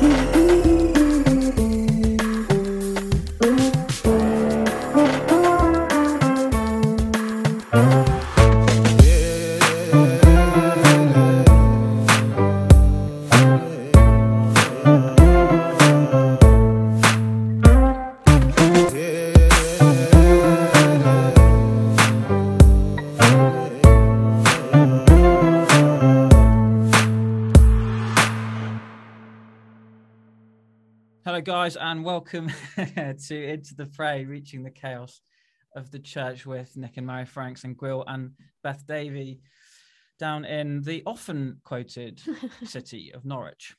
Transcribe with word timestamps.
Hello, 0.00 0.84
guys, 31.48 31.76
and 31.76 32.04
welcome 32.04 32.50
to 32.76 33.32
Into 33.50 33.74
the 33.74 33.86
Fray, 33.86 34.26
reaching 34.26 34.62
the 34.62 34.70
chaos 34.70 35.22
of 35.74 35.90
the 35.90 35.98
church 35.98 36.44
with 36.44 36.76
Nick 36.76 36.98
and 36.98 37.06
Mary 37.06 37.24
Franks 37.24 37.64
and 37.64 37.74
Gwyl 37.74 38.04
and 38.06 38.32
Beth 38.62 38.86
Davey 38.86 39.40
down 40.18 40.44
in 40.44 40.82
the 40.82 41.02
often 41.06 41.58
quoted 41.64 42.20
city 42.64 43.12
of 43.14 43.24
Norwich. 43.24 43.74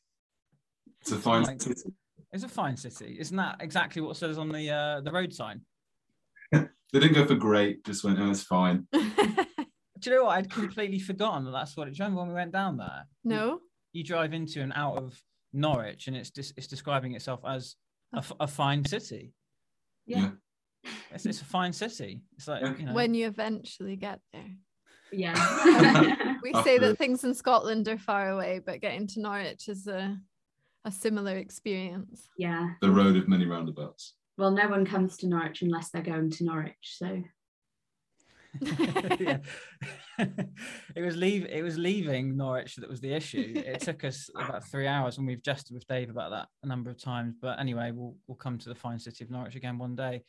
It's 1.02 1.12
a 1.12 1.18
fine 1.18 1.44
Like- 1.44 1.62
city. 1.62 1.92
It's 2.34 2.44
a 2.44 2.50
fine 2.50 2.76
city. 2.76 3.18
Isn't 3.20 3.38
that 3.38 3.58
exactly 3.60 4.02
what 4.02 4.18
says 4.18 4.40
on 4.40 4.50
the 4.50 4.72
uh, 4.72 5.02
the 5.02 5.12
road 5.12 5.32
sign? 5.32 5.62
They 6.52 7.00
didn't 7.00 7.14
go 7.14 7.28
for 7.28 7.36
great, 7.36 7.86
just 7.86 8.04
went, 8.04 8.18
oh, 8.20 8.32
it's 8.32 8.42
fine. 8.42 8.88
Do 8.92 9.00
you 10.06 10.16
know 10.16 10.24
what? 10.24 10.38
I'd 10.40 10.50
completely 10.50 10.98
forgotten 10.98 11.46
that 11.46 11.52
that's 11.52 11.78
what 11.78 11.88
it. 11.88 11.92
Do 11.94 11.98
you 11.98 12.04
remember 12.06 12.22
when 12.22 12.30
we 12.30 12.34
went 12.34 12.52
down 12.52 12.78
there? 12.78 13.06
no. 13.24 13.60
You 13.94 14.04
drive 14.04 14.34
into 14.34 14.62
and 14.62 14.74
out 14.76 14.98
of 14.98 15.22
Norwich, 15.54 16.08
and 16.08 16.16
it's 16.16 16.30
just 16.30 16.54
it's 16.58 16.68
describing 16.68 17.16
itself 17.16 17.42
as 17.48 17.76
a, 18.14 18.20
f- 18.20 18.32
a 18.40 18.48
fine 18.48 18.86
city. 18.86 19.34
Yeah. 20.06 20.32
It's, 21.12 21.26
it's 21.26 21.42
a 21.42 21.46
fine 21.46 21.74
city. 21.74 22.22
It's 22.38 22.48
like 22.48 22.80
you 22.80 22.86
know. 22.86 22.94
When 22.94 23.14
you 23.14 23.28
eventually 23.28 23.96
get 23.96 24.20
there. 24.34 24.56
Yeah. 25.12 26.16
We 26.42 26.54
After 26.54 26.70
say 26.70 26.78
that 26.80 26.98
things 26.98 27.26
in 27.26 27.34
Scotland 27.34 27.90
are 27.90 27.98
far 27.98 28.30
away, 28.30 28.62
but 28.66 28.80
getting 28.80 29.08
to 29.08 29.20
Norwich 29.20 29.68
is 29.68 29.88
a 29.88 30.18
a 30.86 30.92
similar 30.92 31.36
experience. 31.36 32.30
yeah. 32.38 32.70
The 32.82 32.90
road 32.90 33.18
of 33.18 33.28
many 33.28 33.46
roundabouts. 33.46 34.14
Well, 34.38 34.52
no 34.52 34.70
one 34.70 34.86
comes 34.86 35.18
to 35.18 35.28
Norwich 35.28 35.62
unless 35.62 35.90
they're 35.90 36.02
going 36.02 36.30
to 36.32 36.46
Norwich. 36.46 36.74
So 36.98 37.08
yeah. 37.08 37.22
it 40.20 41.02
was 41.02 41.16
leave 41.16 41.46
it 41.46 41.64
was 41.64 41.78
leaving 41.78 42.36
Norwich 42.36 42.76
that 42.76 42.90
was 42.90 43.00
the 43.00 43.14
issue. 43.14 43.54
It 43.56 43.82
took 43.82 44.04
us 44.04 44.30
about 44.36 44.66
three 44.66 44.88
hours 44.88 45.18
and 45.18 45.28
we've 45.28 45.44
jested 45.44 45.74
with 45.74 45.88
Dave 45.88 46.10
about 46.10 46.32
that 46.32 46.48
a 46.64 46.68
number 46.68 46.90
of 46.90 47.02
times. 47.02 47.36
But 47.42 47.60
anyway, 47.60 47.92
we'll 47.94 48.16
we'll 48.28 48.36
come 48.36 48.58
to 48.58 48.70
the 48.70 48.76
fine 48.76 49.00
city 49.00 49.24
of 49.24 49.32
Norwich 49.32 49.56
again 49.56 49.78
one 49.78 49.96
day. 49.96 50.24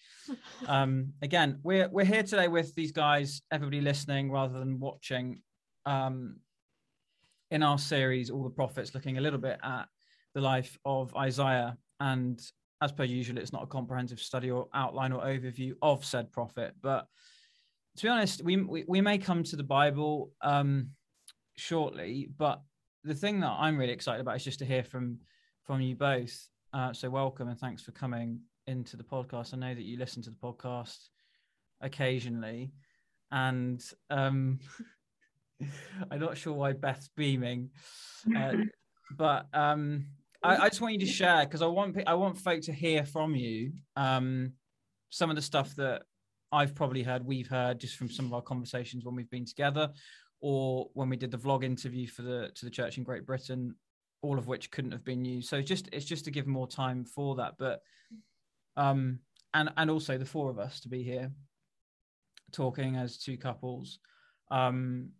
Um 0.66 1.12
again, 1.22 1.58
we're 1.62 1.88
we're 1.88 2.04
here 2.04 2.22
today 2.22 2.48
with 2.48 2.74
these 2.74 2.92
guys, 2.92 3.42
everybody 3.50 3.80
listening 3.80 4.30
rather 4.30 4.58
than 4.58 4.78
watching. 4.78 5.40
Um 5.86 6.36
in 7.50 7.62
our 7.64 7.78
series, 7.78 8.30
All 8.30 8.44
the 8.44 8.50
Prophets, 8.50 8.94
looking 8.94 9.18
a 9.18 9.20
little 9.20 9.40
bit 9.40 9.58
at 9.62 9.86
the 10.34 10.40
life 10.40 10.78
of 10.84 11.14
Isaiah. 11.16 11.76
And 11.98 12.40
as 12.80 12.92
per 12.92 13.04
usual, 13.04 13.38
it's 13.38 13.52
not 13.52 13.64
a 13.64 13.66
comprehensive 13.66 14.20
study 14.20 14.50
or 14.50 14.68
outline 14.72 15.12
or 15.12 15.24
overview 15.24 15.72
of 15.82 16.04
said 16.04 16.32
prophet, 16.32 16.74
but 16.80 17.06
to 17.96 18.02
be 18.02 18.08
honest, 18.08 18.42
we, 18.42 18.56
we, 18.56 18.84
we 18.86 19.00
may 19.00 19.18
come 19.18 19.42
to 19.44 19.56
the 19.56 19.62
Bible 19.62 20.30
um, 20.42 20.90
shortly, 21.56 22.28
but 22.36 22.60
the 23.04 23.14
thing 23.14 23.40
that 23.40 23.50
I'm 23.50 23.76
really 23.76 23.92
excited 23.92 24.20
about 24.20 24.36
is 24.36 24.44
just 24.44 24.58
to 24.60 24.64
hear 24.64 24.84
from 24.84 25.18
from 25.64 25.80
you 25.80 25.94
both. 25.94 26.48
Uh, 26.72 26.92
so 26.92 27.10
welcome 27.10 27.48
and 27.48 27.58
thanks 27.58 27.82
for 27.82 27.92
coming 27.92 28.40
into 28.66 28.96
the 28.96 29.04
podcast. 29.04 29.54
I 29.54 29.56
know 29.56 29.74
that 29.74 29.84
you 29.84 29.98
listen 29.98 30.22
to 30.22 30.30
the 30.30 30.36
podcast 30.36 30.98
occasionally, 31.80 32.72
and 33.30 33.82
um, 34.08 34.58
I'm 36.10 36.20
not 36.20 36.36
sure 36.36 36.54
why 36.54 36.72
Beth's 36.72 37.10
beaming, 37.16 37.70
uh, 38.36 38.52
but 39.16 39.46
um, 39.52 40.06
I, 40.42 40.56
I 40.56 40.68
just 40.68 40.80
want 40.80 40.94
you 40.94 41.00
to 41.00 41.12
share 41.12 41.44
because 41.44 41.62
I 41.62 41.66
want 41.66 41.96
I 42.06 42.14
want 42.14 42.38
folk 42.38 42.62
to 42.62 42.72
hear 42.72 43.04
from 43.04 43.34
you 43.34 43.72
um, 43.96 44.52
some 45.10 45.30
of 45.30 45.36
the 45.36 45.42
stuff 45.42 45.74
that 45.76 46.02
I've 46.52 46.74
probably 46.74 47.02
heard, 47.02 47.24
we've 47.24 47.48
heard 47.48 47.78
just 47.78 47.96
from 47.96 48.10
some 48.10 48.26
of 48.26 48.34
our 48.34 48.42
conversations 48.42 49.04
when 49.04 49.14
we've 49.14 49.30
been 49.30 49.44
together, 49.44 49.90
or 50.40 50.88
when 50.94 51.08
we 51.08 51.16
did 51.16 51.30
the 51.30 51.38
vlog 51.38 51.64
interview 51.64 52.06
for 52.06 52.22
the 52.22 52.50
to 52.54 52.64
the 52.64 52.70
church 52.70 52.98
in 52.98 53.04
Great 53.04 53.26
Britain, 53.26 53.74
all 54.22 54.38
of 54.38 54.46
which 54.46 54.70
couldn't 54.70 54.92
have 54.92 55.04
been 55.04 55.24
used. 55.24 55.48
So 55.48 55.60
just 55.62 55.88
it's 55.92 56.06
just 56.06 56.24
to 56.24 56.30
give 56.30 56.46
more 56.46 56.66
time 56.66 57.04
for 57.04 57.36
that, 57.36 57.54
but 57.58 57.80
um, 58.76 59.20
and 59.54 59.70
and 59.76 59.90
also 59.90 60.18
the 60.18 60.24
four 60.24 60.50
of 60.50 60.58
us 60.58 60.80
to 60.80 60.88
be 60.88 61.02
here 61.02 61.30
talking 62.52 62.96
as 62.96 63.18
two 63.18 63.36
couples. 63.36 63.98
Um, 64.50 65.10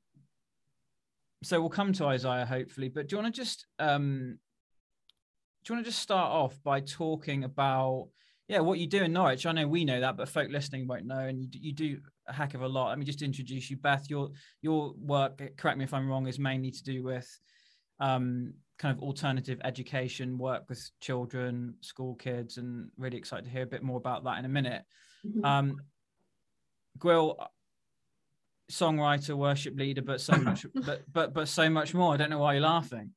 so 1.43 1.61
we'll 1.61 1.71
come 1.71 1.93
to 1.95 2.07
Isaiah 2.07 2.45
hopefully, 2.47 2.89
but 2.89 3.09
do 3.09 3.17
you 3.17 3.23
want 3.23 3.35
to 3.35 3.41
just 3.41 3.67
um, 3.79 4.39
do 5.65 5.73
you 5.73 5.77
want 5.77 5.85
to 5.85 5.91
just 5.91 6.03
start 6.03 6.33
off 6.33 6.59
by 6.65 6.81
talking 6.81 7.45
about 7.45 8.09
yeah, 8.51 8.59
what 8.59 8.81
you 8.81 8.89
do 8.89 9.05
in 9.05 9.13
Norwich. 9.13 9.47
I 9.47 9.53
know 9.53 9.69
we 9.69 9.85
know 9.85 10.01
that, 10.01 10.17
but 10.17 10.29
folk 10.29 10.51
listening 10.51 10.89
won't 10.89 11.07
know, 11.07 11.21
and 11.21 11.41
you, 11.41 11.49
you 11.53 11.73
do 11.73 12.01
a 12.27 12.33
heck 12.33 12.55
of 12.55 12.63
a 12.63 12.67
lot. 12.67 12.89
Let 12.89 12.99
me 12.99 13.05
just 13.05 13.23
introduce 13.23 13.71
you, 13.71 13.77
Beth. 13.77 14.11
Your 14.11 14.31
your 14.61 14.93
work, 14.99 15.41
correct 15.57 15.79
me 15.79 15.85
if 15.85 15.95
I'm 15.95 16.09
wrong, 16.09 16.27
is 16.27 16.41
mainly 16.41 16.73
to 16.73 16.83
do 16.83 17.05
with 17.05 17.29
um, 18.01 18.55
kind 18.77 18.97
of 18.97 19.05
alternative 19.05 19.61
education, 19.63 20.37
work 20.37 20.65
with 20.69 20.91
children, 21.01 21.75
school 21.81 22.17
kids, 22.17 22.57
and 22.57 22.91
really 22.99 23.17
excited 23.17 23.45
to 23.45 23.51
hear 23.53 23.63
a 23.63 23.67
bit 23.67 23.85
more 23.85 23.99
about 23.99 24.25
that 24.25 24.41
in 24.41 24.45
a 24.45 24.49
minute. 24.49 24.83
Um, 25.45 25.77
Gwyl, 26.99 27.37
songwriter, 28.69 29.37
worship 29.37 29.79
leader, 29.79 30.03
but 30.03 30.21
so 30.21 30.37
much, 30.37 30.67
but 30.75 31.03
but 31.13 31.33
but 31.33 31.47
so 31.47 31.71
much 31.71 31.95
more. 31.95 32.15
I 32.15 32.17
don't 32.17 32.31
know 32.31 32.41
why 32.41 32.55
you're 32.55 32.63
laughing, 32.63 33.13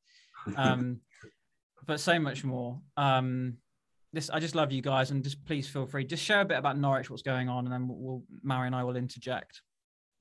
um, 0.58 1.00
but 1.88 2.00
so 2.00 2.20
much 2.20 2.44
more. 2.44 2.80
Um, 2.98 3.58
this 4.14 4.30
I 4.30 4.40
just 4.40 4.56
love 4.56 4.72
you 4.72 4.82
guys, 4.82 5.12
and 5.12 5.24
just 5.24 5.44
please 5.46 5.68
feel 5.68 5.86
free. 5.86 6.06
Just 6.06 6.24
share 6.24 6.42
a 6.42 6.46
bit 6.46 6.58
about 6.58 6.78
Norwich, 6.78 7.10
what's 7.10 7.24
going 7.24 7.50
on, 7.50 7.66
and 7.66 7.74
then 7.74 7.88
we'll, 7.88 7.98
we'll 7.98 8.24
Mary 8.44 8.68
and 8.68 8.76
I 8.76 8.84
will 8.84 8.96
interject. 8.96 9.62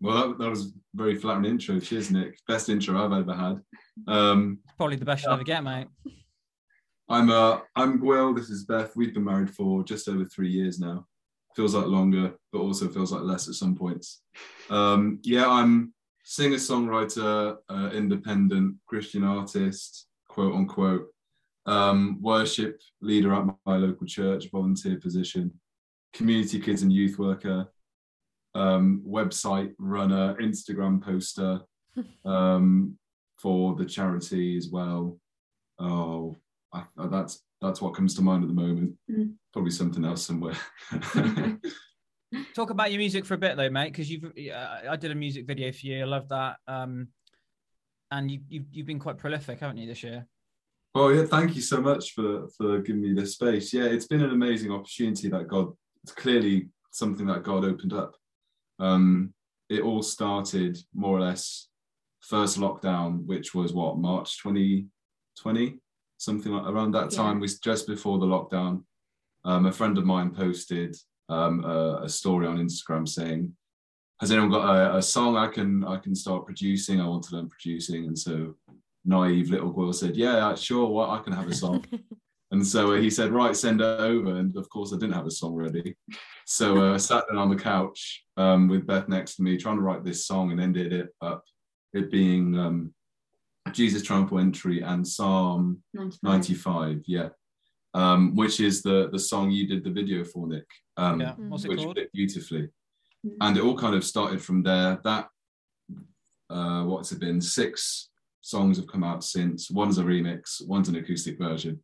Well, 0.01 0.31
that, 0.31 0.39
that 0.39 0.51
was 0.51 0.67
a 0.67 0.71
very 0.95 1.15
flattering 1.15 1.45
intro. 1.45 1.79
Cheers, 1.79 2.11
Nick. 2.11 2.37
Best 2.49 2.69
intro 2.69 3.03
I've 3.05 3.13
ever 3.13 3.35
had. 3.35 3.61
Um, 4.09 4.59
Probably 4.77 4.97
the 4.97 5.05
best 5.05 5.25
you'll 5.25 5.35
ever 5.35 5.45
get, 5.45 5.63
mate. 5.63 5.87
I'm 7.09 7.31
uh, 7.31 7.61
I'm 7.77 8.01
Gwil. 8.01 8.35
This 8.35 8.49
is 8.49 8.65
Beth. 8.65 8.97
We've 8.97 9.13
been 9.13 9.25
married 9.25 9.51
for 9.51 9.85
just 9.85 10.09
over 10.09 10.25
three 10.25 10.49
years 10.49 10.81
now. 10.81 11.07
Feels 11.55 11.75
like 11.75 11.87
longer, 11.87 12.33
but 12.53 12.61
also 12.61 12.89
feels 12.89 13.13
like 13.13 13.23
less 13.23 13.49
at 13.49 13.55
some 13.55 13.77
points. 13.77 14.23
Um, 14.71 15.19
yeah, 15.23 15.47
I'm 15.47 15.93
singer 16.25 16.57
songwriter, 16.57 17.59
uh, 17.69 17.91
independent 17.93 18.77
Christian 18.87 19.25
artist, 19.25 20.07
quote 20.29 20.55
unquote. 20.55 21.09
Um, 21.65 22.19
worship 22.21 22.81
leader 23.01 23.33
at 23.35 23.47
my 23.65 23.77
local 23.77 24.07
church, 24.07 24.51
volunteer 24.51 24.99
position, 24.99 25.53
community 26.13 26.59
kids 26.59 26.83
and 26.83 26.93
youth 26.93 27.19
worker, 27.19 27.69
um, 28.55 29.03
website 29.07 29.73
runner, 29.79 30.35
Instagram 30.41 31.03
poster 31.03 31.61
um, 32.25 32.99
for 33.39 33.75
the 33.77 33.85
charity 33.85 34.57
as 34.57 34.69
well. 34.71 35.19
Oh, 35.79 36.37
I, 36.73 36.85
I- 36.99 37.07
that's 37.07 37.43
that's 37.61 37.81
what 37.81 37.95
comes 37.95 38.17
to 38.17 38.23
mind 38.23 38.43
at 38.43 38.49
the 38.49 38.55
moment. 38.55 38.95
Mm. 39.09 39.35
Probably 39.53 39.71
something 39.71 40.05
else 40.05 40.27
somewhere. 40.27 40.57
Talk 42.55 42.71
about 42.71 42.91
your 42.91 42.99
music 42.99 43.25
for 43.25 43.35
a 43.35 43.39
bit 43.39 43.57
though, 43.57 43.71
mate, 43.71 43.93
because 43.93 44.11
you've 44.11 44.25
uh, 44.25 44.79
I 44.91 44.97
did 44.97 45.13
a 45.13 45.15
music 45.15 45.47
video 45.47 45.71
for 45.71 45.87
you. 45.87 46.01
I 46.03 46.07
love 46.07 46.29
that. 46.31 46.57
Um, 46.67 47.09
and 48.11 48.31
you 48.31 48.41
you've, 48.49 48.65
you've 48.73 48.87
been 48.87 48.99
quite 48.99 49.17
prolific, 49.17 49.61
haven't 49.61 49.77
you, 49.77 49.87
this 49.87 50.03
year? 50.03 50.27
Oh 50.95 51.09
yeah, 51.09 51.25
thank 51.25 51.55
you 51.55 51.63
so 51.63 51.81
much 51.81 52.13
for 52.13 52.49
for 52.57 52.79
giving 52.81 53.03
me 53.03 53.15
this 53.15 53.35
space. 53.35 53.73
Yeah, 53.73 53.85
it's 53.85 54.07
been 54.07 54.23
an 54.23 54.31
amazing 54.31 54.71
opportunity 54.73 55.29
that 55.29 55.49
God. 55.49 55.73
It's 56.03 56.13
clearly 56.13 56.69
something 56.91 57.27
that 57.27 57.45
God 57.45 57.65
opened 57.65 57.93
up. 57.93 58.17
Um, 58.81 59.35
it 59.69 59.83
all 59.83 60.03
started 60.03 60.77
more 60.95 61.17
or 61.17 61.21
less 61.21 61.69
first 62.21 62.59
lockdown, 62.59 63.25
which 63.27 63.55
was 63.55 63.73
what 63.73 63.99
March 63.99 64.43
2020, 64.43 65.79
something 66.19 66.53
like 66.53 66.67
around 66.67 66.93
that 66.93 67.11
time. 67.11 67.37
Yeah. 67.37 67.43
We 67.43 67.49
just 67.63 67.87
before 67.87 68.19
the 68.19 68.27
lockdown. 68.27 68.85
Um, 69.45 69.67
a 69.67 69.73
friend 69.73 69.99
of 69.99 70.05
mine 70.05 70.31
posted 70.33 70.97
um, 71.29 71.65
a, 71.65 72.03
a 72.05 72.09
story 72.09 72.47
on 72.47 72.59
Instagram 72.59 73.09
saying, 73.09 73.53
"Has 74.21 74.31
anyone 74.31 74.51
got 74.51 74.75
a, 74.75 74.97
a 74.99 75.03
song 75.03 75.37
I 75.37 75.49
can 75.49 75.85
I 75.85 75.97
can 75.97 76.15
start 76.15 76.45
producing? 76.47 77.01
I 77.01 77.07
want 77.07 77.25
to 77.25 77.37
learn 77.37 77.49
producing." 77.49 78.07
And 78.07 78.19
so, 78.19 78.55
naive 79.05 79.51
little 79.51 79.73
Gwyl 79.73 79.95
said, 79.95 80.17
"Yeah, 80.17 80.55
sure. 80.55 80.89
What 80.89 81.11
I 81.11 81.23
can 81.23 81.33
have 81.33 81.49
a 81.49 81.55
song." 81.55 81.85
and 82.51 82.67
so 82.67 82.93
uh, 82.93 83.01
he 83.01 83.11
said, 83.11 83.31
"Right, 83.31 83.57
send 83.57 83.81
it 83.81 84.01
over." 84.01 84.37
And 84.37 84.57
of 84.57 84.69
course, 84.69 84.93
I 84.93 84.97
didn't 84.97 85.15
have 85.15 85.27
a 85.27 85.31
song 85.31 85.55
ready, 85.55 85.97
so 86.47 86.91
uh, 86.91 86.95
I 86.95 86.97
sat 86.99 87.25
down 87.29 87.39
on 87.39 87.51
the 87.51 87.57
couch 87.57 88.25
um, 88.37 88.69
with 88.69 88.87
Beth 88.87 89.09
next 89.09 89.37
to 89.37 89.43
me, 89.43 89.57
trying 89.57 89.77
to 89.77 89.83
write 89.83 90.05
this 90.05 90.27
song, 90.27 90.53
and 90.53 90.61
ended 90.61 90.93
it 90.93 91.09
up 91.21 91.45
it 91.93 92.11
being 92.11 92.59
um, 92.59 92.95
Jesus 93.73 94.03
Triumphal 94.03 94.39
Entry 94.39 94.83
and 94.83 95.07
Psalm 95.07 95.83
95. 95.95 96.23
95, 96.23 97.03
yeah. 97.07 97.29
Um, 97.95 98.35
which 98.35 98.61
is 98.61 98.83
the 98.83 99.11
the 99.13 99.19
song 99.19 99.51
you 99.51 99.67
did 99.67 99.85
the 99.85 99.91
video 99.91 100.25
for, 100.25 100.47
Nick. 100.47 100.67
Um, 100.97 101.21
Yeah. 101.21 101.35
What's 101.37 101.65
it 101.65 101.69
which 101.69 101.81
called? 101.81 101.97
fit 101.97 102.13
beautifully. 102.13 102.69
Mm. 103.27 103.37
And 103.41 103.57
it 103.57 103.63
all 103.63 103.77
kind 103.77 103.95
of 103.95 104.05
started 104.05 104.43
from 104.43 104.63
there. 104.63 104.99
That 105.05 105.29
uh, 106.49 106.85
what's 106.85 107.13
it 107.13 107.21
been? 107.21 107.41
Six 107.41 108.09
songs 108.43 108.77
have 108.77 108.87
come 108.87 109.05
out 109.05 109.25
since. 109.25 109.71
One's 109.71 109.99
a 109.99 110.03
remix, 110.05 110.65
one's 110.67 110.89
an 110.89 110.97
acoustic 110.97 111.39
version. 111.39 111.81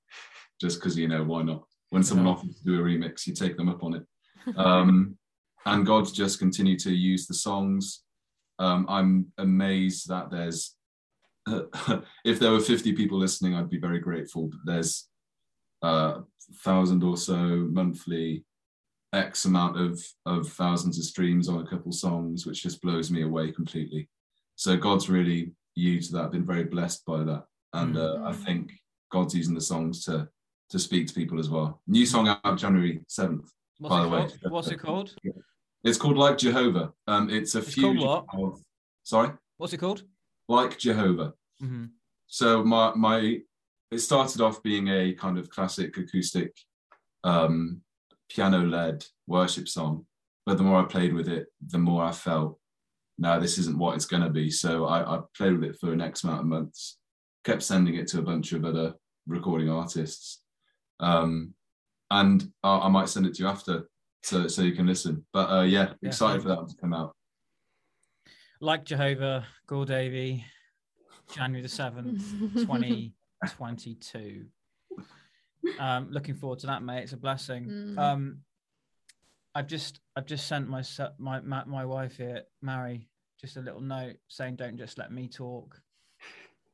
Just 0.60 0.78
because 0.80 0.98
you 0.98 1.08
know 1.08 1.24
why 1.24 1.42
not? 1.42 1.62
When 1.90 2.02
someone 2.02 2.26
Yeah. 2.26 2.32
offers 2.32 2.56
to 2.58 2.64
do 2.64 2.80
a 2.80 2.82
remix, 2.82 3.26
you 3.26 3.32
take 3.32 3.56
them 3.56 3.68
up 3.68 3.82
on 3.82 3.94
it. 3.94 4.56
Um, 4.56 5.16
and 5.66 5.86
God's 5.86 6.12
just 6.12 6.38
continued 6.38 6.80
to 6.80 6.92
use 6.94 7.26
the 7.26 7.34
songs. 7.34 8.02
Um, 8.58 8.84
I'm 8.88 9.32
amazed 9.38 10.08
that 10.08 10.30
there's 10.30 10.74
if 12.24 12.38
there 12.38 12.50
were 12.52 12.60
50 12.60 12.92
people 12.92 13.18
listening, 13.18 13.54
I'd 13.54 13.70
be 13.70 13.78
very 13.78 14.00
grateful. 14.00 14.48
But 14.48 14.58
there's 14.66 15.08
a 15.82 16.20
thousand 16.62 17.02
or 17.02 17.16
so 17.16 17.36
monthly, 17.70 18.44
X 19.12 19.44
amount 19.46 19.80
of 19.80 20.02
of 20.26 20.48
thousands 20.48 20.98
of 20.98 21.04
streams 21.04 21.48
on 21.48 21.60
a 21.64 21.66
couple 21.70 21.92
songs, 21.92 22.44
which 22.46 22.62
just 22.62 22.82
blows 22.82 23.10
me 23.10 23.22
away 23.22 23.52
completely. 23.52 24.08
So 24.56 24.76
God's 24.76 25.08
really 25.08 25.52
used 25.78 26.12
that. 26.12 26.24
I've 26.24 26.32
been 26.32 26.46
very 26.46 26.64
blessed 26.64 27.04
by 27.06 27.22
that, 27.24 27.44
and 27.72 27.96
uh, 27.96 28.20
I 28.24 28.32
think 28.32 28.72
God's 29.10 29.34
using 29.34 29.54
the 29.54 29.60
songs 29.60 30.04
to 30.06 30.28
to 30.70 30.78
speak 30.78 31.06
to 31.08 31.14
people 31.14 31.38
as 31.40 31.48
well. 31.48 31.80
New 31.86 32.04
song 32.04 32.28
out 32.28 32.58
January 32.58 33.00
7th. 33.08 33.48
What's 33.78 33.94
By 33.94 34.02
the 34.02 34.08
way. 34.08 34.18
called? 34.18 34.38
What's 34.52 34.68
it 34.68 34.78
called? 34.78 35.14
It's 35.84 35.96
called 35.96 36.18
Like 36.18 36.36
Jehovah. 36.36 36.92
Um, 37.06 37.30
it's 37.30 37.54
a 37.54 37.58
It's 37.58 37.74
called 37.74 37.96
fusion 37.96 38.24
of 38.34 38.60
sorry, 39.04 39.30
What's 39.56 39.72
it 39.72 39.78
called? 39.78 40.02
Like 40.48 40.78
Jehovah. 40.78 41.32
hmm 41.60 41.86
so 42.30 42.62
my 42.62 42.92
my 42.94 43.40
it 43.90 43.98
started 44.00 44.42
off 44.42 44.62
being 44.62 44.88
a 44.88 45.14
kind 45.14 45.38
of 45.38 45.48
classic 45.48 45.96
acoustic 45.96 46.52
um 47.24 47.80
piano 48.28 48.58
led 48.66 49.02
worship 49.26 49.66
song 49.66 50.04
but 50.44 50.58
the 50.58 50.62
more 50.62 50.78
i 50.82 50.84
played 50.84 51.14
with 51.14 51.26
it 51.26 51.46
the 51.68 51.78
more 51.78 52.04
i 52.04 52.12
felt 52.12 52.58
no 53.18 53.38
this 53.40 53.58
isn't 53.58 53.78
what 53.78 53.94
it's 53.96 54.06
going 54.06 54.22
to 54.22 54.30
be 54.30 54.50
so 54.50 54.86
I, 54.86 55.16
I 55.16 55.20
played 55.36 55.52
with 55.58 55.64
it 55.70 55.78
for 55.80 55.92
an 55.92 56.00
x 56.00 56.24
amount 56.24 56.40
of 56.40 56.46
months 56.46 56.98
kept 57.44 57.62
sending 57.62 57.94
it 57.96 58.06
to 58.08 58.18
a 58.18 58.22
bunch 58.22 58.52
of 58.52 58.64
other 58.64 58.94
recording 59.26 59.68
artists 59.70 60.42
um 61.00 61.52
and 62.10 62.50
I, 62.62 62.78
I 62.78 62.88
might 62.88 63.08
send 63.08 63.26
it 63.26 63.34
to 63.34 63.42
you 63.42 63.48
after 63.48 63.88
so 64.22 64.48
so 64.48 64.62
you 64.62 64.72
can 64.72 64.86
listen 64.86 65.24
but 65.32 65.50
uh 65.50 65.62
yeah 65.62 65.92
Yeah, 66.00 66.08
excited 66.08 66.42
for 66.42 66.48
thanks. 66.48 66.72
that 66.72 66.76
to 66.76 66.80
come 66.80 66.94
out 66.94 67.14
Like 68.60 68.84
Jehovah, 68.84 69.46
Gore 69.68 69.86
Davy, 69.86 70.44
January 71.32 71.62
the 71.62 71.68
7th, 71.68 72.20
2022. 72.54 74.46
Um, 75.78 76.08
looking 76.10 76.34
forward 76.34 76.60
to 76.60 76.66
that, 76.68 76.82
mate. 76.82 77.02
It's 77.02 77.12
a 77.12 77.16
blessing. 77.16 77.66
Mm. 77.66 77.98
Um, 77.98 78.38
I've 79.58 79.66
just 79.66 79.98
I've 80.14 80.26
just 80.26 80.46
sent 80.46 80.68
my 80.68 80.84
my 81.18 81.40
my, 81.40 81.64
my 81.64 81.84
wife 81.84 82.16
here, 82.16 82.42
Mary, 82.62 83.08
just 83.40 83.56
a 83.56 83.60
little 83.60 83.80
note 83.80 84.14
saying 84.28 84.54
don't 84.54 84.78
just 84.78 84.98
let 84.98 85.10
me 85.10 85.26
talk 85.26 85.80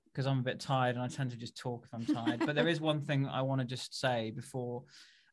because 0.05 0.27
I'm 0.27 0.41
a 0.41 0.43
bit 0.43 0.61
tired 0.61 0.95
and 0.95 1.03
I 1.03 1.09
tend 1.09 1.31
to 1.31 1.39
just 1.39 1.57
talk 1.57 1.87
if 1.87 1.95
I'm 1.95 2.05
tired. 2.05 2.45
but 2.45 2.55
there 2.55 2.69
is 2.69 2.83
one 2.83 3.01
thing 3.01 3.27
I 3.27 3.41
want 3.41 3.63
to 3.63 3.67
just 3.67 3.99
say 3.99 4.33
before. 4.33 4.83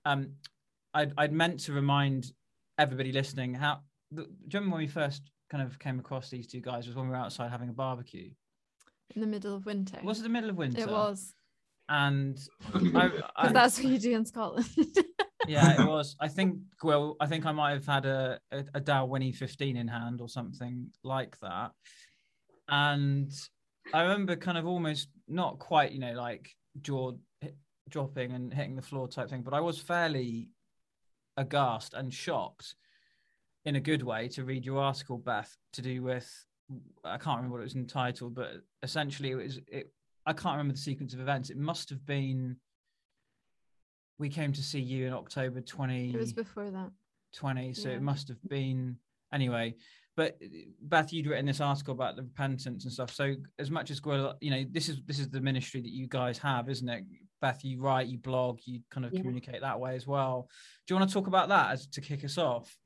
Um, 0.05 0.35
I'd, 0.93 1.11
I'd 1.17 1.33
meant 1.33 1.59
to 1.65 1.73
remind 1.73 2.31
everybody 2.77 3.11
listening 3.11 3.53
how. 3.53 3.79
The, 4.11 4.23
do 4.23 4.29
you 4.29 4.59
remember 4.59 4.77
when 4.77 4.85
we 4.85 4.87
first 4.87 5.21
kind 5.49 5.61
of 5.61 5.77
came 5.77 5.99
across 5.99 6.29
these 6.29 6.47
two 6.47 6.61
guys? 6.61 6.87
Was 6.87 6.95
when 6.95 7.07
we 7.07 7.11
were 7.11 7.17
outside 7.17 7.51
having 7.51 7.67
a 7.67 7.73
barbecue. 7.73 8.29
in 9.13 9.19
the 9.19 9.27
middle 9.27 9.53
of 9.53 9.65
winter. 9.65 9.99
Was 10.05 10.19
it 10.19 10.23
the 10.23 10.29
middle 10.29 10.49
of 10.49 10.55
winter? 10.55 10.83
It 10.83 10.89
was. 10.89 11.33
And 11.89 12.39
I, 12.95 13.11
I, 13.35 13.51
that's 13.51 13.77
what 13.77 13.91
you 13.91 13.99
do 13.99 14.15
in 14.15 14.25
Scotland. 14.25 14.69
yeah, 15.47 15.81
it 15.81 15.87
was. 15.87 16.15
I 16.19 16.27
think. 16.27 16.57
Well, 16.83 17.15
I 17.19 17.27
think 17.27 17.45
I 17.45 17.51
might 17.51 17.73
have 17.73 17.85
had 17.85 18.05
a 18.05 18.39
a, 18.51 18.59
a 18.75 18.81
Dalwhinnie 18.81 19.35
15 19.35 19.77
in 19.77 19.87
hand 19.87 20.21
or 20.21 20.29
something 20.29 20.87
like 21.03 21.39
that. 21.39 21.71
And 22.69 23.31
I 23.93 24.03
remember 24.03 24.35
kind 24.35 24.57
of 24.57 24.65
almost 24.65 25.09
not 25.27 25.59
quite, 25.59 25.91
you 25.91 25.99
know, 25.99 26.13
like 26.13 26.49
jaw 26.81 27.11
hit, 27.41 27.57
dropping 27.89 28.31
and 28.31 28.53
hitting 28.53 28.75
the 28.75 28.81
floor 28.81 29.07
type 29.07 29.29
thing, 29.29 29.41
but 29.41 29.53
I 29.53 29.59
was 29.59 29.77
fairly 29.77 30.49
aghast 31.37 31.93
and 31.93 32.13
shocked 32.13 32.75
in 33.65 33.75
a 33.75 33.79
good 33.79 34.03
way 34.03 34.27
to 34.29 34.43
read 34.43 34.65
your 34.65 34.79
article, 34.79 35.17
Beth, 35.17 35.55
to 35.73 35.81
do 35.81 36.01
with 36.01 36.29
I 37.03 37.17
can't 37.17 37.37
remember 37.37 37.57
what 37.57 37.61
it 37.61 37.65
was 37.65 37.75
entitled, 37.75 38.35
but 38.35 38.61
essentially 38.83 39.31
it 39.31 39.35
was 39.35 39.59
it. 39.67 39.91
I 40.25 40.33
can't 40.33 40.53
remember 40.53 40.73
the 40.73 40.79
sequence 40.79 41.13
of 41.13 41.19
events. 41.19 41.49
It 41.49 41.57
must 41.57 41.89
have 41.89 42.05
been 42.05 42.57
we 44.21 44.29
came 44.29 44.53
to 44.53 44.61
see 44.61 44.79
you 44.79 45.07
in 45.07 45.13
October 45.13 45.59
20. 45.59 46.13
it 46.13 46.17
was 46.17 46.31
before 46.31 46.69
that. 46.69 46.91
20. 47.33 47.73
so 47.73 47.89
yeah. 47.89 47.95
it 47.95 48.01
must 48.01 48.27
have 48.27 48.41
been 48.47 48.95
anyway. 49.33 49.73
But 50.15 50.37
Beth, 50.81 51.11
you'd 51.11 51.25
written 51.25 51.45
this 51.45 51.59
article 51.59 51.93
about 51.93 52.17
the 52.17 52.21
repentance 52.21 52.83
and 52.83 52.93
stuff. 52.93 53.11
So 53.11 53.33
as 53.57 53.71
much 53.71 53.89
as 53.89 53.99
Gwil, 53.99 54.35
you 54.39 54.51
know, 54.51 54.65
this 54.69 54.89
is 54.89 55.01
this 55.07 55.19
is 55.19 55.29
the 55.29 55.41
ministry 55.41 55.81
that 55.81 55.91
you 55.91 56.07
guys 56.07 56.37
have, 56.37 56.69
isn't 56.69 56.87
it? 56.87 57.03
Beth, 57.41 57.63
you 57.63 57.81
write, 57.81 58.07
you 58.07 58.19
blog, 58.19 58.59
you 58.65 58.81
kind 58.91 59.05
of 59.05 59.13
Yeah. 59.13 59.21
communicate 59.21 59.61
that 59.61 59.79
way 59.79 59.95
as 59.95 60.05
well. 60.05 60.47
Do 60.85 60.93
you 60.93 60.99
want 60.99 61.09
to 61.09 61.13
talk 61.13 61.27
about 61.27 61.49
that 61.49 61.71
as 61.71 61.87
to 61.87 62.01
kick 62.01 62.23
us 62.23 62.37
off? 62.37 62.77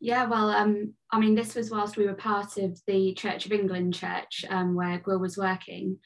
Yeah, 0.00 0.26
well, 0.26 0.50
um, 0.50 0.94
I 1.10 1.18
mean, 1.18 1.34
this 1.34 1.56
was 1.56 1.72
whilst 1.72 1.96
we 1.96 2.06
were 2.06 2.14
part 2.14 2.56
of 2.58 2.80
the 2.86 3.14
Church 3.14 3.46
of 3.46 3.52
England 3.52 3.94
church 3.94 4.44
um, 4.48 4.76
where 4.76 5.00
Gwyl 5.00 5.18
was 5.18 5.36
working. 5.36 5.98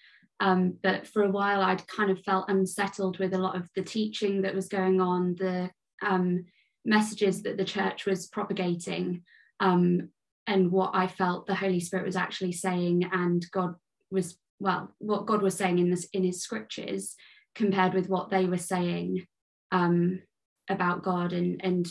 Um, 0.43 0.77
but 0.83 1.07
for 1.07 1.23
a 1.23 1.31
while, 1.31 1.63
I'd 1.63 1.87
kind 1.87 2.11
of 2.11 2.19
felt 2.25 2.51
unsettled 2.51 3.21
with 3.21 3.33
a 3.33 3.39
lot 3.39 3.55
of 3.55 3.69
the 3.77 3.83
teaching 3.83 4.43
that 4.43 4.57
was 4.57 4.67
going 4.67 5.01
on, 5.01 5.37
the 5.39 5.71
um, 6.05 6.47
messages 6.85 7.45
that 7.45 7.57
the 7.57 7.65
church 7.65 8.07
was 8.07 8.27
propagating, 8.27 9.23
um, 9.61 10.09
and 10.49 10.73
what 10.73 10.91
I 10.95 11.07
felt 11.07 11.47
the 11.47 11.55
Holy 11.55 11.79
Spirit 11.79 12.07
was 12.07 12.17
actually 12.17 12.51
saying, 12.51 13.09
and 13.13 13.47
God 13.53 13.77
was 14.11 14.37
well, 14.59 14.93
what 14.99 15.27
God 15.27 15.43
was 15.43 15.57
saying 15.57 15.79
in 15.79 15.91
this 15.91 16.09
in 16.13 16.25
His 16.25 16.43
scriptures, 16.43 17.15
compared 17.55 17.95
with 17.95 18.09
what 18.09 18.29
they 18.29 18.47
were 18.47 18.59
saying 18.59 19.25
um, 19.71 20.23
about 20.69 21.05
God 21.05 21.33
and 21.33 21.61
and 21.63 21.87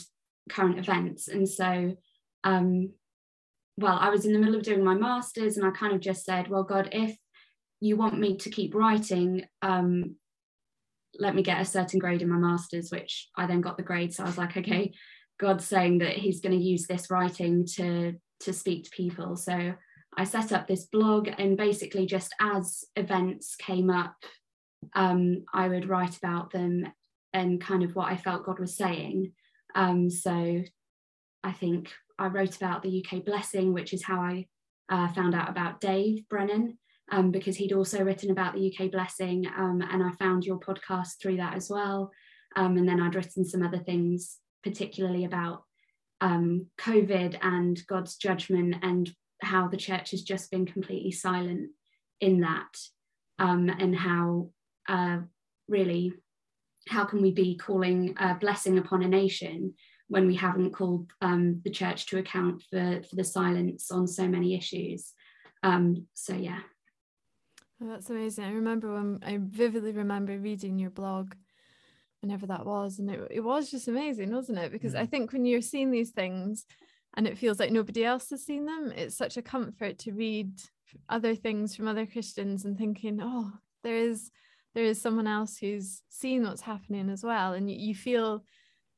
current 0.50 0.78
events. 0.78 1.26
And 1.26 1.48
so, 1.48 1.96
um, 2.44 2.90
well, 3.78 3.96
I 3.98 4.10
was 4.10 4.26
in 4.26 4.34
the 4.34 4.38
middle 4.38 4.56
of 4.56 4.62
doing 4.62 4.84
my 4.84 4.94
master's 4.94 5.56
and 5.56 5.66
I 5.66 5.70
kind 5.70 5.94
of 5.94 6.00
just 6.00 6.26
said, 6.26 6.48
well, 6.48 6.64
God, 6.64 6.90
if 6.92 7.16
you 7.82 7.96
want 7.96 8.18
me 8.18 8.36
to 8.36 8.48
keep 8.48 8.76
writing, 8.76 9.44
um, 9.60 10.14
let 11.18 11.34
me 11.34 11.42
get 11.42 11.60
a 11.60 11.64
certain 11.64 11.98
grade 11.98 12.22
in 12.22 12.30
my 12.30 12.36
master's, 12.36 12.90
which 12.90 13.28
I 13.36 13.46
then 13.46 13.60
got 13.60 13.76
the 13.76 13.82
grade. 13.82 14.14
So 14.14 14.22
I 14.22 14.26
was 14.26 14.38
like, 14.38 14.56
okay, 14.56 14.92
God's 15.40 15.66
saying 15.66 15.98
that 15.98 16.16
he's 16.16 16.40
going 16.40 16.56
to 16.56 16.64
use 16.64 16.86
this 16.86 17.10
writing 17.10 17.66
to 17.74 18.14
to 18.40 18.52
speak 18.52 18.84
to 18.84 18.90
people. 18.90 19.36
So 19.36 19.74
I 20.16 20.24
set 20.24 20.52
up 20.52 20.66
this 20.66 20.86
blog 20.86 21.28
and 21.38 21.56
basically 21.56 22.06
just 22.06 22.34
as 22.40 22.84
events 22.96 23.56
came 23.56 23.90
up, 23.90 24.16
um, 24.94 25.44
I 25.52 25.68
would 25.68 25.88
write 25.88 26.16
about 26.16 26.52
them 26.52 26.86
and 27.32 27.60
kind 27.60 27.82
of 27.82 27.94
what 27.94 28.10
I 28.10 28.16
felt 28.16 28.44
God 28.44 28.58
was 28.58 28.76
saying. 28.76 29.32
Um, 29.74 30.10
so 30.10 30.62
I 31.44 31.52
think 31.52 31.92
I 32.18 32.26
wrote 32.26 32.56
about 32.56 32.82
the 32.82 33.04
UK 33.04 33.24
blessing, 33.24 33.72
which 33.72 33.92
is 33.92 34.04
how 34.04 34.20
I 34.20 34.46
uh, 34.88 35.12
found 35.12 35.34
out 35.34 35.48
about 35.48 35.80
Dave 35.80 36.28
Brennan, 36.28 36.78
um, 37.10 37.30
because 37.30 37.56
he'd 37.56 37.72
also 37.72 38.02
written 38.02 38.30
about 38.30 38.54
the 38.54 38.72
UK 38.72 38.90
blessing. 38.90 39.46
Um, 39.56 39.82
and 39.90 40.02
I 40.02 40.10
found 40.12 40.44
your 40.44 40.58
podcast 40.58 41.20
through 41.20 41.36
that 41.38 41.54
as 41.54 41.68
well. 41.68 42.10
Um, 42.56 42.76
and 42.76 42.88
then 42.88 43.00
I'd 43.00 43.14
written 43.14 43.44
some 43.44 43.62
other 43.62 43.78
things, 43.78 44.38
particularly 44.62 45.24
about 45.24 45.64
um, 46.20 46.66
COVID 46.78 47.38
and 47.42 47.80
God's 47.86 48.16
judgment 48.16 48.76
and 48.82 49.10
how 49.42 49.68
the 49.68 49.76
church 49.76 50.12
has 50.12 50.22
just 50.22 50.50
been 50.50 50.66
completely 50.66 51.10
silent 51.10 51.70
in 52.20 52.40
that, 52.40 52.78
um, 53.40 53.68
and 53.68 53.96
how 53.96 54.50
uh, 54.88 55.18
really 55.68 56.12
how 56.88 57.04
can 57.04 57.22
we 57.22 57.32
be 57.32 57.56
calling 57.56 58.14
a 58.18 58.34
blessing 58.34 58.78
upon 58.78 59.02
a 59.02 59.08
nation 59.08 59.74
when 60.08 60.26
we 60.26 60.34
haven't 60.34 60.72
called 60.72 61.10
um, 61.20 61.60
the 61.64 61.70
church 61.70 62.06
to 62.06 62.18
account 62.18 62.62
for, 62.70 63.00
for 63.08 63.16
the 63.16 63.24
silence 63.24 63.90
on 63.90 64.06
so 64.06 64.28
many 64.28 64.56
issues? 64.56 65.12
So, 66.14 66.34
yeah. 66.34 66.60
Oh, 67.82 67.88
that's 67.88 68.10
amazing. 68.10 68.44
I 68.44 68.52
remember 68.52 68.94
when 68.94 69.18
I 69.24 69.38
vividly 69.40 69.92
remember 69.92 70.38
reading 70.38 70.78
your 70.78 70.90
blog 70.90 71.34
whenever 72.20 72.46
that 72.46 72.64
was. 72.64 72.98
And 72.98 73.10
it, 73.10 73.28
it 73.30 73.40
was 73.40 73.70
just 73.70 73.88
amazing, 73.88 74.32
wasn't 74.32 74.58
it? 74.58 74.70
Because 74.70 74.94
I 74.94 75.04
Mm. 75.04 75.10
think 75.10 75.32
when 75.32 75.44
you're 75.44 75.60
seeing 75.62 75.90
these 75.90 76.10
things 76.10 76.64
and 77.14 77.26
it 77.26 77.38
feels 77.38 77.58
like 77.58 77.72
nobody 77.72 78.04
else 78.04 78.30
has 78.30 78.44
seen 78.44 78.66
them, 78.66 78.92
it's 78.94 79.16
such 79.16 79.36
a 79.36 79.42
comfort 79.42 79.98
to 80.00 80.12
read 80.12 80.52
other 81.08 81.34
things 81.34 81.74
from 81.74 81.88
other 81.88 82.06
Christians 82.06 82.64
and 82.64 82.78
thinking, 82.78 83.18
oh, 83.20 83.52
there 83.82 83.96
is 83.96 84.30
there 84.74 84.84
is 84.84 85.00
someone 85.02 85.26
else 85.26 85.58
who's 85.58 86.02
seen 86.08 86.44
what's 86.44 86.62
happening 86.62 87.10
as 87.10 87.22
well. 87.22 87.52
And 87.52 87.70
you, 87.70 87.76
you 87.76 87.94
feel 87.94 88.42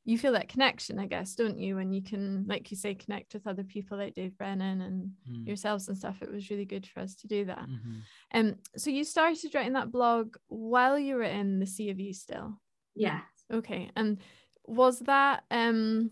you 0.06 0.18
feel 0.18 0.32
that 0.32 0.48
connection, 0.48 0.98
I 0.98 1.06
guess, 1.06 1.34
don't 1.34 1.58
you? 1.58 1.76
When 1.76 1.92
you 1.92 2.02
can, 2.02 2.44
like 2.46 2.70
you 2.70 2.76
say, 2.76 2.94
connect 2.94 3.32
with 3.32 3.46
other 3.46 3.64
people 3.64 3.96
like 3.96 4.14
Dave 4.14 4.36
Brennan 4.36 4.82
and 4.82 5.10
Mm. 5.28 5.46
yourselves 5.46 5.88
and 5.88 5.96
stuff. 5.96 6.20
It 6.22 6.30
was 6.30 6.50
really 6.50 6.66
good 6.66 6.86
for 6.86 7.00
us 7.00 7.14
to 7.16 7.26
do 7.26 7.44
that. 7.46 7.66
Mhm. 7.68 8.00
Um, 8.34 8.54
so 8.76 8.90
you 8.90 9.02
started 9.04 9.54
writing 9.54 9.72
that 9.72 9.90
blog 9.90 10.36
while 10.48 10.98
you 10.98 11.14
were 11.16 11.22
in 11.22 11.58
the 11.58 11.66
C 11.66 11.88
of 11.90 11.98
U 11.98 12.12
still. 12.12 12.60
Yeah. 12.94 13.22
Okay. 13.50 13.90
And 13.96 14.18
was 14.66 15.00
that 15.00 15.44
um 15.50 16.10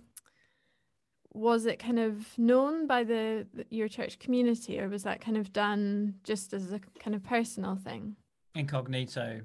was 1.34 1.64
it 1.64 1.78
kind 1.78 1.98
of 1.98 2.36
known 2.38 2.86
by 2.86 3.04
the 3.04 3.46
the- 3.54 3.66
your 3.70 3.88
church 3.88 4.18
community 4.18 4.78
or 4.78 4.88
was 4.88 5.02
that 5.04 5.20
kind 5.20 5.36
of 5.36 5.52
done 5.52 6.14
just 6.24 6.52
as 6.52 6.72
a 6.72 6.80
kind 6.98 7.14
of 7.14 7.22
personal 7.22 7.76
thing? 7.76 8.16
Incognito. 8.54 9.40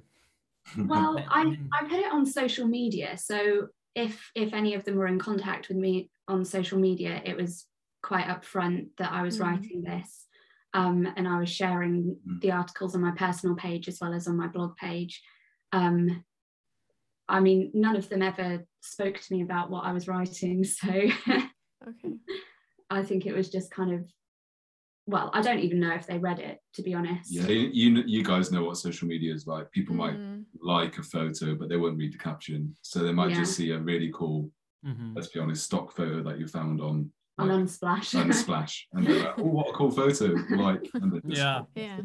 Well, 0.77 1.17
I. 1.29 1.57
I 1.73 1.83
put 1.87 1.99
it 1.99 2.11
on 2.11 2.25
social 2.25 2.67
media. 2.67 3.17
So 3.17 3.69
if 3.95 4.31
if 4.35 4.53
any 4.53 4.73
of 4.75 4.83
them 4.85 4.95
were 4.95 5.07
in 5.07 5.19
contact 5.19 5.69
with 5.69 5.77
me 5.77 6.09
on 6.27 6.45
social 6.45 6.79
media, 6.79 7.21
it 7.25 7.35
was 7.37 7.65
quite 8.03 8.25
upfront 8.27 8.89
that 8.97 9.11
I 9.11 9.21
was 9.23 9.37
Mhm. 9.37 9.41
writing 9.41 9.81
this. 9.83 10.25
Um, 10.73 11.07
and 11.15 11.27
I 11.27 11.39
was 11.39 11.49
sharing 11.49 12.17
Mm. 12.27 12.41
the 12.41 12.51
articles 12.51 12.93
on 12.95 13.01
my 13.01 13.11
personal 13.11 13.55
page 13.55 13.87
as 13.87 13.99
well 13.99 14.13
as 14.13 14.27
on 14.27 14.37
my 14.37 14.47
blog 14.47 14.75
page. 14.75 15.23
Um, 15.71 16.23
I 17.29 17.39
mean, 17.39 17.71
none 17.73 17.95
of 17.95 18.07
them 18.09 18.21
ever 18.21 18.65
spoke 18.81 19.19
to 19.19 19.33
me 19.33 19.41
about 19.41 19.69
what 19.69 19.85
I 19.85 19.91
was 19.93 20.07
writing. 20.07 20.63
So 20.79 20.89
Okay. 21.87 22.17
I 22.89 23.03
think 23.03 23.25
it 23.25 23.33
was 23.33 23.49
just 23.49 23.71
kind 23.71 23.93
of, 23.93 24.11
well, 25.07 25.31
I 25.33 25.41
don't 25.41 25.59
even 25.59 25.79
know 25.79 25.93
if 25.93 26.05
they 26.05 26.17
read 26.19 26.39
it, 26.39 26.59
to 26.73 26.83
be 26.83 26.93
honest. 26.93 27.31
Yeah, 27.31 27.47
you, 27.47 27.69
you 27.73 28.03
you 28.05 28.23
guys 28.23 28.51
know 28.51 28.63
what 28.65 28.77
social 28.77 29.07
media 29.07 29.33
is 29.33 29.47
like. 29.47 29.71
People 29.71 29.95
might 29.95 30.15
Mm, 30.17 30.43
like 30.61 30.97
a 30.97 31.03
photo, 31.03 31.55
but 31.55 31.69
they 31.69 31.77
won't 31.77 31.97
read 31.97 32.13
the 32.13 32.17
caption, 32.17 32.75
so 32.81 32.99
they 32.99 33.13
might 33.13 33.29
Yeah. 33.31 33.39
just 33.39 33.55
see 33.55 33.71
a 33.71 33.79
really 33.79 34.11
cool, 34.13 34.51
Mhm. 34.85 35.15
let's 35.15 35.29
be 35.29 35.39
honest, 35.39 35.63
stock 35.63 35.91
photo 35.93 36.21
that 36.23 36.39
you 36.39 36.47
found 36.47 36.81
on 36.81 37.11
On 37.39 37.47
like, 37.49 37.59
Unsplash. 37.59 38.09
Unsplash, 38.21 38.81
and 38.93 39.05
they're 39.07 39.23
like, 39.23 39.39
"Oh, 39.39 39.43
what 39.43 39.69
a 39.69 39.73
cool 39.73 39.91
photo!" 39.91 40.25
Like, 40.67 40.89
and 40.95 41.21
just- 41.23 41.37
Yeah. 41.37 41.63
Yeah. 41.75 42.01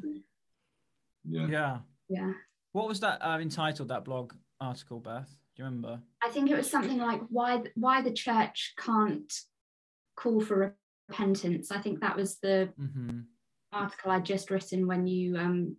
yeah. 1.25 1.47
Yeah. 1.49 1.79
yeah. 2.09 2.33
What 2.73 2.89
was 2.89 3.01
that 3.01 3.19
uh, 3.21 3.39
entitled? 3.41 3.89
That 3.89 4.05
blog 4.05 4.33
article, 4.61 5.01
Beth? 5.01 5.29
Do 5.55 5.63
you 5.63 5.65
remember? 5.67 6.01
I 6.23 6.29
think 6.31 6.51
it 6.51 6.57
was 6.57 6.71
something 6.71 6.99
like 6.99 7.23
why 7.29 7.63
why 7.75 8.01
the 8.03 8.13
church 8.13 8.75
can't 8.79 9.31
call 10.17 10.41
for 10.41 10.77
repentance. 11.13 11.71
I 11.71 11.79
think 11.81 12.01
that 12.01 12.17
was 12.17 12.39
the 12.39 12.69
hmm 12.77 13.21
article 13.75 14.11
I'd 14.11 14.27
just 14.27 14.51
written 14.51 14.87
when 14.87 15.07
you 15.07 15.35
um, 15.39 15.75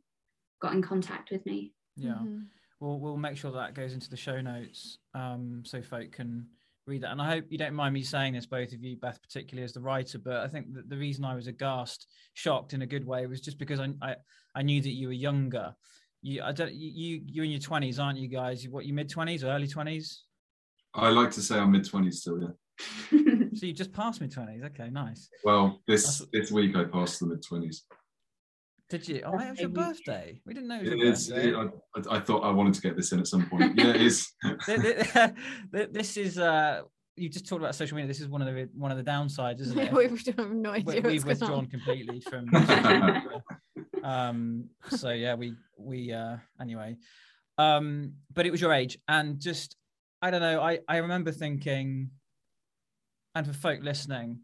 got 0.59 0.73
in 0.73 0.81
contact 0.81 1.29
with 1.29 1.45
me. 1.45 1.73
Yeah. 1.95 2.13
mhm. 2.13 2.45
We'll 2.79 2.99
we'll 2.99 3.17
make 3.17 3.37
sure 3.37 3.51
that 3.51 3.75
goes 3.75 3.93
into 3.93 4.09
the 4.09 4.17
show 4.17 4.41
notes, 4.41 4.97
um, 5.13 5.61
so 5.63 5.81
folk 5.81 6.11
can 6.11 6.47
read 6.87 7.03
that. 7.03 7.11
And 7.11 7.21
I 7.21 7.29
hope 7.29 7.45
you 7.49 7.57
don't 7.59 7.75
mind 7.75 7.93
me 7.93 8.01
saying 8.01 8.33
this, 8.33 8.45
both 8.47 8.73
of 8.73 8.81
you, 8.83 8.97
Beth, 8.97 9.21
particularly 9.21 9.63
as 9.63 9.73
the 9.73 9.79
writer. 9.79 10.17
But 10.17 10.37
I 10.37 10.47
think 10.47 10.73
that 10.73 10.89
the 10.89 10.97
reason 10.97 11.23
I 11.23 11.35
was 11.35 11.47
aghast, 11.47 12.07
shocked 12.33 12.73
in 12.73 12.81
a 12.81 12.87
good 12.87 13.05
way, 13.05 13.25
was 13.27 13.41
just 13.41 13.57
because 13.59 13.79
I 13.79 13.93
I, 14.01 14.15
I 14.55 14.63
knew 14.63 14.81
that 14.81 14.89
you 14.89 15.07
were 15.07 15.13
younger. 15.13 15.73
You 16.23 16.41
I 16.41 16.51
don't 16.51 16.73
you 16.73 16.89
you- 16.89 17.23
you're 17.27 17.45
in 17.45 17.51
your 17.51 17.59
twenties, 17.59 17.99
aren't 17.99 18.17
you 18.17 18.27
guys? 18.27 18.67
What 18.67 18.85
you 18.85 18.93
mid 18.93 19.07
twenties 19.09 19.43
or 19.43 19.49
early 19.49 19.67
twenties? 19.67 20.23
I 20.95 21.09
like 21.09 21.31
to 21.31 21.41
say 21.41 21.59
I'm 21.59 21.71
mid 21.71 21.85
twenties 21.87 22.21
still. 22.21 22.41
Yeah. 22.41 22.47
So 23.55 23.67
you 23.67 23.73
just 23.73 23.93
passed 23.93 24.19
mid 24.19 24.31
twenties. 24.31 24.63
Okay, 24.63 24.89
nice. 24.89 25.29
Well, 25.43 25.79
this 25.87 26.19
That's- 26.19 26.29
this 26.33 26.51
week 26.51 26.75
I 26.75 26.85
passed 26.85 27.19
the 27.19 27.27
mid 27.27 27.43
twenties. 27.43 27.83
Did 28.89 29.07
you? 29.07 29.21
Oh, 29.25 29.37
it 29.39 29.49
was 29.51 29.59
your 29.59 29.69
Birthday 29.69 30.41
We 30.45 30.53
didn't 30.53 30.69
know 30.69 30.75
it 30.81 30.83
was 30.83 30.91
It 30.91 30.97
your 30.97 31.11
is. 31.11 31.27
birthday. 31.29 31.49
It, 31.49 32.09
I, 32.11 32.15
I 32.15 32.19
thought 32.19 32.41
I 32.43 32.49
wanted 32.51 32.73
to 32.75 32.81
get 32.81 32.95
this 32.95 33.11
in 33.11 33.19
at 33.19 33.27
some 33.27 33.47
point. 33.49 33.77
Yeah, 33.77 33.89
it 33.91 34.01
is. 34.01 34.27
Th- 34.65 34.81
th- 34.81 35.13
th- 35.73 35.89
this 35.91 36.17
is 36.17 36.37
uh 36.39 36.81
you 37.15 37.29
just 37.29 37.47
talked 37.47 37.61
about 37.61 37.75
social 37.75 37.95
media 37.95 38.07
this 38.07 38.19
is 38.19 38.27
one 38.27 38.41
of 38.41 38.47
the 38.53 38.67
one 38.75 38.89
of 38.91 38.97
the 38.97 39.03
downsides 39.03 39.59
isn't 39.61 39.77
it 39.77 39.93
we've 39.93 40.37
no 40.37 40.71
We- 40.71 40.77
idea 40.77 41.01
we've 41.01 41.23
going 41.23 41.27
withdrawn 41.27 41.51
on. 41.59 41.65
completely 41.67 42.19
from 42.21 42.49
um 44.03 44.69
so 44.89 45.11
yeah 45.11 45.35
we 45.35 45.53
we 45.77 46.11
uh 46.11 46.37
anyway 46.59 46.97
um 47.59 48.13
but 48.33 48.45
it 48.47 48.51
was 48.51 48.59
your 48.61 48.73
age 48.73 48.97
and 49.07 49.39
just 49.39 49.75
i 50.23 50.31
don't 50.31 50.41
know 50.41 50.59
i 50.61 50.79
i 50.87 50.97
remember 50.97 51.31
thinking 51.31 52.09
and 53.35 53.45
for 53.45 53.53
folk 53.53 53.81
listening 53.81 54.39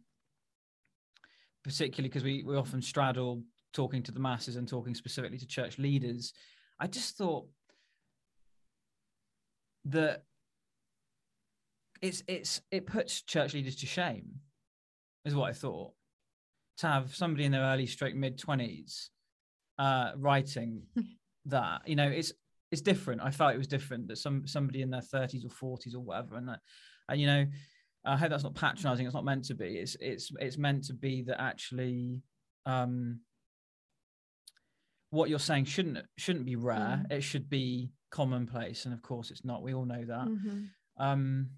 particularly 1.64 2.10
because 2.10 2.24
we 2.24 2.44
we 2.44 2.56
often 2.56 2.82
straddle 2.82 3.44
talking 3.74 4.02
to 4.02 4.12
the 4.12 4.20
masses 4.20 4.56
and 4.56 4.68
talking 4.68 4.96
specifically 4.96 5.38
to 5.38 5.46
church 5.48 5.78
leaders 5.78 6.34
i 6.80 6.88
just 6.88 7.18
thought 7.18 7.46
that 9.86 10.24
it's 12.02 12.24
it's 12.28 12.62
it 12.72 12.86
puts 12.86 13.22
church 13.22 13.54
leaders 13.54 13.76
to 13.76 13.86
shame 13.86 14.26
is 15.26 15.36
what 15.36 15.50
i 15.50 15.54
thought. 15.54 15.92
To 16.80 16.88
have 16.88 17.14
somebody 17.14 17.44
in 17.44 17.52
their 17.52 17.64
early 17.64 17.86
stroke 17.86 18.16
mid 18.16 18.40
20s 18.40 19.10
uh 19.78 20.12
writing 20.16 20.84
that 21.46 21.82
you 21.86 21.96
know 21.96 22.08
it's 22.08 22.32
it's 22.72 22.82
different. 22.82 23.22
I 23.22 23.32
felt 23.32 23.54
it 23.54 23.58
was 23.58 23.68
different 23.68 24.08
that 24.08 24.18
some 24.18 24.48
somebody 24.48 24.82
in 24.82 24.90
their 24.90 25.02
30s 25.02 25.44
or 25.44 25.78
40s 25.78 25.96
or 25.96 26.00
whatever 26.00 26.38
and 26.38 26.48
that 26.48 26.60
and 27.10 27.20
you 27.20 27.28
know 27.28 27.46
i 28.06 28.16
hope 28.18 28.30
that's 28.30 28.44
not 28.44 28.56
patronizing 28.56 29.06
it's 29.06 29.16
not 29.16 29.26
meant 29.26 29.44
to 29.44 29.54
be 29.56 29.78
it's 29.78 29.96
it's 30.00 30.32
it's 30.40 30.58
meant 30.58 30.84
to 30.84 30.94
be 30.94 31.22
that 31.22 31.40
actually 31.42 32.22
um 32.66 33.20
what 35.12 35.30
you're 35.30 35.40
saying 35.40 35.66
shouldn't 35.66 35.98
shouldn't 36.18 36.46
be 36.46 36.56
rare 36.56 37.04
Mm. 37.08 37.12
it 37.12 37.22
should 37.22 37.50
be 37.50 37.92
commonplace 38.12 38.86
and 38.86 38.94
of 38.94 39.02
course 39.02 39.32
it's 39.32 39.46
not 39.46 39.62
we 39.64 39.74
all 39.74 39.86
know 39.86 40.04
that 40.06 40.28
Mhm. 40.28 40.70
um 40.98 41.50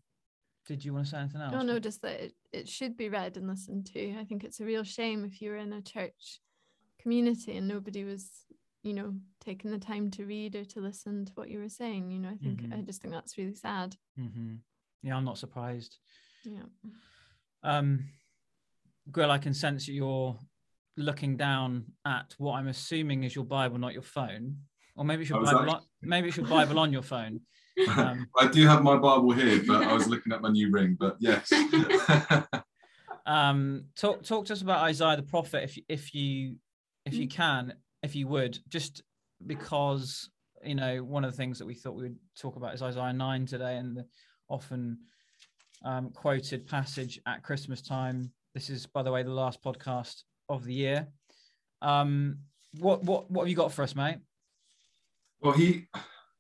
did 0.68 0.84
you 0.86 0.94
want 0.94 1.06
to 1.06 1.12
say 1.12 1.18
anything 1.20 1.42
else 1.42 1.54
No, 1.54 1.62
no, 1.64 1.80
just 1.80 2.02
that 2.04 2.20
it, 2.22 2.36
it 2.52 2.70
should 2.70 2.96
be 2.96 3.10
read 3.10 3.36
and 3.36 3.48
listened 3.48 3.88
to. 3.88 4.16
I 4.18 4.24
think 4.26 4.44
it's 4.44 4.60
a 4.60 4.66
real 4.66 4.84
shame 4.84 5.26
if 5.26 5.42
you 5.42 5.50
were 5.50 5.58
in 5.58 5.74
a 5.74 5.82
church 5.82 6.40
community 7.00 7.58
and 7.58 7.68
nobody 7.68 8.04
was, 8.04 8.30
you 8.84 8.94
know, 8.94 9.16
taking 9.44 9.72
the 9.72 9.80
time 9.80 10.12
to 10.12 10.26
read 10.26 10.56
or 10.56 10.64
to 10.66 10.80
listen 10.80 11.26
to 11.26 11.34
what 11.34 11.50
you 11.50 11.60
were 11.60 11.68
saying. 11.68 12.12
You 12.12 12.20
know, 12.20 12.30
I 12.30 12.38
think 12.38 12.64
I 12.72 12.76
Mhm. 12.78 12.86
just 12.86 13.02
think 13.02 13.14
that's 13.14 13.38
really 13.38 13.56
sad. 13.56 13.98
hmm 14.16 14.56
yeah 15.04 15.16
i'm 15.18 15.26
not 15.26 15.38
surprised 15.40 15.98
Yeah. 16.44 16.62
um 17.64 18.06
Grill, 19.12 19.32
I 19.32 19.40
can 19.40 19.54
sense 19.54 19.86
that 19.88 19.94
you're 19.94 20.38
looking 20.98 21.38
down 21.38 21.86
at 22.06 22.36
what 22.38 22.54
I'm 22.54 22.68
assuming 22.68 23.24
is 23.24 23.36
your 23.36 23.46
Bible, 23.46 23.78
not 23.78 23.94
your 23.94 24.04
phone. 24.04 24.58
Or 24.96 25.04
maybe 25.06 25.22
it's 25.22 25.30
your 25.30 25.40
I 25.40 25.42
was 25.42 25.52
Bible 25.52 25.72
on, 25.72 25.82
maybe 26.02 26.28
it's 26.28 26.38
your 26.38 26.46
Bible 26.46 26.80
on 26.80 26.92
your 26.92 27.04
phone. 27.04 27.42
Um, 27.88 28.28
I 28.38 28.48
do 28.48 28.68
have 28.68 28.84
my 28.84 28.98
Bible 28.98 29.32
here, 29.32 29.64
but 29.66 29.82
I 29.82 29.94
was 29.94 30.06
looking 30.06 30.34
at 30.34 30.42
my 30.42 30.50
new 30.50 30.70
ring. 30.70 30.98
But 31.00 31.16
yes, 31.20 31.50
um 33.26 33.86
talk 33.96 34.24
talk 34.24 34.46
to 34.46 34.54
us 34.54 34.62
about 34.62 34.84
Isaiah 34.84 35.16
the 35.16 35.24
prophet 35.24 35.64
if 35.64 35.78
you 35.78 35.84
if 35.88 36.14
you 36.14 36.58
if 37.06 37.14
you 37.14 37.30
can, 37.30 37.74
if 38.04 38.14
you 38.14 38.28
would, 38.28 38.60
just 38.68 39.04
because 39.48 40.30
you 40.64 40.76
know 40.76 41.02
one 41.02 41.24
of 41.24 41.32
the 41.32 41.38
things 41.38 41.60
that 41.60 41.66
we 41.66 41.74
thought 41.74 41.96
we 41.96 42.04
would 42.04 42.18
talk 42.38 42.58
about 42.58 42.74
is 42.74 42.82
Isaiah 42.82 43.14
9 43.14 43.46
today 43.46 43.78
and 43.78 43.96
the 43.96 44.06
often 44.50 45.00
um, 45.84 46.10
quoted 46.12 46.68
passage 46.68 47.20
at 47.26 47.44
Christmas 47.44 47.82
time. 47.82 48.32
This 48.54 48.70
is, 48.70 48.86
by 48.86 49.04
the 49.04 49.12
way, 49.12 49.24
the 49.24 49.32
last 49.32 49.64
podcast 49.64 50.24
of 50.50 50.66
the 50.66 50.74
year. 50.74 51.08
Um, 51.82 52.40
what 52.80 53.04
what 53.04 53.30
what 53.30 53.44
have 53.44 53.50
you 53.50 53.56
got 53.56 53.72
for 53.72 53.84
us, 53.84 53.96
mate? 53.96 54.18
well, 55.42 55.54
he. 55.54 55.88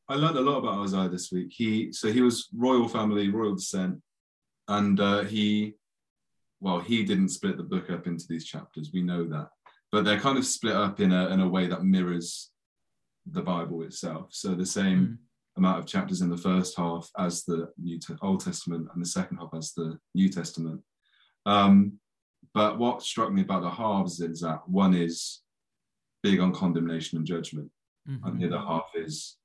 I 0.07 0.15
learned 0.15 0.37
a 0.37 0.41
lot 0.41 0.57
about 0.57 0.83
Isaiah 0.83 1.07
this 1.07 1.31
week. 1.31 1.53
He 1.55 1.93
so 1.93 2.11
he 2.11 2.21
was 2.21 2.49
royal 2.55 2.87
family, 2.87 3.29
royal 3.29 3.55
descent, 3.55 4.01
and 4.67 4.99
uh, 4.99 5.23
he, 5.23 5.75
well, 6.59 6.79
he 6.79 7.03
didn't 7.03 7.29
split 7.29 7.55
the 7.55 7.63
book 7.63 7.89
up 7.89 8.07
into 8.07 8.25
these 8.27 8.45
chapters. 8.45 8.91
We 8.93 9.03
know 9.03 9.23
that, 9.29 9.47
but 9.91 10.03
they're 10.03 10.19
kind 10.19 10.37
of 10.37 10.45
split 10.45 10.75
up 10.75 10.99
in 10.99 11.13
a 11.13 11.29
in 11.29 11.39
a 11.39 11.47
way 11.47 11.67
that 11.67 11.83
mirrors 11.83 12.51
the 13.25 13.41
Bible 13.41 13.83
itself. 13.83 14.29
So 14.31 14.53
the 14.53 14.65
same. 14.65 14.99
Mm, 14.99 15.17
amount 15.57 15.79
of 15.79 15.85
chapters 15.85 16.21
in 16.21 16.29
the 16.29 16.37
first 16.37 16.77
half 16.77 17.09
as 17.17 17.43
the 17.43 17.69
New 17.77 17.99
Te- 17.99 18.15
Old 18.21 18.43
Testament 18.43 18.87
and 18.93 19.03
the 19.03 19.07
second 19.09 19.37
half 19.37 19.49
as 19.53 19.73
the 19.73 19.97
New 20.15 20.29
Testament. 20.29 20.81
Um, 21.45 21.93
but 22.53 22.77
what 22.79 23.01
struck 23.03 23.31
me 23.31 23.41
about 23.41 23.61
the 23.61 23.69
halves 23.69 24.19
is 24.21 24.41
that 24.41 24.67
one 24.67 24.93
is 24.93 25.41
big 26.23 26.39
on 26.39 26.53
condemnation 26.53 27.17
and 27.17 27.25
judgment, 27.27 27.69
mhm, 28.09 28.19
and 28.25 28.39
the 28.41 28.47
other 28.47 28.65
half 28.65 28.89
is 28.95 29.37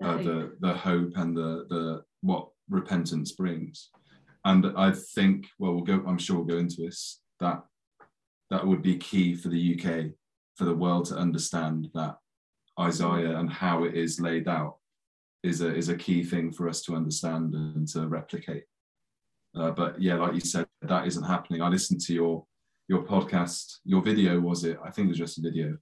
The 0.00 0.06
uh, 0.08 0.12
hope. 0.16 0.24
the 0.24 0.56
the 0.60 0.74
hope 0.74 1.12
and 1.16 1.36
the 1.36 1.66
the 1.68 2.04
what 2.22 2.48
repentance 2.68 3.32
brings. 3.32 3.90
And 4.46 4.66
I 4.76 4.90
think, 4.92 5.48
well, 5.58 5.72
we'll 5.74 5.84
go. 5.84 6.02
I'm 6.06 6.18
sure 6.18 6.36
we'll 6.36 6.44
go 6.46 6.58
into 6.58 6.82
this. 6.82 7.20
That 7.40 7.62
that 8.50 8.66
would 8.66 8.82
be 8.82 8.96
key 8.98 9.34
for 9.34 9.48
the 9.48 9.74
UK, 9.74 10.12
for 10.56 10.64
the 10.64 10.74
world 10.74 11.06
to 11.06 11.16
understand 11.16 11.88
that 11.94 12.16
Isaiah 12.78 13.38
and 13.38 13.50
how 13.50 13.84
it 13.84 13.94
is 13.94 14.20
laid 14.20 14.48
out 14.48 14.76
is 15.44 15.60
a 15.60 15.74
is 15.74 15.88
a 15.88 15.96
key 15.96 16.24
thing 16.24 16.52
for 16.52 16.68
us 16.68 16.82
to 16.82 16.94
understand 16.96 17.54
and 17.54 17.86
to 17.88 18.08
replicate. 18.08 18.64
Uh, 19.56 19.70
but 19.70 20.00
yeah, 20.00 20.14
like 20.14 20.34
you 20.34 20.40
said, 20.40 20.66
that 20.82 21.06
isn't 21.06 21.22
happening. 21.22 21.62
I 21.62 21.68
listened 21.68 22.00
to 22.02 22.14
your 22.14 22.44
your 22.88 23.04
podcast, 23.04 23.76
your 23.84 24.02
video 24.02 24.40
was 24.40 24.64
it? 24.64 24.78
I 24.84 24.90
think 24.90 25.06
it 25.06 25.10
was 25.10 25.18
just 25.18 25.38
a 25.38 25.42
video 25.42 25.76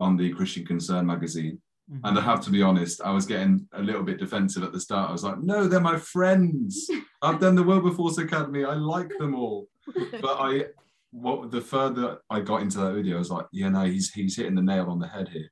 on 0.00 0.16
the 0.16 0.32
Christian 0.32 0.64
Concern 0.64 1.06
magazine, 1.06 1.60
Mhm. 1.90 2.00
And 2.04 2.18
I 2.18 2.22
have 2.22 2.40
to 2.42 2.50
be 2.50 2.62
honest, 2.62 3.00
I 3.02 3.10
was 3.10 3.26
getting 3.26 3.66
a 3.72 3.82
little 3.82 4.02
bit 4.02 4.18
defensive 4.18 4.62
at 4.62 4.72
the 4.72 4.80
start. 4.80 5.08
I 5.08 5.12
was 5.12 5.24
like, 5.24 5.40
no, 5.42 5.66
they're 5.66 5.80
my 5.80 5.98
friends. 5.98 6.88
I've 7.22 7.40
done 7.40 7.54
the 7.54 7.62
Wilberforce 7.62 8.18
Academy. 8.18 8.64
I 8.64 8.74
like 8.74 9.10
them 9.18 9.34
all. 9.34 9.68
But 10.20 10.36
I, 10.38 10.66
what 11.10 11.50
the 11.50 11.60
further 11.60 12.18
I 12.30 12.40
got 12.40 12.62
into 12.62 12.78
that 12.78 12.94
video, 12.94 13.16
I 13.16 13.18
was 13.18 13.30
like, 13.30 13.46
yeah, 13.52 13.68
no, 13.68 13.84
he's 13.84 14.10
he's 14.12 14.36
hitting 14.36 14.54
the 14.54 14.62
nail 14.62 14.86
on 14.88 15.00
the 15.00 15.08
head 15.08 15.28
here. 15.28 15.50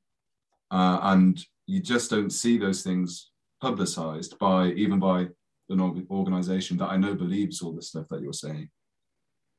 Uh, 0.70 1.00
and 1.02 1.44
you 1.66 1.80
just 1.80 2.10
don't 2.10 2.30
see 2.30 2.56
those 2.56 2.82
things 2.82 3.29
publicized 3.60 4.38
by 4.38 4.68
even 4.72 4.98
by 4.98 5.26
an 5.68 6.06
organization 6.10 6.76
that 6.78 6.88
I 6.88 6.96
know 6.96 7.14
believes 7.14 7.62
all 7.62 7.72
the 7.72 7.82
stuff 7.82 8.06
that 8.10 8.22
you're 8.22 8.32
saying, 8.32 8.70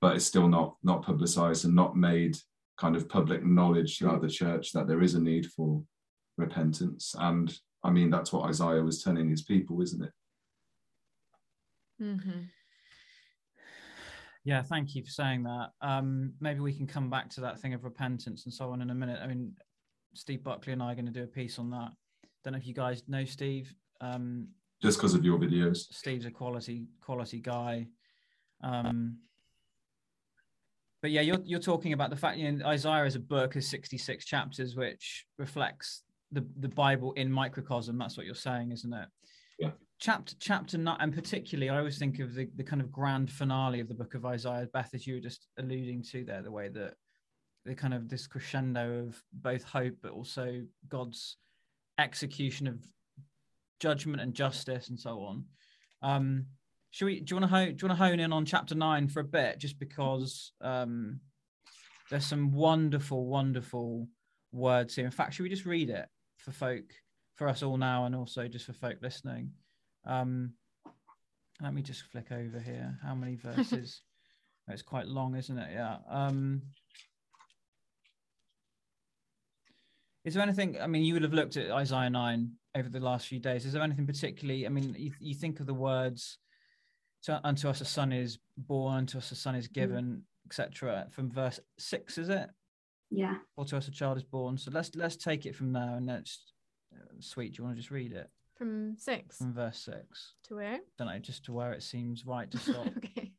but 0.02 0.16
it's 0.16 0.26
still 0.26 0.48
not 0.48 0.76
not 0.84 1.04
publicized 1.04 1.66
and 1.66 1.76
not 1.76 1.96
made 1.96 2.38
kind 2.78 2.96
of 2.96 3.08
public 3.08 3.46
knowledge 3.46 3.98
throughout 3.98 4.22
the 4.22 4.28
church 4.28 4.72
that 4.72 4.88
there 4.88 5.02
is 5.02 5.14
a 5.14 5.22
need 5.22 5.46
for 5.46 5.84
repentance. 6.38 7.16
And 7.18 7.56
I 7.84 7.92
mean, 7.92 8.10
that's 8.10 8.34
what 8.34 8.50
Isaiah 8.50 8.84
was 8.84 9.04
telling 9.04 9.30
his 9.30 9.44
people, 9.44 9.82
isn't 9.82 10.04
it? 10.04 10.12
Mm-hmm. 12.02 12.42
Yeah, 14.44 14.64
thank 14.64 14.96
you 14.96 15.04
for 15.04 15.12
saying 15.12 15.44
that. 15.44 15.70
Um, 15.82 16.34
maybe 16.40 16.62
we 16.62 16.74
can 16.74 16.88
come 16.88 17.12
back 17.12 17.30
to 17.32 17.42
that 17.42 17.60
thing 17.60 17.76
of 17.76 17.84
repentance 17.84 18.46
and 18.46 18.54
so 18.54 18.72
on 18.72 18.82
in 18.82 18.90
a 18.90 18.96
minute. 18.96 19.20
I 19.22 19.28
mean, 19.28 19.54
Steve 20.16 20.44
Buckley 20.44 20.74
and 20.74 20.82
I 20.82 20.92
are 20.92 20.96
going 20.96 21.06
to 21.06 21.12
do 21.12 21.24
a 21.24 21.28
piece 21.28 21.60
on 21.60 21.70
that. 21.70 21.92
Don't 22.44 22.54
know 22.54 22.58
if 22.58 22.66
you 22.66 22.74
guys 22.74 23.04
know 23.08 23.24
Steve. 23.24 23.72
Um, 24.02 24.48
Just 24.82 24.98
because 24.98 25.14
of 25.14 25.24
your 25.24 25.38
videos. 25.38 25.78
Steve's 25.94 26.26
a 26.26 26.32
quality 26.32 26.88
quality 27.00 27.40
guy. 27.40 27.88
Um, 28.64 29.18
but 31.02 31.12
yeah, 31.12 31.22
you're 31.22 31.42
you're 31.44 31.60
talking 31.60 31.94
about 31.94 32.10
the 32.10 32.16
fact 32.16 32.38
you 32.38 32.52
know, 32.52 32.66
Isaiah 32.68 33.06
is 33.06 33.16
a 33.16 33.20
book 33.20 33.56
of 33.56 33.64
66 33.64 34.26
chapters, 34.26 34.76
which 34.76 35.26
reflects 35.38 36.04
the 36.32 36.46
the 36.58 36.70
Bible 36.70 37.14
in 37.14 37.32
microcosm. 37.32 37.98
That's 37.98 38.18
what 38.18 38.26
you're 38.26 38.36
saying, 38.36 38.72
isn't 38.72 38.94
it? 38.94 39.08
Yeah. 39.60 39.72
Chapter 40.00 40.36
chapter 40.40 40.78
nine, 40.78 40.98
and 41.00 41.14
particularly, 41.14 41.70
I 41.70 41.78
always 41.78 41.98
think 41.98 42.20
of 42.20 42.34
the, 42.34 42.50
the 42.56 42.64
kind 42.64 42.82
of 42.82 42.92
grand 42.92 43.32
finale 43.32 43.80
of 43.80 43.88
the 43.88 43.94
book 43.94 44.16
of 44.16 44.26
Isaiah, 44.26 44.68
Beth, 44.74 44.90
as 44.94 45.06
you 45.06 45.16
were 45.16 45.22
just 45.22 45.48
alluding 45.58 46.04
to 46.12 46.24
there, 46.24 46.42
the 46.42 46.52
way 46.52 46.70
that 46.70 46.96
the 47.66 47.76
kind 47.76 47.94
of 47.94 48.10
this 48.10 48.26
crescendo 48.28 49.06
of 49.08 49.22
both 49.34 49.64
hope, 49.64 49.96
but 50.02 50.12
also 50.12 50.62
God's 50.88 51.38
execution 52.00 52.68
of 52.68 52.80
judgment 53.82 54.22
and 54.22 54.34
justice 54.34 54.88
and 54.90 55.00
so 55.00 55.20
on. 55.22 55.44
Um, 56.02 56.46
should 56.92 57.06
we? 57.06 57.20
Do 57.20 57.36
you 57.36 57.42
want 57.42 57.52
to 57.52 57.58
hone? 57.58 57.76
Do 57.76 57.84
you 57.84 57.90
want 57.90 58.00
to 58.00 58.06
hone 58.06 58.20
in 58.20 58.32
on 58.32 58.46
chapter 58.46 58.76
nine 58.76 59.08
for 59.08 59.20
a 59.20 59.26
bit, 59.26 59.60
just 59.60 59.80
because 59.80 60.54
um, 60.62 61.20
there's 62.10 62.26
some 62.26 62.52
wonderful, 62.54 63.26
wonderful 63.26 64.08
words 64.52 64.96
here. 64.96 65.06
In 65.06 65.12
fact, 65.12 65.34
should 65.34 65.44
we 65.44 65.50
just 65.50 65.66
read 65.66 65.90
it 65.90 66.06
for 66.38 66.52
folk, 66.52 66.84
for 67.36 67.48
us 67.48 67.64
all 67.64 67.78
now, 67.78 68.06
and 68.06 68.16
also 68.16 68.48
just 68.48 68.66
for 68.66 68.74
folk 68.74 68.98
listening? 69.02 69.52
Um, 70.06 70.54
let 71.62 71.74
me 71.74 71.82
just 71.82 72.04
flick 72.04 72.32
over 72.32 72.60
here. 72.60 72.98
How 73.04 73.16
many 73.16 73.36
verses? 73.42 74.02
Oh, 74.70 74.74
it's 74.74 74.82
quite 74.82 75.08
long, 75.08 75.36
isn't 75.36 75.58
it? 75.58 75.70
Yeah. 75.74 75.98
Um, 76.10 76.62
is 80.26 80.34
there 80.34 80.44
anything? 80.44 80.78
I 80.80 80.88
mean, 80.88 81.04
you 81.04 81.14
would 81.14 81.24
have 81.24 81.34
looked 81.34 81.56
at 81.56 81.72
Isaiah 81.72 82.10
nine 82.10 82.52
over 82.76 82.90
the 82.90 83.00
last 83.00 83.28
few 83.28 83.40
days. 83.40 83.66
Is 83.66 83.74
there 83.74 83.82
anything 83.84 84.08
particularly? 84.08 84.66
I 84.66 84.70
mean, 84.70 84.96
you, 84.98 85.12
you 85.20 85.36
think 85.36 85.60
of 85.60 85.66
the 85.66 85.74
words, 85.74 86.38
"So 87.22 87.40
unto 87.44 87.68
us 87.70 87.82
a 87.82 87.86
son 87.86 88.12
is 88.12 88.40
born, 88.58 88.96
unto 89.00 89.18
us 89.18 89.32
a 89.32 89.36
son 89.36 89.56
is 89.56 89.68
given," 89.68 90.24
etc. 90.46 91.08
From 91.12 91.30
verse 91.32 91.60
six, 91.78 92.18
is 92.18 92.30
it? 92.30 92.50
Yeah. 93.10 93.36
Or 93.58 93.66
to 93.66 93.78
us 93.78 93.88
a 93.88 93.92
child 93.92 94.18
is 94.18 94.24
born. 94.24 94.58
So 94.58 94.72
let's 94.72 94.96
let's 94.96 95.18
take 95.18 95.46
it 95.46 95.56
from 95.56 95.74
there, 95.74 95.96
and 95.98 96.06
let's. 96.08 96.44
Uh, 96.94 97.06
sweet, 97.20 97.54
do 97.54 97.60
you 97.60 97.64
want 97.64 97.76
to 97.78 97.82
just 97.82 97.90
read 97.92 98.12
it 98.12 98.30
From 98.58 98.98
six 98.98 99.38
from 99.38 99.54
verse 99.54 99.80
six? 99.80 100.34
to 100.44 100.56
where? 100.56 100.80
Don't 100.98 101.08
know, 101.08 101.20
just 101.20 101.46
to 101.46 101.54
where 101.54 101.72
it 101.72 101.84
seems 101.84 102.26
right 102.26 102.52
to 102.52 102.58
stop. 102.58 102.88
okay. 102.98 103.32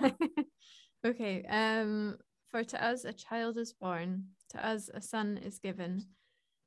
okay. 1.06 1.44
Um, 1.44 2.16
for 2.50 2.64
to 2.64 2.84
us 2.84 3.04
a 3.04 3.12
child 3.12 3.58
is 3.58 3.72
born, 3.72 4.24
to 4.50 4.66
us 4.66 4.90
a 4.92 5.00
son 5.00 5.38
is 5.38 5.58
given, 5.58 6.04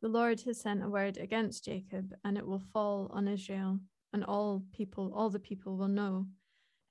The 0.00 0.08
Lord 0.08 0.40
has 0.42 0.60
sent 0.60 0.84
a 0.84 0.88
word 0.88 1.16
against 1.16 1.64
Jacob, 1.64 2.14
and 2.24 2.38
it 2.38 2.46
will 2.46 2.60
fall 2.60 3.10
on 3.12 3.26
Israel, 3.26 3.80
and 4.12 4.24
all 4.24 4.62
people, 4.72 5.12
all 5.12 5.28
the 5.28 5.40
people 5.40 5.76
will 5.76 5.88
know. 5.88 6.26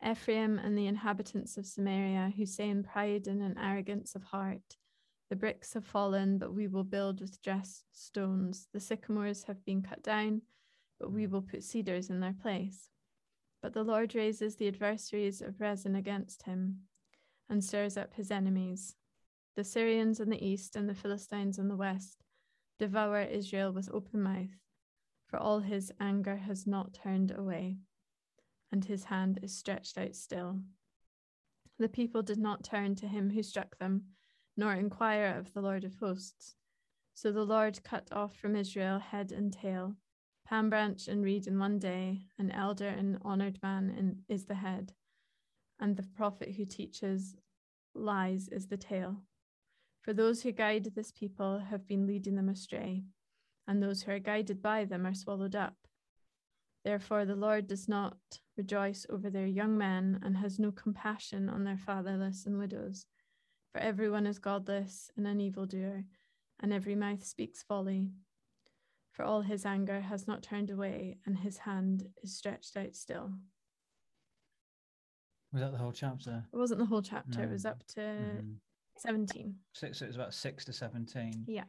Ephraim 0.06 0.60
and 0.60 0.78
the 0.78 0.88
inhabitants 0.88 1.58
of 1.58 1.66
Samaria, 1.66 2.34
who 2.36 2.46
say 2.46 2.70
in 2.70 2.84
pride 2.84 3.28
and 3.28 3.42
in 3.42 3.58
arrogance 3.58 4.14
of 4.14 4.24
heart, 4.24 4.76
The 5.30 5.38
bricks 5.38 5.74
have 5.74 5.86
fallen, 5.86 6.38
but 6.38 6.54
we 6.54 6.68
will 6.68 6.84
build 6.84 7.22
with 7.22 7.42
dressed 7.42 7.86
stones. 7.94 8.68
The 8.74 8.80
sycamores 8.82 9.44
have 9.44 9.64
been 9.64 9.82
cut 9.82 10.04
down, 10.04 10.42
but 11.00 11.12
we 11.12 11.28
will 11.28 11.42
put 11.42 11.64
cedars 11.64 12.10
in 12.10 12.20
their 12.20 12.36
place. 12.42 12.90
But 13.62 13.74
the 13.74 13.84
Lord 13.84 14.16
raises 14.16 14.58
the 14.58 14.68
adversaries 14.68 15.42
of 15.42 15.62
Rezin 15.62 15.96
against 15.96 16.44
him 16.44 16.82
and 17.50 17.64
stirs 17.64 17.96
up 17.96 18.14
his 18.16 18.32
enemies. 18.32 18.96
The 19.56 19.64
Syrians 19.64 20.20
in 20.20 20.30
the 20.30 20.46
east 20.46 20.76
and 20.76 20.90
the 20.90 20.94
Philistines 20.94 21.58
in 21.58 21.70
the 21.70 21.76
west 21.78 22.24
devour 22.80 23.22
Israel 23.22 23.72
with 23.72 23.90
open 23.94 24.22
mouth, 24.22 24.56
for 25.26 25.38
all 25.38 25.60
his 25.60 25.92
anger 26.00 26.38
has 26.38 26.68
not 26.68 26.94
turned 26.94 27.32
away, 27.32 27.78
and 28.72 28.86
his 28.86 29.06
hand 29.06 29.40
is 29.42 29.58
stretched 29.58 29.98
out 29.98 30.16
still. 30.16 30.60
The 31.80 31.90
people 31.90 32.22
did 32.22 32.40
not 32.40 32.64
turn 32.64 32.96
to 32.96 33.08
him 33.08 33.30
who 33.30 33.44
struck 33.44 33.78
them, 33.78 34.04
nor 34.56 34.74
inquire 34.74 35.36
of 35.38 35.54
the 35.54 35.62
Lord 35.62 35.84
of 35.84 35.96
hosts. 35.96 36.56
So 37.14 37.32
the 37.32 37.46
Lord 37.46 37.84
cut 37.84 38.08
off 38.12 38.36
from 38.36 38.56
Israel 38.56 39.00
head 39.00 39.32
and 39.32 39.52
tail, 39.52 39.96
palm 40.46 40.70
branch 40.70 41.08
and 41.08 41.24
reed 41.24 41.48
in 41.48 41.60
one 41.60 41.80
day, 41.80 42.22
an 42.40 42.52
elder 42.52 42.88
and 42.88 43.18
honored 43.22 43.60
man 43.62 43.90
in, 43.90 44.24
is 44.28 44.46
the 44.46 44.56
head, 44.56 44.94
and 45.80 45.96
the 45.96 46.04
prophet 46.04 46.56
who 46.56 46.66
teaches 46.66 47.36
lies 47.94 48.48
is 48.50 48.68
the 48.68 48.78
tail. 48.78 49.18
For 50.02 50.14
those 50.14 50.42
who 50.42 50.52
guide 50.52 50.86
this 50.96 51.12
people 51.12 51.60
have 51.60 51.88
been 51.88 52.08
leading 52.08 52.36
them 52.36 52.50
astray, 52.50 53.04
and 53.68 53.82
those 53.84 54.04
who 54.04 54.12
are 54.12 54.20
guided 54.20 54.62
by 54.62 54.86
them 54.86 55.06
are 55.06 55.14
swallowed 55.14 55.56
up. 55.56 55.76
Therefore, 56.86 57.26
the 57.26 57.36
Lord 57.36 57.68
does 57.68 57.90
not 57.90 58.18
rejoice 58.56 59.06
over 59.10 59.30
their 59.30 59.46
young 59.46 59.78
men 59.78 60.20
and 60.24 60.38
has 60.38 60.58
no 60.60 60.72
compassion 60.72 61.50
on 61.50 61.66
their 61.66 61.78
fatherless 61.78 62.46
and 62.46 62.58
widows. 62.58 63.06
For 63.74 63.80
everyone 63.80 64.26
is 64.26 64.40
godless 64.40 65.12
and 65.18 65.28
an 65.28 65.42
evildoer, 65.42 66.06
and 66.62 66.72
every 66.72 66.96
mouth 66.96 67.26
speaks 67.26 67.62
folly. 67.62 68.10
For 69.12 69.24
all 69.24 69.42
his 69.42 69.66
anger 69.66 70.00
has 70.00 70.28
not 70.28 70.42
turned 70.44 70.70
away, 70.70 71.18
and 71.26 71.38
his 71.40 71.58
hand 71.58 72.08
is 72.24 72.38
stretched 72.38 72.78
out 72.78 72.96
still. 72.96 73.34
Was 75.52 75.62
that 75.62 75.72
the 75.72 75.78
whole 75.78 75.92
chapter? 75.92 76.46
It 76.54 76.56
wasn't 76.58 76.80
the 76.80 76.86
whole 76.86 77.02
chapter, 77.02 77.44
it 77.44 77.52
was 77.52 77.66
up 77.66 77.86
to 77.88 78.00
Mhm. 78.02 78.60
17. 79.00 79.54
Six. 79.74 80.02
It 80.02 80.08
was 80.08 80.16
about 80.16 80.34
six 80.34 80.66
to 80.66 80.74
seventeen. 80.74 81.46
Yeah. 81.48 81.64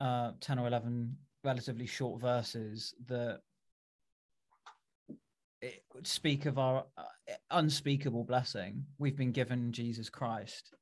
uh, 0.00 0.32
10 0.40 0.58
or 0.58 0.66
11 0.66 1.16
relatively 1.44 1.86
short 1.86 2.20
verses 2.20 2.94
that 3.06 3.40
it 5.62 5.82
speak 6.04 6.46
of 6.46 6.58
our 6.58 6.84
uh, 6.96 7.02
unspeakable 7.50 8.24
blessing. 8.24 8.84
We've 8.98 9.16
been 9.16 9.32
given 9.32 9.72
Jesus 9.72 10.08
Christ. 10.08 10.74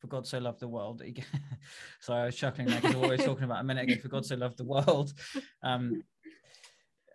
For 0.00 0.06
God 0.08 0.26
so 0.26 0.38
loved 0.38 0.60
the 0.60 0.68
world. 0.68 0.98
that 0.98 1.06
he 1.08 1.24
Sorry, 2.00 2.22
I 2.22 2.26
was 2.26 2.36
chuckling 2.36 2.68
there 2.68 2.80
because 2.80 2.96
what 2.96 3.10
we 3.10 3.16
were 3.16 3.22
talking 3.22 3.44
about 3.44 3.60
a 3.60 3.64
minute 3.64 3.88
ago. 3.90 4.00
For 4.00 4.08
God 4.08 4.26
so 4.26 4.36
loved 4.36 4.58
the 4.58 4.64
world. 4.64 5.12
Um, 5.62 6.02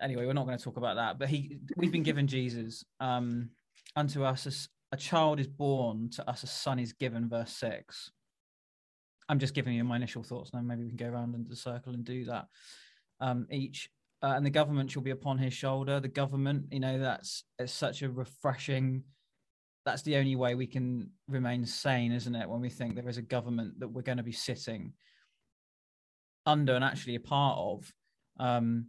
anyway, 0.02 0.26
we're 0.26 0.34
not 0.34 0.46
going 0.48 0.58
to 0.58 0.64
talk 0.64 0.78
about 0.78 0.96
that. 0.96 1.20
But 1.20 1.30
he, 1.30 1.60
we've 1.78 1.92
been 1.92 2.04
given 2.04 2.28
Jesus. 2.28 2.84
Um, 3.00 3.52
unto 3.96 4.24
us 4.24 4.68
a 4.92 4.98
child 4.98 5.40
is 5.40 5.48
born, 5.48 6.10
to 6.12 6.30
us 6.30 6.44
a 6.44 6.48
son 6.48 6.80
is 6.80 6.94
given. 6.94 7.30
Verse 7.30 7.52
six. 7.52 8.12
I'm 9.30 9.40
just 9.40 9.54
giving 9.54 9.74
you 9.74 9.84
my 9.86 9.96
initial 9.96 10.24
thoughts 10.24 10.52
now. 10.54 10.62
Maybe 10.62 10.84
we 10.84 10.90
can 10.90 10.98
go 10.98 11.08
around 11.08 11.36
into 11.36 11.50
the 11.50 11.56
circle 11.56 11.94
and 11.94 12.04
do 12.04 12.26
that 12.26 12.48
um, 13.22 13.48
each. 13.50 13.90
Uh, 14.22 14.34
and 14.36 14.46
the 14.46 14.50
government 14.50 14.92
shall 14.92 15.02
be 15.02 15.12
upon 15.12 15.38
his 15.38 15.54
shoulder. 15.54 16.00
The 16.00 16.08
government, 16.08 16.66
you 16.72 16.80
know, 16.80 17.00
that's 17.00 17.46
it's 17.58 17.72
such 17.72 18.02
a 18.02 18.10
refreshing. 18.10 19.04
That's 19.86 20.02
the 20.04 20.18
only 20.18 20.36
way 20.36 20.54
we 20.56 20.68
can 20.68 21.12
remain 21.28 21.66
sane, 21.66 22.12
isn't 22.12 22.36
it? 22.36 22.50
When 22.50 22.62
we 22.62 22.70
think 22.70 22.96
there 22.96 23.10
is 23.10 23.18
a 23.18 23.24
government 23.24 23.80
that 23.80 23.88
we're 23.88 24.02
going 24.02 24.18
to 24.18 24.24
be 24.24 24.32
sitting 24.32 24.94
under 26.46 26.76
and 26.76 26.84
actually 26.84 27.16
a 27.16 27.20
part 27.20 27.58
of 27.58 27.94
um, 28.40 28.88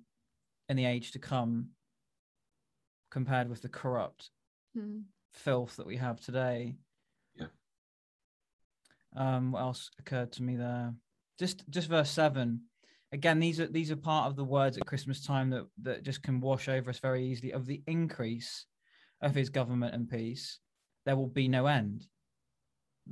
in 0.69 0.77
the 0.77 0.85
age 0.85 1.13
to 1.13 1.19
come, 1.19 1.69
compared 3.11 3.49
with 3.49 3.63
the 3.63 3.69
corrupt 3.69 4.31
Mm. 4.77 5.03
Filth 5.35 5.77
that 5.77 5.87
we 5.87 5.97
have 5.97 6.21
today. 6.21 6.77
Yeah. 7.37 7.47
Um, 9.17 9.53
what 9.53 9.61
else 9.61 9.91
occurred 9.99 10.33
to 10.33 10.43
me 10.43 10.57
there? 10.57 10.95
Just 11.39 11.69
just 11.71 11.89
verse 11.89 12.11
seven. 12.11 12.63
Again, 13.13 13.41
these 13.41 13.61
are 13.61 13.67
these 13.67 13.91
are 13.91 13.97
part 13.97 14.29
of 14.29 14.37
the 14.37 14.45
words 14.45 14.77
at 14.77 14.87
Christmas 14.87 15.25
time 15.25 15.51
that 15.51 15.67
that 15.83 16.03
just 16.03 16.23
can 16.23 16.41
wash 16.41 16.69
over 16.69 16.91
us 16.91 16.99
very 16.99 17.27
easily. 17.27 17.53
Of 17.53 17.67
the 17.67 17.83
increase 17.87 18.67
of 19.21 19.35
his 19.35 19.49
government 19.49 19.95
and 19.95 20.09
peace, 20.09 20.59
there 21.05 21.17
will 21.17 21.29
be 21.29 21.49
no 21.49 21.67
end. 21.67 22.07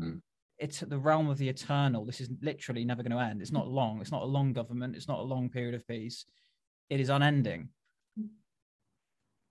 Mm. 0.01 0.21
It's 0.59 0.81
the 0.81 0.99
realm 0.99 1.29
of 1.29 1.39
the 1.39 1.49
eternal. 1.49 2.05
This 2.05 2.21
is 2.21 2.29
literally 2.43 2.85
never 2.85 3.03
going 3.03 3.13
to 3.13 3.25
end. 3.25 3.41
It's 3.41 3.53
not 3.53 3.69
long. 3.69 4.01
It's 4.01 4.13
not 4.13 4.23
a 4.23 4.27
long 4.27 4.53
government. 4.53 4.95
It's 4.95 5.09
not 5.09 5.21
a 5.21 5.23
long 5.23 5.49
period 5.49 5.75
of 5.75 5.87
peace. 5.87 6.27
It 6.91 7.01
is 7.01 7.09
unending 7.09 7.71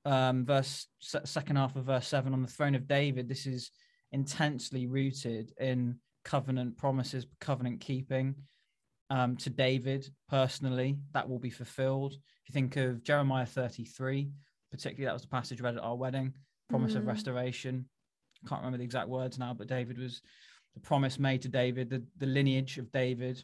um, 0.06 0.46
verse 0.46 0.88
second 1.00 1.56
half 1.58 1.76
of 1.76 1.86
verse 1.86 2.08
seven 2.08 2.34
on 2.34 2.42
the 2.42 2.48
throne 2.48 2.76
of 2.76 2.88
David. 2.88 3.28
This 3.28 3.46
is 3.46 3.72
intensely 4.12 4.88
rooted 4.88 5.54
in 5.60 6.00
covenant 6.26 6.78
promises, 6.78 7.26
covenant 7.40 7.82
keeping. 7.82 8.36
Um, 9.12 9.38
to 9.38 9.50
David 9.50 10.08
personally, 10.30 11.00
that 11.14 11.28
will 11.28 11.40
be 11.40 11.50
fulfilled. 11.50 12.14
If 12.14 12.50
you 12.50 12.54
think 12.54 12.76
of 12.78 13.04
Jeremiah 13.04 13.46
33, 13.46 14.30
particularly 14.72 15.06
that 15.06 15.14
was 15.14 15.24
the 15.24 15.30
passage 15.30 15.62
read 15.62 15.78
at 15.78 15.84
our 15.84 15.96
wedding, 15.96 16.34
promise 16.70 16.94
of 16.94 17.04
Mm. 17.04 17.08
restoration. 17.08 17.90
Can't 18.48 18.62
remember 18.62 18.78
the 18.78 18.84
exact 18.84 19.10
words 19.10 19.40
now, 19.40 19.54
but 19.56 19.68
David 19.68 19.98
was 19.98 20.22
the 20.76 20.80
promise 20.80 21.18
made 21.18 21.42
to 21.42 21.50
David, 21.50 21.90
the, 21.90 22.06
the 22.18 22.28
lineage 22.28 22.78
of 22.78 22.92
David. 22.92 23.44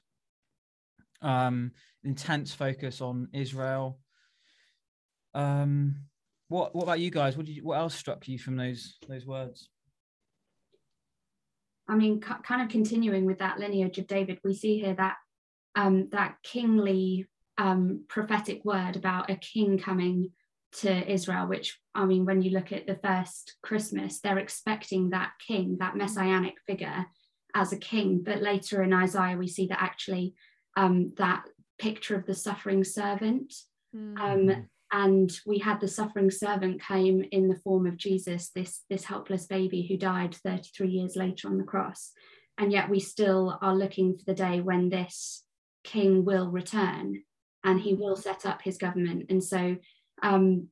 Um, 1.23 1.71
intense 2.03 2.53
focus 2.53 3.01
on 3.01 3.29
Israel. 3.33 3.99
Um, 5.33 5.95
what 6.47 6.75
what 6.75 6.83
about 6.83 6.99
you 6.99 7.09
guys? 7.09 7.35
What 7.35 7.45
did 7.45 7.55
you, 7.55 7.63
what 7.63 7.77
else 7.77 7.95
struck 7.95 8.27
you 8.27 8.37
from 8.37 8.55
those 8.55 8.97
those 9.07 9.25
words? 9.25 9.69
I 11.87 11.95
mean, 11.95 12.19
ki- 12.19 12.43
kind 12.43 12.61
of 12.61 12.69
continuing 12.69 13.25
with 13.25 13.39
that 13.39 13.59
lineage 13.59 13.97
of 13.99 14.07
David, 14.07 14.39
we 14.43 14.53
see 14.53 14.79
here 14.79 14.95
that 14.95 15.17
um, 15.75 16.09
that 16.11 16.37
kingly 16.43 17.27
um, 17.57 18.05
prophetic 18.07 18.65
word 18.65 18.95
about 18.95 19.29
a 19.29 19.35
king 19.35 19.77
coming 19.77 20.31
to 20.79 21.11
Israel. 21.11 21.47
Which 21.47 21.79
I 21.93 22.05
mean, 22.05 22.25
when 22.25 22.41
you 22.41 22.51
look 22.51 22.71
at 22.71 22.87
the 22.87 22.99
first 23.03 23.55
Christmas, 23.63 24.19
they're 24.19 24.37
expecting 24.39 25.11
that 25.11 25.31
king, 25.45 25.77
that 25.79 25.95
messianic 25.95 26.55
figure, 26.67 27.05
as 27.55 27.73
a 27.73 27.77
king. 27.77 28.21
But 28.23 28.41
later 28.41 28.83
in 28.83 28.93
Isaiah, 28.93 29.37
we 29.37 29.47
see 29.47 29.67
that 29.67 29.81
actually 29.81 30.35
um, 30.77 31.13
that 31.17 31.43
picture 31.79 32.15
of 32.15 32.25
the 32.25 32.35
suffering 32.35 32.83
servant 32.83 33.53
Mm. 33.95 34.19
um, 34.19 34.67
and 34.91 35.31
we 35.45 35.59
had 35.59 35.79
the 35.79 35.87
suffering 35.87 36.31
servant 36.31 36.81
came 36.81 37.23
in 37.31 37.47
the 37.47 37.59
form 37.63 37.87
of 37.87 37.97
Jesus, 37.97 38.49
this 38.49 38.83
this 38.89 39.05
helpless 39.05 39.45
baby 39.45 39.81
who 39.81 39.97
died 39.97 40.35
33 40.35 40.87
years 40.87 41.15
later 41.15 41.47
on 41.47 41.57
the 41.57 41.63
cross, 41.63 42.11
and 42.57 42.71
yet 42.71 42.89
we 42.89 42.99
still 42.99 43.57
are 43.61 43.75
looking 43.75 44.17
for 44.17 44.23
the 44.25 44.33
day 44.33 44.61
when 44.61 44.89
this 44.89 45.43
king 45.83 46.25
will 46.25 46.49
return 46.49 47.23
and 47.63 47.81
he 47.81 47.93
will 47.93 48.15
set 48.15 48.45
up 48.45 48.61
his 48.61 48.77
government. 48.77 49.25
And 49.29 49.43
so 49.43 49.77
um, 50.21 50.67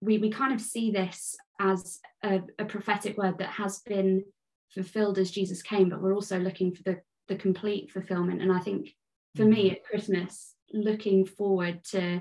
we 0.00 0.18
we 0.18 0.30
kind 0.30 0.52
of 0.52 0.60
see 0.60 0.90
this 0.90 1.36
as 1.58 2.00
a, 2.22 2.40
a 2.58 2.64
prophetic 2.64 3.16
word 3.16 3.38
that 3.38 3.50
has 3.50 3.80
been 3.80 4.24
fulfilled 4.70 5.18
as 5.18 5.30
Jesus 5.30 5.62
came, 5.62 5.88
but 5.88 6.00
we're 6.00 6.14
also 6.14 6.38
looking 6.38 6.74
for 6.74 6.82
the 6.82 7.00
the 7.28 7.36
complete 7.36 7.90
fulfillment. 7.90 8.42
And 8.42 8.52
I 8.52 8.58
think 8.60 8.90
for 9.36 9.44
me 9.44 9.70
at 9.70 9.84
Christmas, 9.84 10.54
looking 10.72 11.24
forward 11.24 11.84
to 11.92 12.20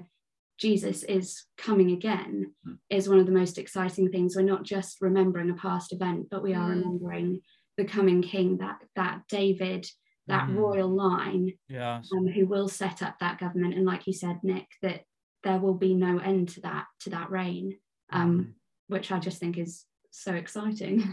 Jesus 0.59 1.03
is 1.03 1.45
coming 1.57 1.91
again 1.91 2.53
Mm. 2.67 2.77
is 2.89 3.07
one 3.07 3.19
of 3.19 3.25
the 3.25 3.31
most 3.31 3.57
exciting 3.57 4.11
things. 4.11 4.35
We're 4.35 4.41
not 4.43 4.63
just 4.63 4.99
remembering 5.01 5.49
a 5.49 5.55
past 5.55 5.93
event, 5.93 6.27
but 6.29 6.43
we 6.43 6.53
are 6.53 6.69
Mm. 6.69 6.83
remembering 6.83 7.41
the 7.77 7.85
coming 7.85 8.21
King, 8.21 8.57
that 8.57 8.81
that 8.95 9.23
David, 9.29 9.87
that 10.27 10.49
Mm. 10.49 10.55
royal 10.57 10.89
line, 10.89 11.53
Yeah, 11.69 12.01
um, 12.13 12.27
who 12.27 12.45
will 12.45 12.67
set 12.67 13.01
up 13.01 13.17
that 13.19 13.39
government. 13.39 13.73
And 13.75 13.85
like 13.85 14.05
you 14.05 14.13
said, 14.13 14.43
Nick, 14.43 14.67
that 14.81 15.05
there 15.43 15.59
will 15.59 15.75
be 15.75 15.93
no 15.93 16.17
end 16.19 16.49
to 16.49 16.61
that 16.61 16.87
to 16.99 17.09
that 17.11 17.31
reign, 17.31 17.79
um, 18.09 18.55
which 18.87 19.11
I 19.13 19.19
just 19.19 19.39
think 19.39 19.57
is 19.57 19.85
so 20.11 20.33
exciting. 20.35 21.03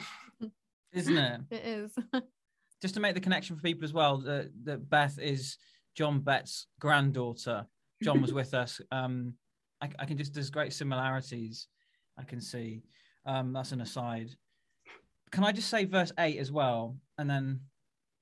isn't 0.93 1.17
it? 1.17 1.41
It 1.51 1.65
is. 1.65 1.97
Just 2.83 2.95
to 2.95 3.01
make 3.01 3.15
the 3.15 3.21
connection 3.21 3.55
for 3.57 3.63
people 3.63 3.85
as 3.85 3.93
well, 3.93 4.19
that 4.19 4.51
that 4.65 4.91
Beth 4.91 5.19
is 5.21 5.57
John 5.95 6.21
Bett's 6.21 6.67
granddaughter. 6.81 7.67
John 8.03 8.21
was 8.23 8.33
with 8.41 8.55
us. 8.55 8.81
Um, 8.91 9.35
I, 9.83 9.91
I 9.99 10.05
can 10.07 10.17
just 10.17 10.35
there's 10.35 10.51
great 10.51 10.73
similarities 10.73 11.69
I 12.19 12.25
can 12.25 12.41
see. 12.41 12.83
Um, 13.27 13.53
that's 13.53 13.73
an 13.73 13.81
aside. 13.81 14.31
Can 15.33 15.45
I 15.45 15.53
just 15.53 15.69
say 15.69 15.85
verse 15.85 16.13
eight 16.19 16.39
as 16.39 16.53
well, 16.53 16.97
and 17.19 17.29
then 17.29 17.61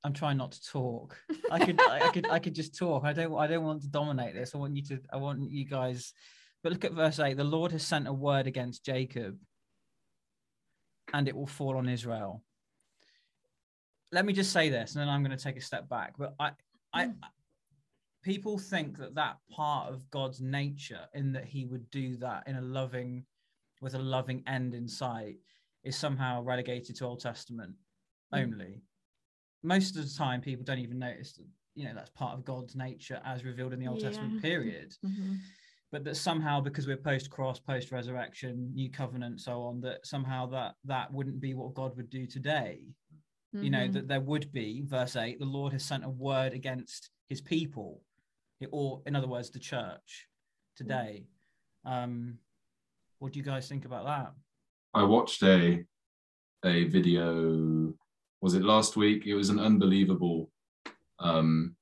I'm 0.02 0.12
trying 0.12 0.36
not 0.36 0.52
to 0.52 0.64
talk. 0.64 1.16
I 1.50 1.64
could 1.64 1.80
I, 1.80 2.06
I 2.06 2.08
could 2.10 2.30
I 2.30 2.38
could 2.38 2.54
just 2.54 2.76
talk. 2.76 3.04
I 3.04 3.12
don't 3.12 3.36
I 3.36 3.46
don't 3.46 3.64
want 3.64 3.82
to 3.82 3.88
dominate 3.88 4.34
this. 4.34 4.54
I 4.54 4.58
want 4.58 4.76
you 4.76 4.82
to 4.84 5.00
I 5.12 5.16
want 5.16 5.50
you 5.50 5.64
guys. 5.64 6.12
But 6.62 6.72
look 6.72 6.84
at 6.84 6.92
verse 6.92 7.18
eight. 7.20 7.36
The 7.36 7.44
Lord 7.44 7.72
has 7.72 7.86
sent 7.86 8.08
a 8.08 8.12
word 8.12 8.46
against 8.46 8.84
Jacob, 8.84 9.38
and 11.12 11.28
it 11.28 11.36
will 11.36 11.46
fall 11.46 11.76
on 11.76 11.88
Israel. 11.88 12.42
Let 14.12 14.24
me 14.24 14.32
just 14.32 14.52
say 14.52 14.68
this, 14.68 14.94
and 14.94 15.02
then 15.02 15.08
I'm 15.08 15.22
going 15.22 15.36
to 15.36 15.42
take 15.42 15.56
a 15.56 15.60
step 15.60 15.88
back. 15.88 16.14
But 16.18 16.34
I 16.38 16.52
I 16.92 17.10
people 18.24 18.58
think 18.58 18.96
that 18.98 19.14
that 19.14 19.36
part 19.50 19.92
of 19.92 20.10
God's 20.10 20.40
nature, 20.40 21.06
in 21.14 21.32
that 21.32 21.44
He 21.44 21.66
would 21.66 21.88
do 21.90 22.16
that 22.16 22.48
in 22.48 22.56
a 22.56 22.62
loving, 22.62 23.24
with 23.80 23.94
a 23.94 23.98
loving 23.98 24.42
end 24.46 24.74
in 24.74 24.88
sight, 24.88 25.36
is 25.84 25.96
somehow 25.96 26.42
relegated 26.42 26.96
to 26.96 27.04
Old 27.04 27.20
Testament 27.20 27.74
Mm. 28.32 28.42
only. 28.44 28.82
Most 29.62 29.96
of 29.96 30.02
the 30.08 30.14
time, 30.14 30.40
people 30.40 30.64
don't 30.64 30.78
even 30.78 30.98
notice 30.98 31.34
that 31.34 31.46
you 31.74 31.84
know 31.84 31.94
that's 31.94 32.10
part 32.10 32.34
of 32.38 32.44
God's 32.44 32.74
nature 32.74 33.20
as 33.24 33.44
revealed 33.44 33.72
in 33.74 33.78
the 33.80 33.88
Old 33.88 34.00
Testament 34.00 34.34
Yeah. 34.34 34.40
period. 34.40 34.96
Mhm. 35.04 35.38
But 35.92 36.02
that 36.04 36.16
somehow, 36.16 36.60
because 36.60 36.88
we're 36.88 36.96
post-cross, 36.96 37.60
post-resurrection, 37.60 38.74
new 38.74 38.90
covenant, 38.90 39.40
so 39.40 39.62
on, 39.62 39.80
that 39.82 40.04
somehow 40.04 40.46
that 40.46 40.74
that 40.84 41.12
wouldn't 41.12 41.38
be 41.40 41.54
what 41.54 41.74
God 41.74 41.96
would 41.96 42.10
do 42.10 42.26
today 42.26 42.94
you 43.60 43.70
know 43.70 43.86
Mhm. 43.86 43.92
that 43.92 44.08
there 44.08 44.20
would 44.20 44.50
be 44.50 44.80
verse 44.82 45.14
8 45.14 45.38
the 45.38 45.44
lord 45.44 45.72
has 45.72 45.84
sent 45.84 46.04
a 46.04 46.08
word 46.08 46.52
against 46.52 47.10
his 47.28 47.40
people 47.40 48.02
or 48.70 49.02
in 49.06 49.16
other 49.16 49.26
words 49.26 49.50
the 49.50 49.58
church 49.58 50.28
today 50.76 51.26
um 51.84 52.38
what 53.18 53.32
do 53.32 53.38
you 53.38 53.44
guys 53.44 53.68
think 53.68 53.84
about 53.84 54.04
that 54.04 54.32
I 54.94 55.02
watched 55.02 55.42
a 55.42 55.84
a 56.64 56.84
video. 56.84 57.92
Was 58.40 58.54
it 58.54 58.62
last 58.62 58.96
week? 58.96 59.26
It 59.26 59.34
was 59.34 59.50
an 59.50 59.60
unbelievable 59.60 60.50
um, 61.18 61.76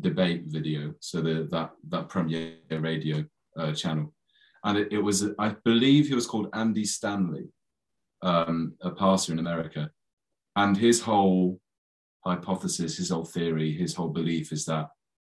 debate 0.00 0.44
video. 0.46 0.94
So 1.00 1.20
the 1.20 1.48
that 1.50 1.70
that 1.88 2.08
Premier 2.08 2.54
Radio 2.70 3.24
uh, 3.56 3.72
channel, 3.72 4.12
and 4.64 4.78
it, 4.78 4.92
it 4.92 4.98
was 4.98 5.28
I 5.38 5.56
believe 5.64 6.08
he 6.08 6.14
was 6.14 6.26
called 6.26 6.48
Andy 6.52 6.84
Stanley, 6.84 7.48
um, 8.22 8.74
a 8.82 8.90
pastor 8.90 9.32
in 9.32 9.38
America, 9.38 9.90
and 10.56 10.76
his 10.76 11.00
whole 11.00 11.60
hypothesis, 12.24 12.98
his 12.98 13.10
whole 13.10 13.24
theory, 13.24 13.72
his 13.72 13.94
whole 13.94 14.10
belief 14.10 14.52
is 14.52 14.64
that 14.66 14.88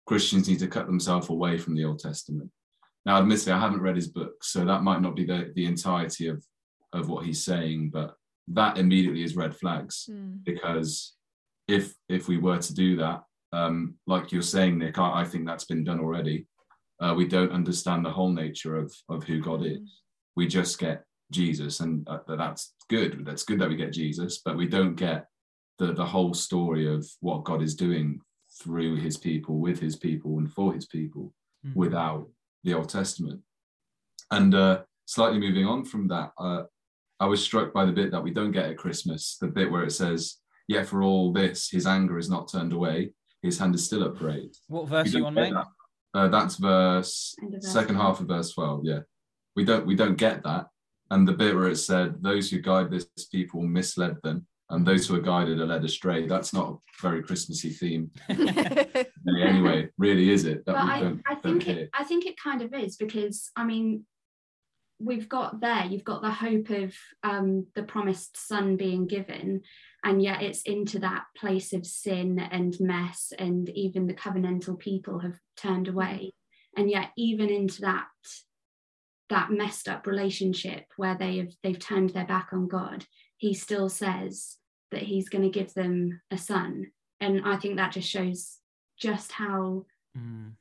Christians 0.10 0.50
need 0.50 0.58
to 0.58 0.68
cut 0.68 0.88
themselves 0.88 1.30
away 1.30 1.60
from 1.60 1.76
the 1.76 1.86
Old 1.86 2.00
Testament. 2.00 2.50
Now, 3.06 3.20
admittedly, 3.20 3.54
I 3.54 3.60
haven't 3.60 3.82
read 3.82 3.96
his 3.96 4.08
book, 4.08 4.44
so 4.44 4.66
that 4.66 4.82
might 4.82 5.04
not 5.04 5.16
be 5.16 5.24
the, 5.24 5.52
the 5.56 5.66
entirety 5.68 6.28
of 6.30 6.44
of 6.94 7.08
what 7.10 7.26
he's 7.28 7.44
saying, 7.46 7.92
but 7.94 8.16
that 8.48 8.80
immediately 8.80 9.22
is 9.22 9.36
red 9.36 9.56
flags 9.56 10.10
Mm. 10.12 10.44
because 10.44 11.14
if 11.68 11.94
if 12.18 12.28
we 12.28 12.38
were 12.40 12.58
to 12.58 12.74
do 12.74 12.96
that, 13.04 13.22
um, 13.54 13.76
like 14.08 14.32
you're 14.32 14.54
saying, 14.56 14.80
Nick, 14.80 14.98
I, 14.98 15.22
I 15.22 15.26
think 15.26 15.46
that's 15.46 15.66
been 15.66 15.84
done 15.84 16.00
already. 16.00 16.48
Uh, 17.00 17.14
we 17.16 17.28
don't 17.28 17.52
understand 17.60 18.04
the 18.04 18.16
whole 18.18 18.34
nature 18.44 18.76
of 18.84 18.90
of 19.14 19.24
who 19.26 19.38
God 19.50 19.62
is. 19.64 19.88
We 20.36 20.48
just 20.48 20.80
get 20.80 21.04
Jesus, 21.32 21.82
and 21.82 21.94
uh, 22.10 22.36
that's 22.44 22.74
good. 22.90 23.12
That's 23.28 23.44
good 23.44 23.60
that 23.60 23.70
we 23.70 23.76
get 23.84 23.94
Jesus, 23.94 24.42
but 24.44 24.58
we 24.58 24.68
don't 24.68 24.96
get 24.96 25.28
the 25.78 25.94
the 25.94 26.10
whole 26.14 26.34
story 26.34 26.92
of 26.96 27.02
what 27.28 27.44
God 27.50 27.62
is 27.62 27.76
doing 27.76 28.20
through 28.62 28.98
His 28.98 29.18
people, 29.18 29.58
with 29.60 29.80
His 29.80 29.96
people, 29.96 30.38
and 30.38 30.52
for 30.52 30.74
His 30.74 30.86
people 30.86 31.34
Hmm. 31.64 31.74
without 31.76 32.26
the 32.64 32.74
Old 32.74 32.88
Testament. 32.88 33.42
And 34.32 34.56
uh, 34.56 34.84
slightly 35.06 35.40
moving 35.40 35.66
on 35.66 35.84
from 35.84 36.08
that, 36.08 36.32
uh, 36.38 36.64
I 37.20 37.26
was 37.26 37.44
struck 37.44 37.74
by 37.74 37.84
the 37.84 37.92
bit 37.92 38.12
that 38.12 38.24
we 38.24 38.32
don't 38.32 38.54
get 38.54 38.70
at 38.70 38.78
Christmas, 38.78 39.36
the 39.42 39.48
bit 39.48 39.70
where 39.70 39.84
it 39.84 39.92
says, 39.92 40.38
Yet 40.70 40.86
for 40.88 41.04
all 41.04 41.34
this, 41.34 41.70
his 41.70 41.86
anger 41.86 42.18
is 42.18 42.30
not 42.30 42.50
turned 42.50 42.72
away, 42.72 43.12
his 43.42 43.58
hand 43.60 43.76
is 43.76 43.86
still 43.86 44.04
upraised. 44.04 44.64
what 44.70 44.88
verse 44.88 45.08
We 45.08 45.12
are 45.12 45.18
you 45.18 45.20
don't 45.20 45.28
on 45.28 45.34
mate 45.34 45.54
that. 45.54 45.68
Uh, 46.14 46.28
that's 46.30 46.56
verse 46.56 47.36
End 47.42 47.56
of 47.56 47.62
verse 47.62 47.72
second 47.74 47.96
half 47.96 48.22
of 48.22 48.28
verse 48.28 48.54
12, 48.54 48.86
yeah. 48.86 49.00
We 49.58 49.66
don't 49.66 49.86
we 49.86 49.96
don't 49.96 50.16
get 50.16 50.44
that. 50.44 50.68
And 51.12 51.28
the 51.28 51.34
bit 51.34 51.56
where 51.56 51.68
it 51.68 51.76
said, 51.78 52.24
Those 52.24 52.50
who 52.50 52.60
guide 52.62 52.90
this 52.90 53.06
people 53.32 53.64
misled 53.64 54.16
them, 54.24 54.48
and 54.70 54.86
those 54.86 55.08
who 55.08 55.16
are 55.16 55.22
guided 55.22 55.60
are 55.60 55.66
led 55.66 55.84
astray. 55.84 56.28
That's 56.28 56.54
not 56.54 56.70
a 56.70 57.02
very 57.02 57.24
Christmassy 57.24 57.72
theme 57.72 58.12
anyway, 58.30 59.90
really, 59.98 60.30
is 60.30 60.46
it? 60.46 60.66
That 60.66 60.74
but 60.74 60.82
I, 60.82 61.14
I 61.28 61.36
think 61.36 61.68
it, 61.68 61.90
I 61.94 62.04
think 62.04 62.26
it 62.26 62.36
kind 62.42 62.62
of 62.62 62.74
is 62.74 62.96
because 62.96 63.52
I 63.56 63.64
mean, 63.64 64.06
we've 65.00 65.28
got 65.30 65.60
there. 65.60 65.86
You've 65.86 66.04
got 66.04 66.22
the 66.22 66.32
hope 66.32 66.70
of 66.70 66.94
um, 67.24 67.68
the 67.76 67.84
promised 67.84 68.38
son 68.38 68.76
being 68.76 69.08
given, 69.08 69.62
and 70.04 70.22
yet 70.22 70.44
it's 70.44 70.62
into 70.64 71.00
that 71.00 71.24
place 71.36 71.74
of 71.74 71.86
sin 71.86 72.40
and 72.40 72.80
mess, 72.80 73.34
and 73.38 73.70
even 73.70 74.06
the 74.06 74.14
covenantal 74.14 74.78
people 74.78 75.20
have 75.20 75.40
turned 75.58 75.88
away, 75.88 76.32
and 76.78 76.90
yet 76.90 77.10
even 77.18 77.50
into 77.50 77.82
that 77.82 78.08
that 79.30 79.52
messed 79.52 79.88
up 79.88 80.08
relationship 80.08 80.86
where 80.98 81.16
they 81.16 81.38
have 81.38 81.54
they've 81.64 81.80
turned 81.80 82.12
their 82.12 82.26
back 82.26 82.50
on 82.52 82.68
God, 82.68 83.06
he 83.38 83.54
still 83.54 83.90
says 83.90 84.59
that 84.92 85.04
he's 85.04 85.30
going 85.30 85.44
to 85.44 85.50
give 85.50 85.74
them 85.74 86.22
a 86.32 86.38
son. 86.38 86.88
And 87.20 87.42
I 87.46 87.58
think 87.58 87.76
that 87.76 87.92
just 87.92 88.10
shows 88.10 88.58
just 88.98 89.32
how 89.32 89.86
mm. 90.18 90.52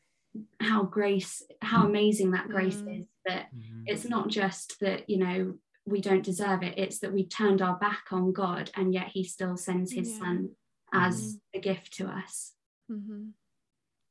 how 0.60 0.84
grace, 0.84 1.42
how 1.62 1.86
amazing 1.86 2.32
that 2.32 2.48
grace 2.48 2.76
mm. 2.76 3.00
is. 3.00 3.06
That 3.24 3.46
mm-hmm. 3.54 3.82
it's 3.86 4.04
not 4.04 4.28
just 4.28 4.80
that, 4.80 5.08
you 5.08 5.18
know, 5.18 5.54
we 5.86 6.00
don't 6.00 6.24
deserve 6.24 6.62
it, 6.62 6.78
it's 6.78 6.98
that 7.00 7.12
we 7.12 7.26
turned 7.26 7.62
our 7.62 7.76
back 7.76 8.04
on 8.10 8.32
God 8.32 8.70
and 8.74 8.92
yet 8.92 9.08
he 9.08 9.24
still 9.24 9.56
sends 9.56 9.92
his 9.92 10.10
yeah. 10.10 10.18
son 10.18 10.50
as 10.92 11.20
mm-hmm. 11.20 11.58
a 11.58 11.60
gift 11.60 11.94
to 11.94 12.06
us. 12.06 12.52
Mm-hmm. 12.90 13.28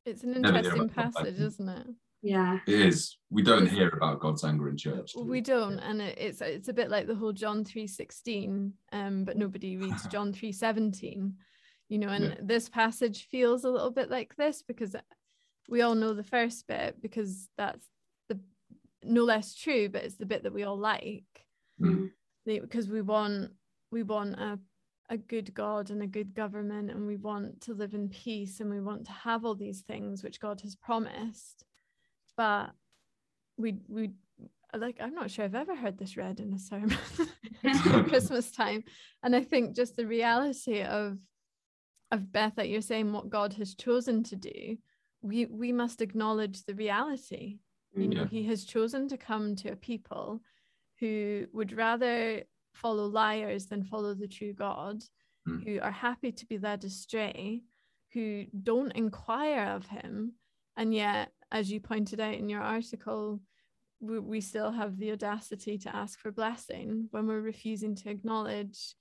It's 0.06 0.24
an 0.24 0.36
interesting 0.36 0.90
passage, 0.90 1.40
isn't 1.40 1.70
it? 1.70 1.88
Yeah 2.22 2.60
it 2.68 2.82
is 2.82 3.18
we 3.30 3.44
don't 3.44 3.68
hear 3.68 3.90
about 3.90 4.20
god's 4.20 4.44
anger 4.44 4.70
in 4.70 4.78
church 4.78 5.14
do 5.14 5.24
we? 5.24 5.32
we 5.32 5.42
don't 5.42 5.80
and 5.80 6.02
it's 6.02 6.42
it's 6.42 6.68
a 6.68 6.74
bit 6.74 6.90
like 6.90 7.08
the 7.08 7.16
whole 7.16 7.32
john 7.32 7.64
316 7.64 8.74
um 8.92 9.24
but 9.24 9.38
nobody 9.38 9.78
reads 9.78 10.08
john 10.12 10.34
317 10.34 11.34
you 11.90 11.98
know 12.00 12.10
and 12.10 12.26
yeah. 12.26 12.36
this 12.42 12.70
passage 12.70 13.28
feels 13.30 13.64
a 13.64 13.70
little 13.70 13.92
bit 13.92 14.10
like 14.10 14.36
this 14.36 14.64
because 14.68 14.96
we 15.70 15.82
all 15.82 15.96
know 15.96 16.14
the 16.14 16.24
first 16.24 16.66
bit 16.68 17.00
because 17.02 17.50
that's 17.58 17.86
the 18.30 18.40
no 19.04 19.24
less 19.24 19.54
true 19.54 19.88
but 19.88 20.04
it's 20.04 20.18
the 20.18 20.26
bit 20.26 20.44
that 20.44 20.54
we 20.54 20.64
all 20.64 20.78
like 20.78 21.46
mm. 21.80 22.10
because 22.46 22.90
we 22.90 23.02
want 23.02 23.52
we 23.92 24.02
want 24.02 24.34
a 24.40 24.58
a 25.10 25.18
good 25.18 25.54
God 25.54 25.90
and 25.90 26.02
a 26.04 26.08
good 26.08 26.34
government, 26.34 26.92
and 26.92 27.08
we 27.08 27.16
want 27.16 27.62
to 27.62 27.74
live 27.74 27.94
in 27.94 28.10
peace 28.10 28.60
and 28.60 28.70
we 28.70 28.82
want 28.82 29.06
to 29.06 29.12
have 29.12 29.46
all 29.46 29.56
these 29.56 29.82
things 29.82 30.24
which 30.24 30.40
God 30.40 30.60
has 30.62 30.76
promised 30.76 31.64
but 32.38 32.72
we 33.58 33.78
we 33.88 34.12
like 34.76 34.98
I'm 35.02 35.16
not 35.16 35.32
sure 35.32 35.46
I've 35.46 35.56
ever 35.56 35.76
heard 35.76 35.98
this 35.98 36.16
read 36.16 36.40
in 36.40 36.54
a 36.54 36.60
sermon 36.60 36.98
Christmas 38.08 38.52
time. 38.52 38.84
And 39.24 39.36
I 39.36 39.44
think 39.44 39.76
just 39.76 39.96
the 39.96 40.06
reality 40.06 40.82
of 40.84 41.18
of 42.12 42.32
Beth 42.32 42.54
that 42.56 42.70
you're 42.70 42.82
saying 42.82 43.12
what 43.12 43.30
God 43.30 43.54
has 43.54 43.76
chosen 43.76 44.24
to 44.24 44.36
do, 44.36 44.78
we 45.22 45.46
we 45.46 45.72
must 45.72 46.02
acknowledge 46.02 46.64
the 46.64 46.76
reality. 46.76 47.60
You 47.96 48.10
know, 48.10 48.22
yeah. 48.22 48.28
he 48.28 48.44
has 48.44 48.64
chosen 48.64 49.08
to 49.08 49.18
come 49.18 49.56
to 49.56 49.72
a 49.72 49.76
people 49.76 50.42
who 51.00 51.48
would 51.52 51.76
rather 51.76 52.44
follow 52.74 53.08
liars 53.08 53.66
than 53.66 53.84
follow 53.84 54.14
the 54.14 54.28
true 54.28 54.54
God, 54.54 55.02
mm. 55.48 55.64
who 55.64 55.80
are 55.82 55.92
happy 55.92 56.32
to 56.32 56.46
be 56.46 56.60
led 56.60 56.84
astray, 56.84 57.64
who 58.14 58.46
don't 58.64 58.92
inquire 58.92 59.70
of 59.70 59.88
him, 59.88 60.34
and 60.76 60.94
yet 60.94 61.32
as 61.52 61.72
you 61.72 61.80
pointed 61.80 62.20
out 62.20 62.34
in 62.34 62.50
your 62.50 62.62
article, 62.62 63.40
we, 64.00 64.20
we 64.20 64.42
still 64.42 64.72
have 64.72 64.98
the 64.98 65.12
audacity 65.12 65.78
to 65.80 65.96
ask 65.96 66.20
for 66.20 66.32
blessing 66.32 67.08
when 67.12 67.28
we're 67.28 67.42
refusing 67.42 67.96
to 67.96 68.10
acknowledge 68.10 68.96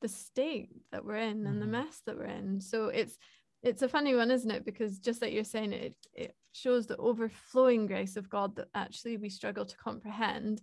the 0.00 0.08
state 0.08 0.70
that 0.90 1.04
we're 1.04 1.16
in 1.16 1.46
and 1.46 1.60
the 1.60 1.66
mm-hmm. 1.66 1.72
mess 1.72 2.02
that 2.06 2.18
we're 2.18 2.24
in. 2.24 2.60
So 2.60 2.86
it's 2.88 3.16
it's 3.62 3.82
a 3.82 3.88
funny 3.88 4.16
one, 4.16 4.32
isn't 4.32 4.50
it? 4.50 4.64
Because 4.64 4.98
just 4.98 5.22
like 5.22 5.32
you're 5.32 5.44
saying, 5.44 5.72
it 5.72 5.94
it 6.12 6.34
shows 6.52 6.86
the 6.86 6.96
overflowing 6.96 7.86
grace 7.86 8.16
of 8.16 8.28
God 8.28 8.56
that 8.56 8.68
actually 8.74 9.16
we 9.16 9.30
struggle 9.30 9.64
to 9.64 9.76
comprehend, 9.76 10.60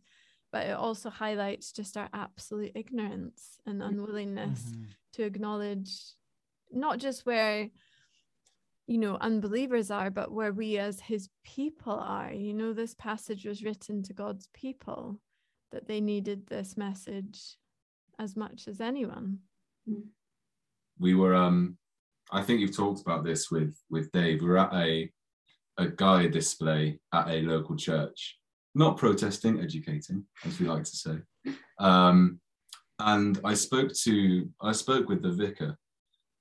but 0.51 0.67
it 0.67 0.77
also 0.77 1.09
highlights 1.09 1.71
just 1.71 1.97
our 1.97 2.09
absolute 2.13 2.73
ignorance 2.75 3.59
and 3.65 3.81
mm-hmm. 3.81 3.93
unwillingness 3.93 4.61
mm-hmm. 4.61 4.83
to 5.13 5.23
acknowledge 5.23 5.91
not 6.71 6.99
just 6.99 7.25
where 7.25 7.69
you 8.89 8.97
know 8.97 9.17
unbelievers 9.21 9.91
are 9.91 10.09
but 10.09 10.31
where 10.31 10.51
we 10.51 10.79
as 10.79 10.99
his 10.99 11.29
people 11.45 11.93
are. 11.93 12.33
You 12.33 12.55
know 12.55 12.73
this 12.73 12.95
passage 12.95 13.45
was 13.45 13.63
written 13.63 14.01
to 14.03 14.13
god's 14.13 14.49
people 14.53 15.19
that 15.71 15.87
they 15.87 16.01
needed 16.01 16.47
this 16.47 16.75
message 16.75 17.55
as 18.17 18.35
much 18.35 18.67
as 18.67 18.81
anyone. 18.81 19.37
We 20.99 21.13
were 21.13 21.35
um 21.35 21.77
i 22.31 22.41
think 22.41 22.59
you've 22.59 22.75
talked 22.75 23.01
about 23.01 23.23
this 23.23 23.51
with 23.51 23.77
with 23.91 24.11
dave. 24.11 24.41
We 24.41 24.49
are 24.49 24.57
at 24.57 24.73
a 24.73 25.11
a 25.77 25.87
Gaia 25.87 26.27
display 26.27 26.99
at 27.13 27.29
a 27.29 27.41
local 27.41 27.75
church. 27.75 28.37
Not 28.73 28.97
protesting 28.97 29.59
educating 29.59 30.25
as 30.43 30.59
we 30.59 30.67
like 30.67 30.83
to 30.83 30.97
say. 30.97 31.17
Um 31.79 32.39
and 33.01 33.39
i 33.45 33.53
spoke 33.53 33.93
to 33.93 34.49
i 34.61 34.73
spoke 34.73 35.07
with 35.07 35.21
the 35.21 35.31
vicar 35.31 35.77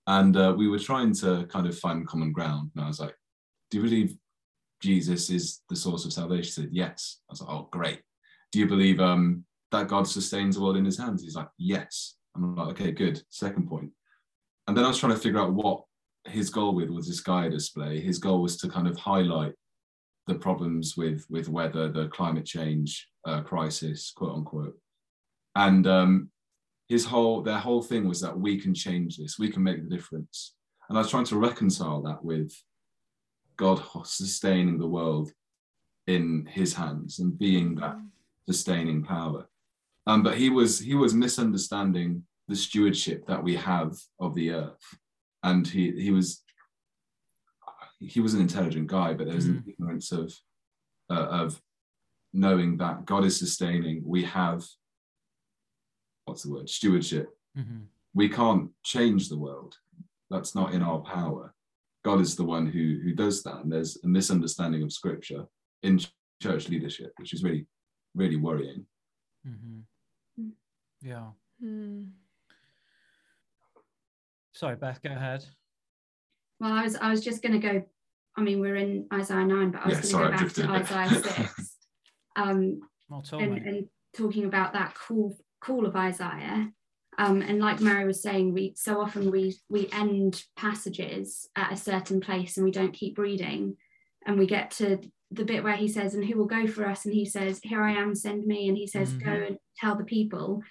and 0.08 0.38
uh, 0.38 0.54
we 0.56 0.68
were 0.68 0.78
trying 0.78 1.12
to 1.12 1.46
kind 1.50 1.66
of 1.66 1.78
find 1.78 2.08
common 2.08 2.32
ground. 2.32 2.70
And 2.74 2.84
I 2.84 2.88
was 2.88 2.98
like, 2.98 3.14
Do 3.70 3.76
you 3.76 3.84
believe 3.84 4.16
Jesus 4.80 5.28
is 5.28 5.60
the 5.68 5.76
source 5.76 6.06
of 6.06 6.14
salvation? 6.14 6.44
He 6.44 6.50
said, 6.50 6.68
Yes. 6.72 7.20
I 7.28 7.32
was 7.32 7.42
like, 7.42 7.50
Oh, 7.50 7.68
great. 7.70 8.00
Do 8.50 8.58
you 8.58 8.66
believe 8.66 9.00
um, 9.00 9.44
that 9.70 9.86
God 9.86 10.08
sustains 10.08 10.56
the 10.56 10.62
world 10.62 10.78
in 10.78 10.84
his 10.84 10.98
hands? 10.98 11.22
He's 11.22 11.36
like, 11.36 11.48
Yes. 11.58 12.16
I'm 12.34 12.56
like, 12.56 12.68
Okay, 12.68 12.90
good. 12.90 13.22
Second 13.28 13.68
point. 13.68 13.90
And 14.66 14.74
then 14.74 14.84
I 14.86 14.88
was 14.88 14.98
trying 14.98 15.12
to 15.12 15.18
figure 15.18 15.40
out 15.40 15.52
what 15.52 15.84
his 16.24 16.48
goal 16.48 16.74
with 16.74 16.88
was 16.88 17.06
this 17.06 17.20
Gaia 17.20 17.50
display. 17.50 18.00
His 18.00 18.18
goal 18.18 18.40
was 18.40 18.56
to 18.58 18.68
kind 18.68 18.88
of 18.88 18.96
highlight 18.96 19.52
the 20.26 20.36
problems 20.36 20.96
with 20.96 21.26
with 21.28 21.50
weather, 21.50 21.92
the 21.92 22.08
climate 22.08 22.46
change 22.46 23.06
uh, 23.26 23.42
crisis, 23.42 24.10
quote 24.16 24.36
unquote. 24.36 24.78
And 25.54 25.86
um, 25.86 26.30
his 26.88 27.04
whole 27.04 27.42
their 27.42 27.58
whole 27.58 27.82
thing 27.82 28.08
was 28.08 28.20
that 28.20 28.38
we 28.38 28.58
can 28.60 28.74
change 28.74 29.16
this, 29.16 29.38
we 29.38 29.50
can 29.50 29.62
make 29.62 29.82
the 29.82 29.94
difference. 29.94 30.54
And 30.88 30.96
I 30.96 31.02
was 31.02 31.10
trying 31.10 31.26
to 31.26 31.38
reconcile 31.38 32.02
that 32.02 32.24
with 32.24 32.52
God 33.56 33.82
sustaining 34.04 34.78
the 34.78 34.86
world 34.86 35.30
in 36.06 36.48
his 36.50 36.74
hands 36.74 37.18
and 37.18 37.38
being 37.38 37.74
that 37.76 37.96
sustaining 38.48 39.04
power. 39.04 39.46
Um, 40.06 40.22
but 40.22 40.38
he 40.38 40.48
was 40.48 40.78
he 40.78 40.94
was 40.94 41.12
misunderstanding 41.12 42.24
the 42.48 42.56
stewardship 42.56 43.26
that 43.26 43.42
we 43.42 43.54
have 43.56 43.94
of 44.18 44.34
the 44.34 44.52
earth. 44.52 44.98
And 45.42 45.68
he 45.68 45.92
he 45.92 46.10
was 46.10 46.42
he 48.00 48.20
was 48.20 48.32
an 48.32 48.40
intelligent 48.40 48.86
guy, 48.86 49.12
but 49.12 49.26
there's 49.26 49.46
mm. 49.46 49.58
an 49.58 49.64
ignorance 49.68 50.10
of 50.12 50.32
uh, 51.10 51.28
of 51.42 51.60
knowing 52.32 52.78
that 52.78 53.04
God 53.04 53.24
is 53.24 53.38
sustaining. 53.38 54.02
We 54.04 54.24
have 54.24 54.64
what's 56.28 56.42
the 56.42 56.52
word? 56.52 56.68
Stewardship. 56.68 57.34
Mm-hmm. 57.56 57.84
we 58.14 58.28
can't 58.28 58.70
change 58.84 59.28
the 59.28 59.38
world. 59.38 59.74
That's 60.30 60.54
not 60.54 60.74
in 60.74 60.82
our 60.82 61.00
power. 61.00 61.54
God 62.04 62.20
is 62.20 62.36
the 62.36 62.44
one 62.44 62.66
who 62.66 63.00
who 63.02 63.12
does 63.14 63.42
that. 63.42 63.56
And 63.64 63.72
there's 63.72 63.98
a 64.04 64.08
misunderstanding 64.08 64.82
of 64.82 64.92
scripture 64.92 65.46
in 65.82 65.98
church 66.40 66.68
leadership 66.68 67.12
which 67.16 67.32
is 67.32 67.42
really 67.42 67.66
really 68.14 68.36
worrying. 68.36 68.86
Mm-hmm. 69.46 70.48
yeah. 71.02 71.28
Mm. 71.64 72.10
sorry 74.52 74.76
beth 74.76 75.00
go 75.02 75.10
ahead. 75.10 75.44
Well 76.60 76.72
i 76.72 76.82
was 76.84 76.94
i 76.96 77.10
was 77.10 77.24
just 77.24 77.42
going 77.42 77.60
to 77.60 77.66
go 77.68 77.84
i 78.36 78.40
mean 78.40 78.60
we're 78.60 78.76
in 78.76 79.06
isaiah 79.12 79.44
9 79.44 79.70
but 79.72 79.84
i 79.84 79.88
was 79.88 80.12
yeah, 80.12 80.18
going 80.18 80.48
to 80.48 80.62
go 80.62 80.66
back 80.68 80.86
to 80.86 80.94
isaiah 80.94 81.22
6 81.22 81.76
um 82.36 82.80
and, 83.32 83.66
and 83.66 83.88
talking 84.16 84.44
about 84.44 84.72
that 84.74 84.94
call 84.94 85.36
call 85.60 85.86
of 85.86 85.96
Isaiah. 85.96 86.70
Um, 87.18 87.42
and 87.42 87.58
like 87.58 87.80
Mary 87.80 88.06
was 88.06 88.22
saying, 88.22 88.54
we 88.54 88.74
so 88.76 89.00
often 89.00 89.32
we 89.32 89.56
we 89.68 89.88
end 89.92 90.44
passages 90.56 91.48
at 91.56 91.72
a 91.72 91.76
certain 91.76 92.20
place 92.20 92.56
and 92.56 92.64
we 92.64 92.70
don't 92.70 92.92
keep 92.92 93.18
reading, 93.18 93.76
and 94.24 94.38
we 94.38 94.46
get 94.46 94.70
to 94.72 95.00
the 95.30 95.44
bit 95.44 95.64
where 95.64 95.76
he 95.76 95.88
says, 95.88 96.14
"And 96.14 96.24
who 96.24 96.38
will 96.38 96.46
go 96.46 96.66
for 96.66 96.86
us?" 96.86 97.04
And 97.04 97.14
he 97.14 97.24
says, 97.24 97.60
"Here 97.62 97.82
I 97.82 97.92
am, 97.92 98.14
send 98.14 98.46
me." 98.46 98.68
And 98.68 98.76
he 98.76 98.86
says, 98.86 99.12
mm-hmm. 99.12 99.24
"Go 99.28 99.46
and 99.46 99.58
tell 99.76 99.96
the 99.96 100.04
people." 100.04 100.62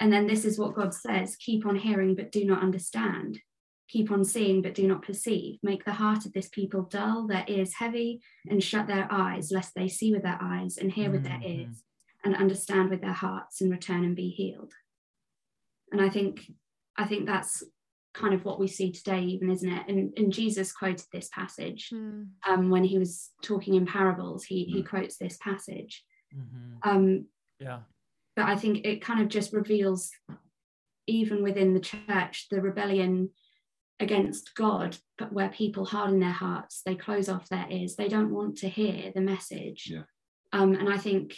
And 0.00 0.12
then 0.12 0.26
this 0.26 0.44
is 0.44 0.58
what 0.58 0.74
God 0.74 0.92
says: 0.92 1.36
"Keep 1.36 1.66
on 1.66 1.76
hearing, 1.76 2.16
but 2.16 2.32
do 2.32 2.44
not 2.44 2.62
understand. 2.62 3.40
Keep 3.88 4.10
on 4.10 4.24
seeing, 4.24 4.60
but 4.60 4.74
do 4.74 4.88
not 4.88 5.02
perceive. 5.02 5.58
Make 5.62 5.84
the 5.84 5.92
heart 5.92 6.26
of 6.26 6.32
this 6.32 6.48
people 6.48 6.82
dull, 6.82 7.26
their 7.26 7.44
ears 7.46 7.74
heavy, 7.74 8.22
and 8.48 8.62
shut 8.62 8.86
their 8.86 9.06
eyes, 9.10 9.52
lest 9.52 9.74
they 9.74 9.88
see 9.88 10.12
with 10.12 10.22
their 10.22 10.38
eyes 10.40 10.78
and 10.78 10.90
hear 10.90 11.10
with 11.10 11.24
mm-hmm. 11.24 11.40
their 11.40 11.50
ears." 11.50 11.84
And 12.24 12.36
understand 12.36 12.90
with 12.90 13.00
their 13.00 13.12
hearts 13.12 13.60
and 13.60 13.70
return 13.70 14.04
and 14.04 14.16
be 14.16 14.28
healed 14.28 14.72
and 15.90 16.00
i 16.00 16.08
think 16.08 16.50
i 16.96 17.04
think 17.04 17.26
that's 17.26 17.62
kind 18.14 18.34
of 18.34 18.44
what 18.44 18.60
we 18.60 18.68
see 18.68 18.92
today 18.92 19.20
even 19.20 19.50
isn't 19.50 19.72
it 19.72 19.88
and, 19.88 20.12
and 20.16 20.32
jesus 20.32 20.72
quoted 20.72 21.06
this 21.12 21.30
passage 21.32 21.90
mm. 21.92 22.26
um, 22.46 22.68
when 22.68 22.84
he 22.84 22.98
was 22.98 23.30
talking 23.42 23.74
in 23.74 23.86
parables 23.86 24.44
he 24.44 24.64
he 24.64 24.80
hmm. 24.80 24.86
quotes 24.86 25.16
this 25.16 25.38
passage 25.38 26.04
mm-hmm. 26.34 26.88
um, 26.88 27.24
yeah 27.58 27.80
but 28.36 28.46
i 28.46 28.54
think 28.54 28.84
it 28.84 29.02
kind 29.02 29.22
of 29.22 29.28
just 29.28 29.52
reveals 29.52 30.10
even 31.06 31.42
within 31.42 31.74
the 31.74 31.80
church, 31.80 32.46
the 32.50 32.60
rebellion 32.60 33.30
against 34.00 34.54
God, 34.54 34.96
but 35.18 35.32
where 35.32 35.48
people 35.48 35.84
harden 35.84 36.20
their 36.20 36.30
hearts, 36.30 36.82
they 36.84 36.94
close 36.94 37.28
off 37.28 37.48
their 37.48 37.66
ears, 37.70 37.96
they 37.96 38.08
don't 38.08 38.32
want 38.32 38.56
to 38.58 38.68
hear 38.68 39.12
the 39.14 39.20
message. 39.20 39.88
Yeah. 39.90 40.02
Um, 40.52 40.74
and 40.74 40.92
I 40.92 40.98
think 40.98 41.36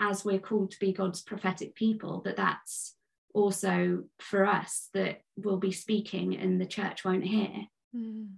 as 0.00 0.24
we're 0.24 0.38
called 0.38 0.70
to 0.72 0.78
be 0.78 0.92
God's 0.92 1.22
prophetic 1.22 1.74
people, 1.74 2.20
that 2.24 2.36
that's 2.36 2.94
also 3.34 4.04
for 4.20 4.44
us 4.46 4.88
that 4.94 5.22
we'll 5.36 5.58
be 5.58 5.72
speaking 5.72 6.36
and 6.36 6.60
the 6.60 6.66
church 6.66 7.04
won't 7.04 7.24
hear. 7.24 7.50
Mm. 7.94 8.28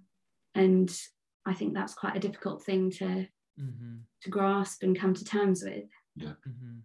And 0.55 1.01
I 1.46 1.55
think 1.55 1.75
that's 1.75 1.94
quite 1.94 2.16
a 2.16 2.20
difficult 2.20 2.62
thing 2.64 2.90
to 2.92 3.27
Mm-hmm. 3.61 3.96
to 4.23 4.31
grasp 4.31 4.83
and 4.85 4.99
come 4.99 5.12
to 5.12 5.25
terms 5.25 5.62
with. 5.62 5.85
Mm-hmm. 6.18 6.79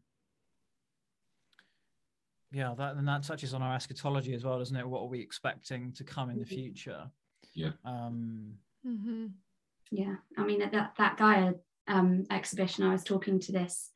Yeah, 2.52 2.74
that 2.78 2.96
and 2.96 3.08
that 3.08 3.24
touches 3.24 3.54
on 3.54 3.62
our 3.62 3.76
eschatology 3.76 4.34
as 4.34 4.44
well, 4.44 4.60
doesn't 4.60 4.76
it? 4.76 4.88
What 4.88 5.02
are 5.02 5.08
we 5.08 5.22
expecting 5.22 5.94
to 5.94 6.04
come 6.04 6.30
in 6.30 6.38
the 6.40 6.46
Mhm. 6.46 6.50
future? 6.50 7.10
Yeah. 7.54 7.72
Um, 7.86 8.58
hmm 8.84 9.28
Yeah, 9.92 10.16
I 10.38 10.44
mean 10.44 10.62
at 10.62 10.72
that 10.74 10.96
that 10.98 11.18
Gaia 11.18 11.54
um, 11.88 12.26
exhibition, 12.30 12.84
I 12.84 12.92
was 12.92 13.04
talking 13.04 13.40
to 13.42 13.52
this 13.52 13.92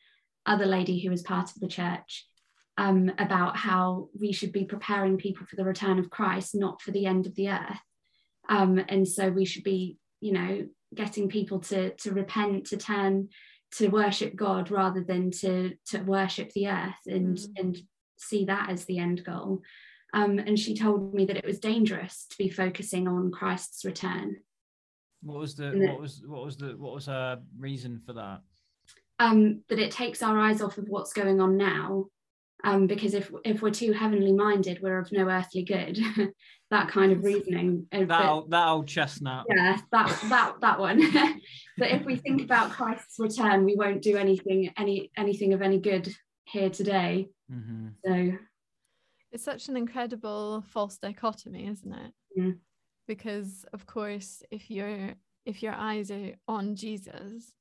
other 0.50 0.66
lady 0.66 1.00
who 1.00 1.10
was 1.10 1.22
part 1.22 1.50
of 1.52 1.60
the 1.62 1.68
church 1.68 2.26
um, 2.78 3.12
about 3.18 3.56
how 3.58 4.10
we 4.20 4.32
should 4.34 4.52
be 4.52 4.66
preparing 4.66 5.18
people 5.18 5.46
for 5.46 5.56
the 5.56 5.64
return 5.66 6.00
of 6.00 6.10
Christ, 6.10 6.56
not 6.56 6.82
for 6.82 6.92
the 6.92 7.06
end 7.06 7.26
of 7.28 7.36
the 7.36 7.50
earth. 7.50 7.80
Um, 8.50 8.82
and 8.90 9.08
so 9.08 9.30
we 9.30 9.46
should 9.46 9.64
be, 9.64 9.98
you 10.22 10.32
know, 10.34 10.68
getting 10.96 11.30
people 11.30 11.60
to 11.60 11.94
to 11.98 12.12
repent, 12.12 12.66
to 12.68 12.78
turn, 12.78 13.30
to 13.78 13.90
worship 13.90 14.36
God 14.36 14.72
rather 14.72 15.04
than 15.04 15.30
to 15.42 15.76
to 15.92 16.00
worship 16.00 16.52
the 16.54 16.68
earth 16.68 17.02
and 17.06 17.38
Mm. 17.38 17.60
and 17.60 17.78
see 18.18 18.46
that 18.46 18.70
as 18.70 18.86
the 18.86 18.98
end 19.00 19.24
goal. 19.24 19.62
Um, 20.14 20.40
and 20.40 20.58
she 20.58 20.74
told 20.76 21.14
me 21.14 21.26
that 21.26 21.38
it 21.38 21.46
was 21.46 21.60
dangerous 21.60 22.26
to 22.32 22.38
be 22.38 22.50
focusing 22.50 23.08
on 23.08 23.32
Christ's 23.32 23.86
return. 23.86 24.38
what 25.22 25.38
was 25.40 25.54
the 25.56 25.70
what 25.88 26.00
was 26.02 26.24
what 26.26 26.44
was 26.46 26.58
the 26.58 26.70
what 26.78 26.94
was 26.96 27.06
her 27.06 27.40
reason 27.60 28.02
for 28.06 28.14
that? 28.14 28.40
Um, 29.20 29.64
that 29.70 29.80
it 29.80 29.92
takes 29.92 30.24
our 30.24 30.40
eyes 30.40 30.62
off 30.62 30.78
of 30.78 30.86
what's 30.88 31.14
going 31.14 31.40
on 31.42 31.58
now. 31.58 32.06
Um, 32.64 32.88
because 32.88 33.14
if 33.14 33.32
if 33.46 33.62
we're 33.62 33.70
too 33.72 33.94
heavenly 33.94 34.34
minded, 34.34 34.80
we're 34.82 35.00
of 35.00 35.12
no 35.14 35.30
earthly 35.30 35.64
good. 35.64 35.98
that 36.72 36.90
kind 36.90 37.12
of 37.12 37.24
reasoning. 37.24 37.88
Uh, 37.92 38.00
That 38.00 38.08
but- 38.10 38.26
old, 38.26 38.52
that 38.52 38.68
old 38.68 38.88
chestnut. 38.88 39.46
yeah, 39.50 39.78
that 39.92 40.20
that 40.30 40.56
that 40.62 40.80
one. 40.80 41.00
but 41.78 41.90
if 41.90 42.06
we 42.06 42.16
think 42.18 42.42
about 42.42 42.72
Christ's 42.72 43.18
return, 43.18 43.64
we 43.64 43.76
won't 43.76 44.02
do 44.02 44.18
anything 44.18 44.74
any 44.78 45.10
anything 45.16 45.54
of 45.54 45.62
any 45.62 45.80
good 45.80 46.14
here 46.46 46.70
today. 46.70 47.30
hmm 47.50 47.90
So 48.06 48.34
It's 49.32 49.44
such 49.44 49.70
an 49.70 49.78
incredible 49.78 50.64
false 50.68 50.98
dichotomy, 50.98 51.68
isn't 51.68 51.94
it? 51.94 52.14
Mm. 52.38 52.58
Because 53.08 53.66
of 53.72 53.86
course, 53.86 54.44
if 54.52 54.70
your 54.70 55.14
if 55.46 55.64
your 55.64 55.74
eyes 55.74 56.12
are 56.12 56.34
on 56.48 56.76
Jesus 56.76 57.54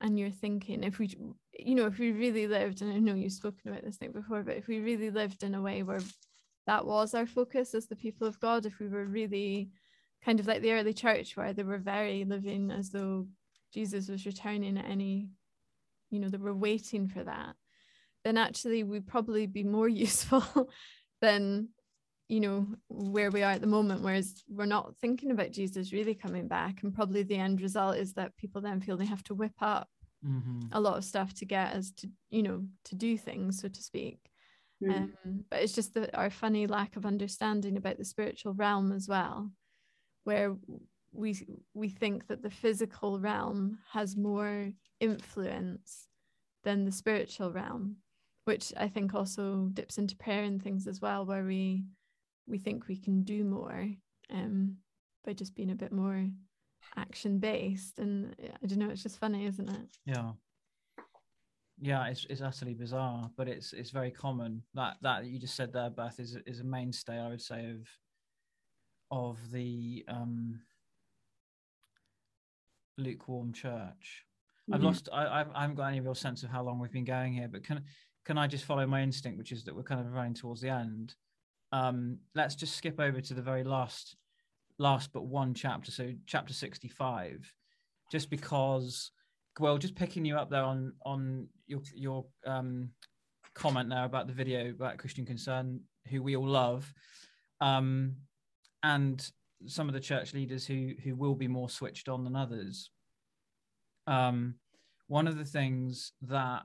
and 0.00 0.18
you're 0.18 0.30
thinking 0.30 0.84
if 0.84 0.98
we 0.98 1.10
you 1.58 1.74
know 1.74 1.86
if 1.86 1.98
we 1.98 2.12
really 2.12 2.46
lived 2.46 2.82
and 2.82 2.92
I 2.92 2.98
know 2.98 3.14
you've 3.14 3.32
spoken 3.32 3.70
about 3.70 3.84
this 3.84 3.96
thing 3.96 4.12
before 4.12 4.42
but 4.42 4.56
if 4.56 4.68
we 4.68 4.80
really 4.80 5.10
lived 5.10 5.42
in 5.42 5.54
a 5.54 5.62
way 5.62 5.82
where 5.82 6.00
that 6.66 6.86
was 6.86 7.14
our 7.14 7.26
focus 7.26 7.74
as 7.74 7.86
the 7.86 7.96
people 7.96 8.26
of 8.26 8.40
God 8.40 8.66
if 8.66 8.78
we 8.78 8.88
were 8.88 9.04
really 9.04 9.70
kind 10.24 10.40
of 10.40 10.46
like 10.46 10.62
the 10.62 10.72
early 10.72 10.92
church 10.92 11.36
where 11.36 11.52
they 11.52 11.62
were 11.62 11.78
very 11.78 12.24
living 12.24 12.70
as 12.70 12.90
though 12.90 13.26
Jesus 13.72 14.08
was 14.08 14.26
returning 14.26 14.78
at 14.78 14.88
any 14.88 15.28
you 16.10 16.20
know 16.20 16.28
they 16.28 16.38
were 16.38 16.54
waiting 16.54 17.08
for 17.08 17.24
that 17.24 17.54
then 18.24 18.36
actually 18.36 18.84
we'd 18.84 19.06
probably 19.06 19.46
be 19.46 19.64
more 19.64 19.88
useful 20.06 20.70
than 21.20 21.68
you 22.28 22.40
know 22.40 22.66
where 22.88 23.30
we 23.30 23.42
are 23.42 23.52
at 23.52 23.60
the 23.60 23.66
moment 23.66 24.02
whereas 24.02 24.44
we're 24.48 24.66
not 24.66 24.94
thinking 25.00 25.30
about 25.30 25.50
jesus 25.50 25.92
really 25.92 26.14
coming 26.14 26.46
back. 26.48 26.82
And 26.82 26.94
probably 26.94 27.22
the 27.22 27.36
end 27.36 27.60
result 27.60 27.96
is 27.96 28.12
that 28.14 28.36
people 28.36 28.60
then 28.60 28.80
feel 28.80 28.96
they 28.96 29.06
have 29.06 29.24
to 29.24 29.34
whip 29.34 29.54
up 29.60 29.88
hmm 30.22 30.60
a 30.72 30.80
lot 30.80 30.98
of 30.98 31.04
stuff 31.04 31.32
to 31.34 31.46
get 31.46 31.74
us 31.74 31.90
to 31.92 32.10
you 32.30 32.42
know 32.42 32.64
to 32.84 32.94
do 32.94 33.16
things 33.16 33.60
so 33.60 33.68
to 33.68 33.82
speak. 33.82 34.18
Mm, 34.82 34.90
um, 35.24 35.44
but 35.50 35.62
it's 35.62 35.72
just 35.72 35.94
that 35.94 36.14
our 36.14 36.30
funny 36.30 36.66
lack 36.66 36.96
of 36.96 37.06
understanding 37.06 37.76
about 37.76 37.98
the 37.98 38.04
spiritual 38.04 38.54
realm 38.54 38.92
as 38.92 39.08
well 39.08 39.50
where 40.24 40.56
we 41.12 41.36
we 41.74 41.88
think 41.88 42.26
that 42.28 42.42
the 42.42 42.50
physical 42.50 43.18
realm 43.18 43.78
has 43.92 44.16
more 44.16 44.70
influence 45.00 46.08
than 46.64 46.84
the 46.84 46.92
spiritual 46.92 47.52
realm 47.52 47.96
which 48.44 48.72
i 48.76 48.88
think 48.88 49.14
also 49.14 49.68
dips 49.72 49.98
into 49.98 50.16
prayer 50.16 50.42
and 50.42 50.62
things 50.62 50.86
as 50.86 51.00
well 51.00 51.24
where 51.24 51.44
we 51.44 51.84
we 52.48 52.58
think 52.58 52.88
we 52.88 52.96
can 52.96 53.22
do 53.22 53.44
more 53.44 53.88
um 54.30 54.76
by 55.24 55.32
just 55.32 55.54
being 55.54 55.70
a 55.70 55.74
bit 55.74 55.92
more 55.92 56.26
action 56.96 57.38
based 57.38 57.98
and 57.98 58.34
i 58.62 58.66
don't 58.66 58.78
know 58.78 58.88
it's 58.88 59.02
just 59.02 59.18
funny 59.18 59.46
isn't 59.46 59.68
it 59.68 59.88
Yeah. 60.06 60.32
Yeah, 61.80 62.06
it's 62.08 62.26
it's 62.28 62.40
utterly 62.40 62.74
bizarre, 62.74 63.30
but 63.36 63.46
it's 63.46 63.72
it's 63.72 63.90
very 63.90 64.10
common. 64.10 64.62
That 64.74 64.96
that 65.02 65.26
you 65.26 65.38
just 65.38 65.54
said 65.54 65.72
there, 65.72 65.90
Beth, 65.90 66.18
is 66.18 66.36
is 66.44 66.58
a 66.58 66.64
mainstay, 66.64 67.18
I 67.20 67.28
would 67.28 67.40
say, 67.40 67.70
of 67.70 67.88
of 69.10 69.38
the 69.52 70.04
um 70.08 70.60
lukewarm 72.96 73.52
church. 73.52 74.24
I've 74.72 74.80
mhm. 74.80 74.84
lost. 74.84 75.08
I, 75.12 75.24
I 75.24 75.44
I 75.54 75.60
haven't 75.62 75.76
got 75.76 75.86
any 75.86 76.00
real 76.00 76.16
sense 76.16 76.42
of 76.42 76.50
how 76.50 76.64
long 76.64 76.80
we've 76.80 76.90
been 76.90 77.04
going 77.04 77.32
here, 77.32 77.48
but 77.48 77.62
can 77.62 77.84
can 78.24 78.38
I 78.38 78.48
just 78.48 78.64
follow 78.64 78.86
my 78.86 79.00
instinct, 79.02 79.38
which 79.38 79.52
is 79.52 79.62
that 79.64 79.74
we're 79.76 79.84
kind 79.84 80.00
of 80.00 80.12
running 80.12 80.34
towards 80.34 80.60
the 80.60 80.70
end. 80.70 81.14
Um, 81.72 82.18
let's 82.34 82.54
just 82.54 82.76
skip 82.76 83.00
over 83.00 83.20
to 83.20 83.34
the 83.34 83.42
very 83.42 83.64
last, 83.64 84.16
last 84.78 85.12
but 85.12 85.24
one 85.26 85.54
chapter. 85.54 85.90
So 85.90 86.12
chapter 86.26 86.54
sixty-five, 86.54 87.52
just 88.10 88.30
because. 88.30 89.10
Well, 89.60 89.76
just 89.76 89.96
picking 89.96 90.24
you 90.24 90.36
up 90.36 90.50
there 90.50 90.62
on 90.62 90.92
on 91.04 91.48
your 91.66 91.80
your 91.92 92.26
um, 92.46 92.90
comment 93.54 93.90
there 93.90 94.04
about 94.04 94.28
the 94.28 94.32
video 94.32 94.70
about 94.70 94.98
Christian 94.98 95.26
Concern, 95.26 95.80
who 96.08 96.22
we 96.22 96.36
all 96.36 96.46
love, 96.46 96.94
um, 97.60 98.14
and 98.84 99.28
some 99.66 99.88
of 99.88 99.94
the 99.94 100.00
church 100.00 100.32
leaders 100.32 100.64
who 100.64 100.92
who 101.02 101.16
will 101.16 101.34
be 101.34 101.48
more 101.48 101.68
switched 101.68 102.08
on 102.08 102.22
than 102.22 102.36
others 102.36 102.90
um, 104.08 104.54
one 105.06 105.28
of 105.28 105.36
the 105.36 105.44
things 105.44 106.12
that 106.22 106.62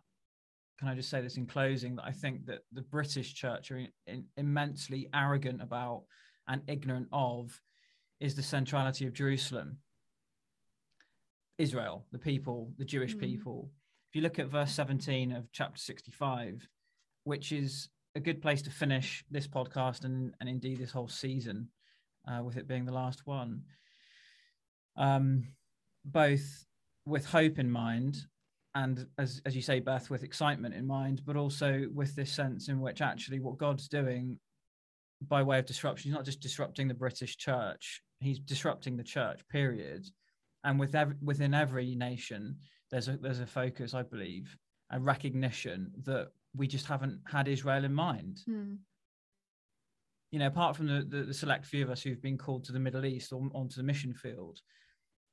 can 0.83 0.91
I 0.91 0.95
just 0.95 1.09
say 1.09 1.21
this 1.21 1.37
in 1.37 1.45
closing 1.45 1.95
that 1.95 2.03
I 2.03 2.11
think 2.11 2.45
that 2.47 2.59
the 2.73 2.81
British 2.81 3.33
church 3.33 3.71
are 3.71 3.77
in, 3.77 3.87
in, 4.05 4.25
immensely 4.35 5.07
arrogant 5.13 5.61
about 5.61 6.03
and 6.49 6.61
ignorant 6.67 7.07
of 7.13 7.57
is 8.19 8.35
the 8.35 8.43
centrality 8.43 9.07
of 9.07 9.13
Jerusalem, 9.13 9.77
Israel, 11.57 12.05
the 12.11 12.19
people, 12.19 12.73
the 12.77 12.83
Jewish 12.83 13.15
Mm. 13.15 13.21
people. 13.21 13.71
If 14.09 14.17
you 14.17 14.21
look 14.23 14.39
at 14.39 14.49
verse 14.49 14.73
17 14.73 15.31
of 15.31 15.49
chapter 15.53 15.79
65, 15.79 16.67
which 17.23 17.53
is 17.53 17.87
a 18.15 18.19
good 18.19 18.41
place 18.41 18.61
to 18.63 18.69
finish 18.69 19.23
this 19.31 19.47
podcast 19.47 20.03
and, 20.03 20.35
and 20.41 20.49
indeed 20.49 20.79
this 20.79 20.91
whole 20.91 21.07
season, 21.07 21.69
uh, 22.27 22.43
with 22.43 22.57
it 22.57 22.67
being 22.67 22.83
the 22.83 22.91
last 22.91 23.25
one. 23.25 23.61
Um, 24.97 25.47
both 26.03 26.65
with 27.05 27.25
hope 27.25 27.57
in 27.57 27.71
mind 27.71 28.17
and 28.75 29.05
as 29.17 29.41
as 29.45 29.55
you 29.55 29.61
say 29.61 29.79
beth 29.79 30.09
with 30.09 30.23
excitement 30.23 30.73
in 30.73 30.85
mind 30.85 31.21
but 31.25 31.35
also 31.35 31.85
with 31.93 32.15
this 32.15 32.31
sense 32.31 32.69
in 32.69 32.79
which 32.79 33.01
actually 33.01 33.39
what 33.39 33.57
god's 33.57 33.87
doing 33.87 34.37
by 35.27 35.41
way 35.43 35.59
of 35.59 35.65
disruption 35.65 36.09
he's 36.09 36.15
not 36.15 36.25
just 36.25 36.39
disrupting 36.39 36.87
the 36.87 36.93
british 36.93 37.37
church 37.37 38.01
he's 38.19 38.39
disrupting 38.39 38.97
the 38.97 39.03
church 39.03 39.41
period 39.49 40.05
and 40.63 40.79
with 40.79 40.95
ev- 40.95 41.15
within 41.21 41.53
every 41.53 41.95
nation 41.95 42.57
there's 42.91 43.07
a 43.07 43.17
there's 43.17 43.39
a 43.39 43.45
focus 43.45 43.93
i 43.93 44.01
believe 44.01 44.55
and 44.89 45.05
recognition 45.05 45.91
that 46.03 46.29
we 46.55 46.67
just 46.67 46.85
haven't 46.87 47.19
had 47.25 47.47
israel 47.47 47.85
in 47.85 47.93
mind 47.93 48.39
Hmm. 48.45 48.75
you 50.31 50.39
know 50.39 50.47
apart 50.47 50.75
from 50.75 50.87
the, 50.87 51.05
the 51.07 51.23
the 51.23 51.33
select 51.33 51.65
few 51.65 51.83
of 51.83 51.89
us 51.89 52.01
who've 52.01 52.21
been 52.21 52.37
called 52.37 52.63
to 52.65 52.71
the 52.71 52.79
middle 52.79 53.05
east 53.05 53.31
or 53.33 53.41
onto 53.53 53.75
the 53.75 53.83
mission 53.83 54.13
field 54.13 54.59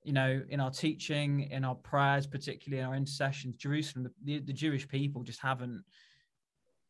you 0.02 0.12
know, 0.12 0.42
in 0.48 0.60
our 0.60 0.70
teaching, 0.70 1.48
in 1.50 1.64
our 1.64 1.74
prayers, 1.74 2.26
particularly 2.26 2.80
in 2.80 2.88
our 2.88 2.94
intercessions, 2.94 3.56
Jerusalem, 3.56 4.04
the, 4.04 4.38
the, 4.38 4.46
the 4.46 4.52
Jewish 4.52 4.88
people 4.88 5.22
just 5.22 5.40
haven't 5.40 5.84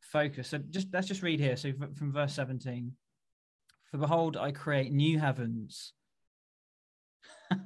focused. 0.00 0.50
So 0.50 0.58
just 0.70 0.88
let's 0.92 1.08
just 1.08 1.22
read 1.22 1.40
here. 1.40 1.56
So 1.56 1.72
from 1.96 2.12
verse 2.12 2.34
17, 2.34 2.92
for 3.90 3.98
behold, 3.98 4.36
I 4.36 4.52
create 4.52 4.92
new 4.92 5.18
heavens. 5.18 5.92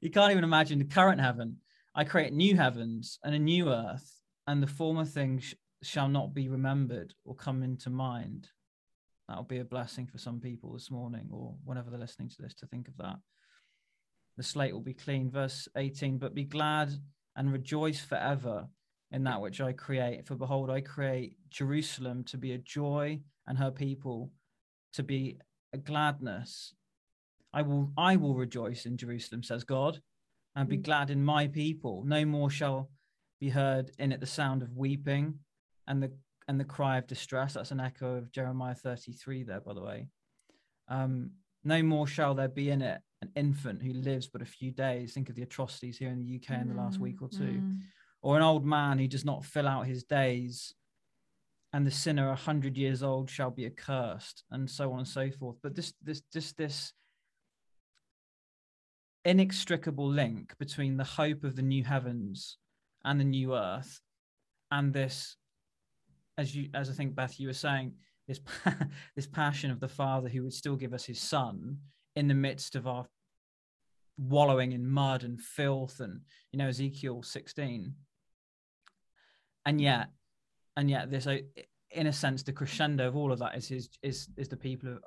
you 0.00 0.10
can't 0.10 0.30
even 0.30 0.44
imagine 0.44 0.78
the 0.78 0.84
current 0.84 1.20
heaven. 1.20 1.56
I 1.94 2.04
create 2.04 2.32
new 2.32 2.56
heavens 2.56 3.18
and 3.24 3.34
a 3.34 3.38
new 3.38 3.68
earth, 3.68 4.20
and 4.46 4.62
the 4.62 4.68
former 4.68 5.04
things 5.04 5.42
sh- 5.42 5.54
shall 5.82 6.08
not 6.08 6.32
be 6.32 6.48
remembered 6.48 7.14
or 7.24 7.34
come 7.34 7.64
into 7.64 7.90
mind. 7.90 8.48
That'll 9.28 9.42
be 9.42 9.58
a 9.58 9.64
blessing 9.64 10.06
for 10.06 10.18
some 10.18 10.40
people 10.40 10.72
this 10.72 10.90
morning 10.90 11.28
or 11.32 11.56
whenever 11.64 11.90
they're 11.90 11.98
listening 11.98 12.28
to 12.28 12.42
this 12.42 12.54
to 12.54 12.66
think 12.66 12.86
of 12.86 12.96
that 12.98 13.16
the 14.40 14.44
slate 14.44 14.72
will 14.72 14.80
be 14.80 14.94
clean. 14.94 15.30
Verse 15.30 15.68
18, 15.76 16.16
but 16.16 16.34
be 16.34 16.44
glad 16.44 16.90
and 17.36 17.52
rejoice 17.52 18.00
forever 18.00 18.66
in 19.10 19.22
that 19.24 19.42
which 19.42 19.60
I 19.60 19.74
create. 19.74 20.26
For 20.26 20.34
behold, 20.34 20.70
I 20.70 20.80
create 20.80 21.36
Jerusalem 21.50 22.24
to 22.24 22.38
be 22.38 22.52
a 22.52 22.58
joy 22.58 23.20
and 23.46 23.58
her 23.58 23.70
people 23.70 24.32
to 24.94 25.02
be 25.02 25.36
a 25.74 25.76
gladness. 25.76 26.72
I 27.52 27.60
will 27.60 27.92
I 27.98 28.16
will 28.16 28.34
rejoice 28.34 28.86
in 28.86 28.96
Jerusalem, 28.96 29.42
says 29.42 29.62
God, 29.62 30.00
and 30.56 30.70
be 30.70 30.78
Mm. 30.78 30.84
glad 30.84 31.10
in 31.10 31.22
my 31.22 31.46
people. 31.46 32.02
No 32.06 32.24
more 32.24 32.48
shall 32.48 32.88
be 33.40 33.50
heard 33.50 33.90
in 33.98 34.10
it 34.10 34.20
the 34.20 34.26
sound 34.40 34.62
of 34.62 34.74
weeping 34.74 35.40
and 35.86 36.02
the 36.02 36.12
and 36.48 36.58
the 36.58 36.64
cry 36.64 36.96
of 36.96 37.06
distress. 37.06 37.52
That's 37.52 37.72
an 37.72 37.80
echo 37.80 38.16
of 38.16 38.32
Jeremiah 38.32 38.74
33 38.74 39.42
there, 39.42 39.60
by 39.60 39.74
the 39.74 39.82
way. 39.82 40.08
Um, 40.88 41.32
no 41.62 41.82
more 41.82 42.06
shall 42.06 42.34
there 42.34 42.48
be 42.48 42.70
in 42.70 42.80
it 42.80 43.02
an 43.22 43.30
infant 43.36 43.82
who 43.82 43.92
lives 43.92 44.26
but 44.26 44.42
a 44.42 44.46
few 44.46 44.70
days. 44.70 45.12
Think 45.12 45.28
of 45.28 45.34
the 45.34 45.42
atrocities 45.42 45.98
here 45.98 46.10
in 46.10 46.18
the 46.18 46.36
UK 46.36 46.60
in 46.60 46.68
the 46.68 46.74
last 46.74 46.98
week 46.98 47.20
or 47.22 47.28
two 47.28 47.60
Mm, 47.60 47.80
or 48.22 48.36
an 48.36 48.42
old 48.42 48.66
man 48.66 48.98
who 48.98 49.08
does 49.08 49.24
not 49.24 49.44
fill 49.44 49.66
out 49.66 49.86
his 49.86 50.04
days, 50.04 50.74
and 51.72 51.86
the 51.86 51.90
sinner 51.90 52.30
a 52.30 52.36
hundred 52.36 52.76
years 52.76 53.02
old 53.02 53.30
shall 53.30 53.50
be 53.50 53.66
accursed, 53.66 54.44
and 54.50 54.68
so 54.68 54.92
on 54.92 54.98
and 55.00 55.08
so 55.08 55.30
forth. 55.30 55.56
But 55.62 55.74
this, 55.74 55.94
this, 56.02 56.22
just 56.32 56.56
this 56.56 56.92
inextricable 59.24 60.08
link 60.08 60.54
between 60.58 60.96
the 60.96 61.04
hope 61.04 61.44
of 61.44 61.56
the 61.56 61.62
new 61.62 61.84
heavens 61.84 62.58
and 63.04 63.20
the 63.20 63.24
new 63.24 63.54
earth, 63.54 64.00
and 64.70 64.92
this, 64.92 65.36
as 66.36 66.54
you, 66.54 66.68
as 66.74 66.90
I 66.90 66.92
think 66.92 67.14
Beth, 67.14 67.38
you 67.40 67.48
were 67.48 67.54
saying, 67.54 67.94
this, 68.28 68.40
this 69.16 69.26
passion 69.26 69.70
of 69.70 69.80
the 69.80 69.88
Father 69.88 70.28
who 70.28 70.42
would 70.42 70.52
still 70.52 70.76
give 70.76 70.92
us 70.92 71.04
His 71.04 71.20
Son 71.20 71.78
in 72.20 72.28
the 72.28 72.34
midst 72.34 72.76
of 72.76 72.86
our 72.86 73.06
wallowing 74.18 74.72
in 74.72 74.86
mud 74.86 75.24
and 75.24 75.40
filth 75.40 76.00
and 76.00 76.20
you 76.52 76.58
know 76.58 76.68
ezekiel 76.68 77.22
16 77.22 77.94
and 79.64 79.80
yet 79.80 80.08
and 80.76 80.90
yet 80.90 81.10
this 81.10 81.26
in 81.92 82.06
a 82.08 82.12
sense 82.12 82.42
the 82.42 82.52
crescendo 82.52 83.08
of 83.08 83.16
all 83.16 83.32
of 83.32 83.38
that 83.38 83.56
is 83.56 83.68
his 83.68 83.88
is 84.02 84.28
is 84.36 84.48
the 84.48 84.56
people 84.56 84.90
of, 84.90 84.98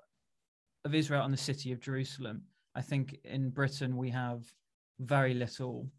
of 0.86 0.95
israel 0.95 1.24
and 1.24 1.32
the 1.32 1.38
city 1.38 1.72
of 1.72 1.80
jerusalem. 1.80 2.41
I 2.74 2.82
think 2.82 3.20
in 3.24 3.51
britain 3.51 3.95
we 3.95 4.09
have 4.09 4.51
very 4.99 5.36
little 5.36 5.91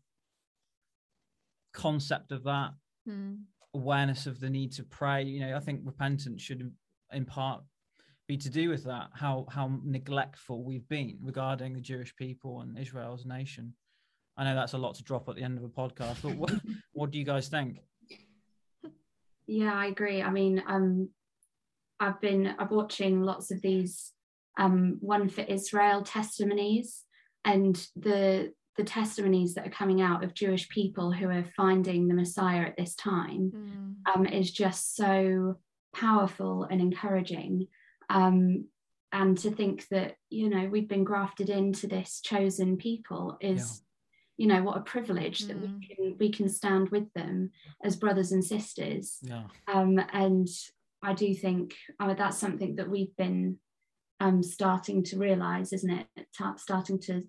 concept 1.73 2.33
of 2.33 2.43
that 2.43 2.73
mm, 3.09 3.39
awareness 3.73 4.27
of 4.27 4.41
the 4.41 4.51
need 4.51 4.73
to 4.73 4.83
pray. 4.83 5.23
You 5.23 5.47
know 5.47 5.57
i 5.57 5.61
think 5.61 5.83
repentance 5.85 6.43
should 6.43 6.73
in 7.13 7.25
part 7.25 7.63
be 8.27 8.37
to 8.37 8.49
do 8.49 8.71
with 8.71 8.85
that 8.85 9.09
how 9.13 9.47
how 9.51 9.71
neglectful 9.85 10.65
we've 10.65 10.89
been 10.89 11.19
regarding 11.23 11.75
the 11.75 11.81
jewish 11.81 12.15
people 12.17 12.61
and 12.63 12.79
Israel's 12.79 13.27
nation 13.27 13.75
i 14.37 14.45
know 14.45 14.55
that's 14.55 14.73
a 14.73 14.79
lot 14.79 14.95
to 14.95 15.03
drop 15.03 15.29
at 15.29 15.37
the 15.37 15.43
end 15.43 15.59
of 15.59 15.65
a 15.65 15.69
podcast 15.69 16.23
but 16.23 16.35
what, 16.35 16.53
what 16.93 17.11
do 17.11 17.19
you 17.19 17.25
guys 17.25 17.49
think 17.49 17.81
Yeah, 19.47 19.75
I 19.75 19.87
agree. 19.87 20.23
I 20.23 20.31
mean, 20.31 20.63
um, 20.67 21.11
I've 22.01 22.21
been 22.21 22.55
I'm 22.59 22.69
watching 22.71 23.23
lots 23.23 23.51
of 23.51 23.61
these 23.61 24.13
um, 24.59 24.99
one 25.01 25.29
for 25.29 25.43
Israel 25.43 26.03
testimonies, 26.03 27.05
and 27.45 27.77
the 27.97 28.53
the 28.77 28.85
testimonies 28.85 29.55
that 29.55 29.67
are 29.67 29.71
coming 29.71 30.01
out 30.01 30.25
of 30.25 30.35
Jewish 30.35 30.69
people 30.69 31.13
who 31.13 31.29
are 31.29 31.45
finding 31.57 32.09
the 32.09 32.15
Messiah 32.15 32.63
at 32.63 32.77
this 32.77 32.97
time 32.97 33.53
mm, 33.55 34.15
um, 34.15 34.27
is 34.27 34.51
just 34.51 34.97
so 34.97 35.59
powerful 35.95 36.65
and 36.65 36.81
encouraging. 36.81 37.69
Um, 38.11 38.67
and 39.13 39.39
to 39.39 39.51
think 39.51 39.87
that 39.89 40.17
you 40.31 40.49
know 40.51 40.67
we've 40.69 40.89
been 40.89 41.05
grafted 41.05 41.49
into 41.49 41.87
this 41.87 42.21
chosen 42.21 42.77
people 42.77 43.37
is 43.41 43.83
you 44.37 44.49
know 44.49 44.61
what 44.63 44.77
a 44.77 44.81
privilege 44.81 45.47
that 45.47 45.57
Mm. 45.57 45.79
we 45.81 45.87
can 45.87 46.17
we 46.19 46.31
can 46.33 46.49
stand 46.49 46.89
with 46.89 47.13
them 47.15 47.51
as 47.85 47.95
brothers 47.95 48.33
and 48.33 48.45
sisters 48.45 49.19
yeah 49.23 49.45
um, 49.73 50.01
and 50.13 50.49
I 51.01 51.13
do 51.15 51.33
think 51.35 51.75
uh, 52.01 52.15
that's 52.15 52.39
something 52.39 52.75
that 52.77 52.91
we've 52.91 53.15
been 53.17 53.59
um, 54.21 54.43
starting 54.43 55.03
to 55.05 55.19
realize, 55.19 55.73
isn't 55.73 55.91
it? 55.91 56.07
Ta- 56.37 56.57
starting 56.57 56.99
to 57.03 57.25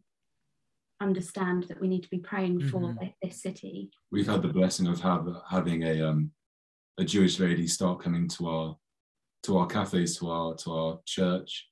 understand 1.02 1.64
that 1.64 1.80
we 1.82 1.88
need 1.88 2.04
to 2.04 2.10
be 2.10 2.20
praying 2.20 2.62
for 2.70 2.80
Mhm. 2.94 3.00
thi- 3.00 3.16
this 3.22 3.42
city. 3.42 3.92
We've 4.12 4.28
had 4.28 4.42
the 4.42 4.48
blessing 4.54 4.88
of 4.88 5.02
have, 5.02 5.28
having 5.50 5.84
a 5.84 6.02
um, 6.02 6.32
a 6.98 7.04
Jewish 7.04 7.40
lady 7.40 7.68
start 7.68 8.00
coming 8.00 8.30
to 8.30 8.48
our 8.48 8.78
to 9.46 9.58
our 9.58 9.68
cafes, 9.68 10.18
to 10.18 10.30
our 10.30 10.56
to 10.56 10.72
our 10.74 11.00
church, 11.06 11.68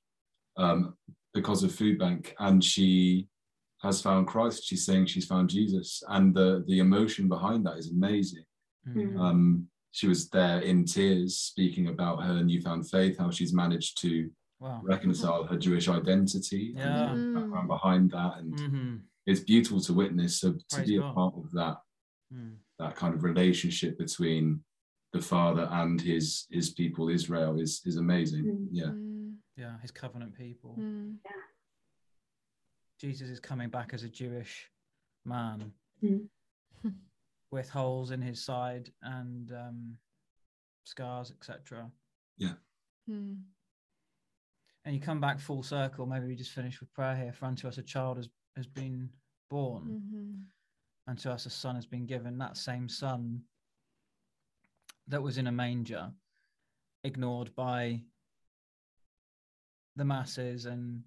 um, 0.56 0.94
because 1.32 1.62
of 1.64 1.74
Food 1.74 1.98
Bank, 1.98 2.34
and 2.38 2.62
she 2.62 3.28
has 3.82 4.00
found 4.00 4.26
Christ. 4.26 4.64
She's 4.64 4.86
saying 4.86 5.06
she's 5.06 5.26
found 5.26 5.50
Jesus, 5.50 6.02
and 6.08 6.34
the 6.34 6.64
the 6.66 6.78
emotion 6.78 7.28
behind 7.28 7.66
that 7.66 7.76
is 7.78 7.90
amazing. 7.90 8.44
Mhm. 8.88 9.18
Um, 9.18 9.68
she 9.90 10.06
was 10.08 10.28
there 10.30 10.60
in 10.60 10.84
tears, 10.84 11.36
speaking 11.38 11.88
about 11.88 12.22
her 12.24 12.42
newfound 12.42 12.88
faith, 12.90 13.18
how 13.18 13.30
she's 13.30 13.52
managed 13.52 14.00
to 14.02 14.30
wow 14.60 14.80
reconcile 14.84 15.44
her 15.44 15.58
Jewish 15.58 15.88
identity 15.88 16.74
Yeah. 16.76 17.12
and 17.12 17.36
the 17.36 17.40
background 17.40 17.68
behind 17.68 18.10
that, 18.12 18.38
and 18.38 18.54
Mhm. 18.58 19.00
it's 19.26 19.40
beautiful 19.40 19.80
to 19.82 19.92
witness. 19.92 20.38
So 20.40 20.52
to 20.52 20.64
Praise 20.70 20.88
be 20.88 20.98
God. 20.98 21.10
a 21.10 21.14
part 21.14 21.34
of 21.36 21.50
that 21.52 21.76
Mm. 22.32 22.56
that 22.78 22.96
kind 22.96 23.14
of 23.14 23.22
relationship 23.22 23.96
between 23.98 24.64
the 25.14 25.22
father 25.22 25.66
and 25.80 26.00
his 26.00 26.46
his 26.50 26.70
people 26.70 27.08
Israel 27.08 27.54
is 27.64 27.72
is 27.90 27.96
amazing. 27.96 28.44
Mm. 28.44 28.66
Yeah. 28.80 28.90
mm, 28.92 29.34
yeah 29.56 29.74
his 29.80 29.92
covenant 30.02 30.32
people 30.36 30.72
mm, 30.78 31.14
jesus 33.00 33.28
is 33.28 33.40
coming 33.40 33.70
back 33.76 33.90
as 33.94 34.02
a 34.02 34.08
jewish 34.20 34.54
man 35.24 35.72
Mm. 36.02 36.26
with 37.52 37.68
holes 37.70 38.10
in 38.10 38.20
his 38.20 38.44
side 38.44 38.86
and 39.02 39.52
um, 39.52 39.96
scars 40.84 41.30
etc 41.36 41.90
mm, 43.10 43.36
and 44.84 44.94
you 44.94 45.00
come 45.00 45.20
back 45.20 45.38
full 45.40 45.62
circle. 45.62 46.04
Maybe 46.04 46.26
we 46.26 46.34
just 46.36 46.50
finish 46.50 46.78
with 46.80 46.92
prayer 46.92 47.16
here. 47.16 47.32
For 47.32 47.46
unto 47.46 47.66
us 47.68 47.78
a 47.78 47.82
child 47.82 48.18
has, 48.18 48.28
has 48.56 48.66
been 48.66 49.08
born, 49.50 49.82
mhm, 49.84 50.42
and 51.06 51.18
to 51.20 51.32
us 51.32 51.46
a 51.46 51.50
son 51.50 51.74
has 51.76 51.86
been 51.86 52.04
given. 52.04 52.36
That 52.36 52.56
same 52.58 52.86
son 52.88 53.40
that 55.08 55.22
was 55.22 55.38
in 55.38 55.46
a 55.46 55.52
manger, 55.52 56.10
ignored 57.02 57.54
by 57.54 58.02
the 59.96 60.04
masses 60.04 60.66
and 60.66 61.02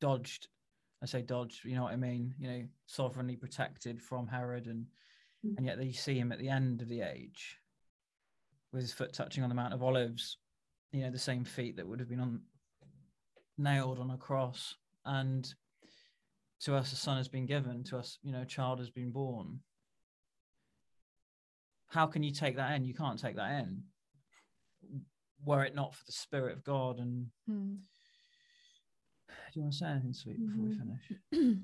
dodged. 0.00 0.48
I 1.02 1.06
say 1.06 1.22
dodged, 1.22 1.64
you 1.64 1.74
know 1.76 1.84
what 1.84 1.92
I 1.92 1.96
mean? 1.96 2.34
You 2.38 2.48
know, 2.48 2.62
sovereignly 2.86 3.36
protected 3.36 4.02
from 4.02 4.26
Herod, 4.26 4.66
and 4.66 4.86
Mm. 5.44 5.56
and 5.56 5.66
yet 5.66 5.82
you 5.82 5.92
see 5.92 6.18
him 6.18 6.32
at 6.32 6.38
the 6.38 6.48
end 6.48 6.82
of 6.82 6.88
the 6.88 7.00
age 7.00 7.58
with 8.72 8.82
his 8.82 8.92
foot 8.92 9.12
touching 9.12 9.42
on 9.42 9.48
the 9.48 9.54
Mount 9.54 9.72
of 9.72 9.82
Olives, 9.82 10.38
you 10.92 11.00
know, 11.00 11.10
the 11.10 11.18
same 11.18 11.44
feet 11.44 11.76
that 11.76 11.86
would 11.86 12.00
have 12.00 12.08
been 12.08 12.20
on 12.20 12.42
nailed 13.56 13.98
on 13.98 14.10
a 14.10 14.18
cross. 14.18 14.74
And 15.04 15.52
to 16.60 16.74
us 16.74 16.92
a 16.92 16.96
son 16.96 17.16
has 17.16 17.28
been 17.28 17.46
given, 17.46 17.84
to 17.84 17.98
us, 17.98 18.18
you 18.22 18.32
know, 18.32 18.42
a 18.42 18.46
child 18.46 18.78
has 18.78 18.90
been 18.90 19.10
born. 19.10 19.60
How 21.88 22.06
can 22.06 22.22
you 22.22 22.32
take 22.32 22.56
that 22.56 22.74
in? 22.74 22.84
You 22.84 22.94
can't 22.94 23.18
take 23.18 23.36
that 23.36 23.64
in. 23.64 23.82
Were 25.44 25.64
it 25.64 25.74
not 25.74 25.94
for 25.94 26.04
the 26.06 26.12
Spirit 26.12 26.52
of 26.56 26.64
God 26.64 26.98
and 26.98 27.26
mm. 27.48 27.76
do 29.28 29.54
you 29.54 29.62
want 29.62 29.72
to 29.72 29.78
say 29.78 29.86
anything 29.86 30.12
sweet 30.12 30.38
before 30.44 30.64
we 30.64 30.70
Mhm. 30.70 30.78
finish? 30.78 31.58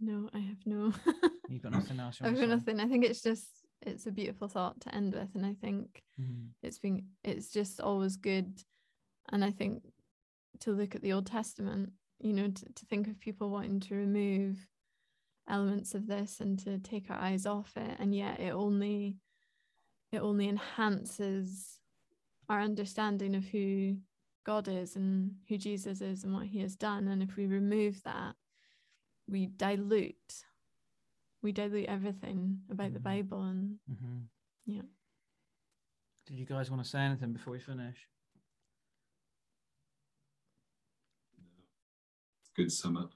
no, 0.00 0.28
I 0.34 0.38
have 0.38 0.66
no. 0.66 0.92
You've 1.48 1.62
got 1.62 1.72
nothing 1.72 2.00
else 2.00 2.20
you 2.20 2.26
I've 2.26 2.38
got 2.38 2.48
nothing. 2.48 2.80
I 2.80 2.88
think 2.88 3.04
it's 3.04 3.22
just 3.22 3.46
it's 3.82 4.06
a 4.06 4.12
beautiful 4.12 4.48
thought 4.48 4.80
to 4.82 4.94
end 4.94 5.14
with, 5.14 5.34
and 5.34 5.44
I 5.46 5.54
think 5.54 6.02
Mhm. 6.20 6.50
it's 6.62 6.78
been 6.78 7.06
it's 7.22 7.50
just 7.50 7.80
always 7.80 8.16
good, 8.16 8.62
and 9.30 9.44
I 9.44 9.50
think 9.50 9.82
to 10.60 10.72
look 10.72 10.94
at 10.94 11.02
the 11.02 11.12
Old 11.12 11.26
Testament, 11.26 11.92
you 12.20 12.32
know, 12.32 12.48
to, 12.48 12.64
to 12.72 12.86
think 12.86 13.08
of 13.08 13.18
people 13.20 13.50
wanting 13.50 13.80
to 13.80 13.94
remove 13.94 14.66
elements 15.48 15.94
of 15.94 16.06
this 16.06 16.40
and 16.40 16.58
to 16.60 16.78
take 16.78 17.10
our 17.10 17.18
eyes 17.18 17.46
off 17.46 17.72
it, 17.76 17.96
and 17.98 18.14
yet 18.14 18.40
it 18.40 18.50
only 18.50 19.16
it 20.12 20.18
only 20.18 20.48
enhances 20.48 21.80
our 22.48 22.60
understanding 22.60 23.34
of 23.34 23.44
who 23.44 23.96
God 24.44 24.68
is 24.68 24.94
and 24.96 25.32
who 25.48 25.56
Jesus 25.58 26.00
is 26.00 26.22
and 26.24 26.32
what 26.34 26.46
He 26.46 26.60
has 26.60 26.76
done, 26.76 27.08
and 27.08 27.22
if 27.22 27.36
we 27.36 27.46
remove 27.46 28.02
that, 28.04 28.36
we 29.28 29.46
dilute 29.46 30.44
we 31.42 31.52
dilute 31.52 31.88
everything 31.88 32.62
about 32.70 32.94
the 32.94 32.98
Mhm. 33.00 33.02
Bible 33.02 33.42
and 33.42 33.78
Mhm. 33.90 34.28
Yeah. 34.64 34.82
Did 36.26 36.38
you 36.38 36.46
guys 36.46 36.70
want 36.70 36.82
to 36.82 36.88
say 36.88 37.00
anything 37.00 37.34
before 37.34 37.52
we 37.52 37.58
finish? 37.60 38.08
Good 42.54 42.72
sum 42.72 42.96
up. 42.96 43.12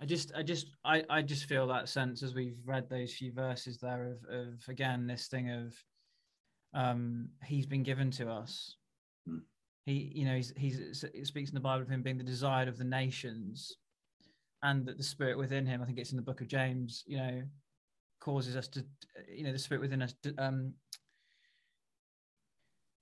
I 0.00 0.06
just, 0.06 0.32
I 0.36 0.42
just, 0.42 0.70
I, 0.84 1.02
I 1.10 1.22
just 1.22 1.46
feel 1.46 1.66
that 1.68 1.88
sense 1.88 2.22
as 2.22 2.34
we've 2.34 2.58
read 2.64 2.88
those 2.88 3.12
few 3.12 3.32
verses 3.32 3.78
there 3.78 4.12
of, 4.12 4.18
of 4.32 4.68
again 4.68 5.06
this 5.06 5.26
thing 5.26 5.50
of, 5.50 5.74
um, 6.74 7.28
he's 7.44 7.66
been 7.66 7.82
given 7.82 8.10
to 8.12 8.30
us. 8.30 8.76
Mm. 9.28 9.40
He, 9.86 10.12
you 10.14 10.24
know, 10.24 10.36
he's, 10.36 10.52
he's, 10.56 11.04
it 11.14 11.26
speaks 11.26 11.50
in 11.50 11.54
the 11.54 11.60
Bible 11.60 11.82
of 11.82 11.88
him 11.88 12.02
being 12.02 12.18
the 12.18 12.24
desired 12.24 12.68
of 12.68 12.78
the 12.78 12.84
nations, 12.84 13.76
and 14.62 14.84
that 14.86 14.98
the 14.98 15.02
spirit 15.02 15.38
within 15.38 15.66
him. 15.66 15.82
I 15.82 15.86
think 15.86 15.98
it's 15.98 16.10
in 16.10 16.16
the 16.16 16.22
book 16.22 16.40
of 16.40 16.48
James. 16.48 17.04
You 17.06 17.16
know, 17.16 17.42
causes 18.20 18.56
us 18.56 18.68
to, 18.68 18.84
you 19.32 19.44
know, 19.44 19.52
the 19.52 19.58
spirit 19.58 19.80
within 19.80 20.02
us, 20.02 20.14
to, 20.22 20.34
um, 20.36 20.74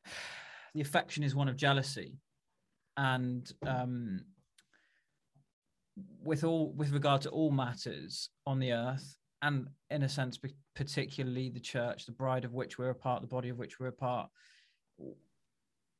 the 0.74 0.80
affection 0.80 1.24
is 1.24 1.34
one 1.34 1.48
of 1.48 1.56
jealousy, 1.56 2.18
and 2.96 3.50
um, 3.66 4.20
with 6.22 6.44
all 6.44 6.72
with 6.72 6.92
regard 6.92 7.22
to 7.22 7.30
all 7.30 7.50
matters 7.50 8.30
on 8.46 8.58
the 8.58 8.72
earth, 8.72 9.16
and 9.42 9.68
in 9.90 10.02
a 10.02 10.08
sense, 10.08 10.38
particularly 10.74 11.50
the 11.50 11.60
church, 11.60 12.06
the 12.06 12.12
bride 12.12 12.44
of 12.44 12.52
which 12.52 12.78
we're 12.78 12.90
a 12.90 12.94
part, 12.94 13.22
the 13.22 13.28
body 13.28 13.48
of 13.48 13.58
which 13.58 13.78
we're 13.78 13.86
a 13.88 13.92
part, 13.92 14.28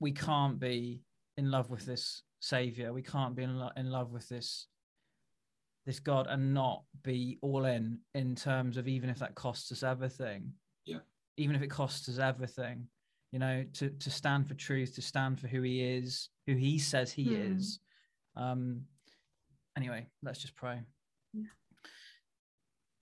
we 0.01 0.13
can't 0.13 0.59
be 0.59 1.03
in 1.37 1.51
love 1.51 1.71
with 1.71 1.87
this 1.87 2.23
savior. 2.41 2.93
We 2.93 3.03
can't 3.03 3.35
be 3.35 3.43
in, 3.43 3.59
lo- 3.59 3.71
in 3.77 3.91
love 3.91 4.13
with 4.13 4.29
this 4.29 4.67
this 5.87 6.01
God 6.01 6.27
and 6.29 6.53
not 6.53 6.83
be 7.05 7.39
all 7.43 7.65
in 7.65 8.01
in 8.15 8.35
terms 8.35 8.77
of 8.77 8.89
even 8.89 9.09
if 9.09 9.21
that 9.21 9.37
costs 9.37 9.71
us 9.71 9.83
everything. 9.85 10.53
Yeah. 10.85 10.99
Even 11.37 11.55
if 11.55 11.63
it 11.63 11.69
costs 11.69 12.09
us 12.09 12.19
everything, 12.19 12.89
you 13.33 13.39
know, 13.39 13.65
to 13.75 13.91
to 13.91 14.11
stand 14.11 14.49
for 14.49 14.55
truth, 14.55 14.95
to 14.97 15.03
stand 15.03 15.39
for 15.41 15.47
who 15.47 15.63
He 15.63 15.83
is, 15.83 16.29
who 16.47 16.55
He 16.55 16.79
says 16.79 17.13
He 17.13 17.25
Hmm. 17.35 17.53
is. 17.53 17.79
Um. 18.37 18.83
Anyway, 19.77 20.07
let's 20.23 20.39
just 20.41 20.57
pray. 20.57 20.81
Yeah. 21.35 21.45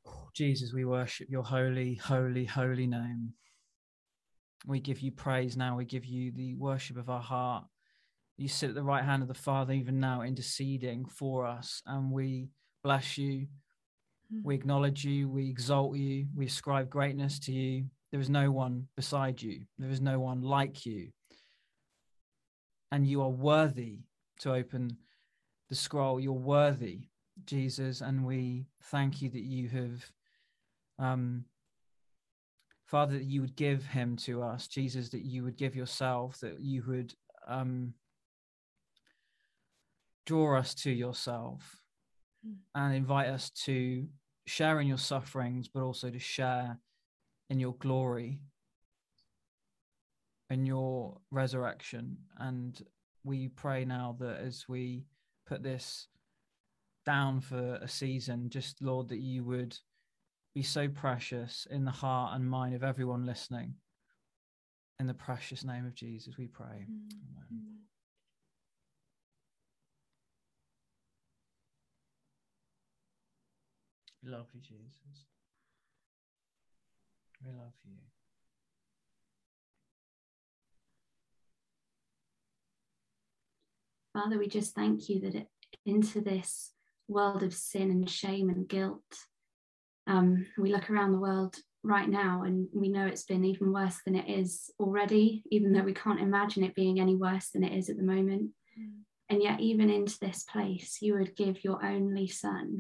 Oh, 0.07 0.29
Jesus, 0.35 0.73
we 0.73 0.85
worship 0.85 1.29
your 1.31 1.45
holy, 1.45 1.95
holy, 1.95 2.45
holy 2.45 2.87
name. 2.87 3.35
We 4.67 4.81
give 4.81 5.01
you 5.01 5.13
praise 5.13 5.57
now. 5.57 5.77
We 5.77 5.85
give 5.85 6.05
you 6.05 6.33
the 6.33 6.55
worship 6.55 6.97
of 6.97 7.09
our 7.09 7.21
heart. 7.21 7.65
You 8.37 8.49
sit 8.49 8.71
at 8.71 8.75
the 8.75 8.83
right 8.83 9.05
hand 9.05 9.23
of 9.23 9.29
the 9.29 9.35
Father, 9.35 9.73
even 9.73 10.01
now, 10.01 10.23
interceding 10.23 11.05
for 11.07 11.47
us. 11.47 11.83
And 11.87 12.11
we 12.11 12.49
bless 12.83 13.17
you. 13.17 13.47
Hmm. 14.33 14.41
We 14.43 14.55
acknowledge 14.55 15.05
you. 15.05 15.29
We 15.29 15.49
exalt 15.49 15.97
you. 15.97 16.27
We 16.35 16.47
ascribe 16.47 16.91
greatness 16.91 17.39
to 17.41 17.53
you. 17.53 17.85
There 18.15 18.21
is 18.21 18.31
no 18.31 18.53
one 18.53 18.87
beside 18.95 19.43
you, 19.43 19.63
there 19.77 19.91
is 19.91 20.01
no 20.01 20.21
one 20.21 20.41
like 20.41 20.87
you. 20.87 21.09
And 22.93 23.05
you 23.05 23.23
are 23.23 23.29
worthy 23.29 24.03
to 24.43 24.55
open 24.55 24.99
the 25.69 25.75
scroll. 25.75 26.21
You're 26.21 26.33
worthy, 26.33 27.09
Jesus. 27.47 28.01
And 28.01 28.25
we 28.25 28.67
thank 28.85 29.23
you 29.23 29.31
that 29.31 29.43
you 29.43 29.69
have, 29.69 30.11
um, 30.99 31.45
Father, 32.87 33.15
that 33.19 33.25
you 33.25 33.41
would 33.41 33.57
give 33.57 33.85
him 33.85 34.17
to 34.19 34.43
us, 34.43 34.69
Jesus, 34.69 35.09
that 35.11 35.25
you 35.25 35.43
would 35.45 35.57
give 35.57 35.75
yourself, 35.75 36.39
that 36.41 36.61
you 36.61 36.83
would 36.87 37.15
um, 37.49 37.95
draw 40.27 40.59
us 40.59 40.75
to 40.75 40.91
yourself 40.91 41.81
Mm. 42.47 42.57
and 42.75 42.95
invite 42.95 43.29
us 43.29 43.51
to 43.51 44.07
share 44.47 44.81
in 44.81 44.87
your 44.87 44.99
sufferings, 44.99 45.69
but 45.69 45.83
also 45.83 46.11
to 46.11 46.19
share 46.19 46.79
in 47.49 47.59
your 47.59 47.75
glory, 47.75 48.41
in 50.51 50.67
your 50.67 51.21
resurrection. 51.31 52.19
And 52.39 52.81
we 53.25 53.49
pray 53.49 53.85
now 53.85 54.17
that 54.21 54.41
as 54.41 54.67
we 54.69 55.07
put 55.47 55.63
this 55.63 56.09
down 57.05 57.41
for 57.41 57.77
a 57.77 57.89
season, 57.89 58.49
just 58.49 58.81
Lord, 58.83 59.09
that 59.09 59.21
you 59.21 59.45
would 59.45 59.77
be 60.55 60.63
so 60.63 60.89
precious 60.89 61.67
in 61.71 61.85
the 61.85 61.91
heart 61.91 62.35
and 62.35 62.49
mind 62.49 62.75
of 62.75 62.83
everyone 62.83 63.27
listening. 63.27 63.75
In 65.01 65.07
the 65.07 65.15
precious 65.15 65.65
name 65.65 65.87
of 65.87 65.95
Jesus, 65.95 66.39
we 66.39 66.47
pray. 66.47 66.87
Mm. 66.89 67.11
Amen. 67.11 67.47
Amen. 67.51 67.79
We 74.23 74.31
love 74.31 74.47
you, 74.55 74.61
Jesus. 74.61 75.27
We 77.45 77.51
love 77.53 77.75
you. 77.85 78.14
Father, 84.15 84.39
we 84.39 84.49
just 84.49 84.75
thank 84.75 85.09
you 85.09 85.21
that 85.21 85.35
it, 85.35 85.49
into 85.85 86.21
this 86.21 86.71
world 87.09 87.43
of 87.43 87.53
sin 87.53 87.91
and 87.91 88.09
shame 88.09 88.49
and 88.49 88.69
guilt, 88.69 89.03
um, 90.07 90.47
we 90.57 90.73
look 90.73 90.89
around 90.89 91.13
the 91.13 91.19
world 91.19 91.57
right 91.83 92.09
now 92.09 92.45
and 92.45 92.69
we 92.73 92.89
know 92.89 93.07
it's 93.07 93.25
been 93.25 93.45
even 93.45 93.73
worse 93.73 93.99
than 94.07 94.15
it 94.15 94.31
is 94.31 94.71
already, 94.79 95.43
even 95.51 95.73
though 95.73 95.83
we 95.83 95.93
can't 95.93 96.21
imagine 96.21 96.63
it 96.63 96.75
being 96.75 97.01
any 97.01 97.17
worse 97.17 97.51
than 97.51 97.65
it 97.65 97.77
is 97.77 97.91
at 97.91 97.97
the 97.97 98.03
moment. 98.03 98.51
Mm. 98.81 99.01
And 99.29 99.43
yet, 99.43 99.61
even 99.61 99.91
into 99.91 100.19
this 100.21 100.45
place, 100.45 100.99
you 101.01 101.15
would 101.15 101.37
give 101.37 101.65
your 101.65 101.85
only 101.85 102.29
son, 102.29 102.79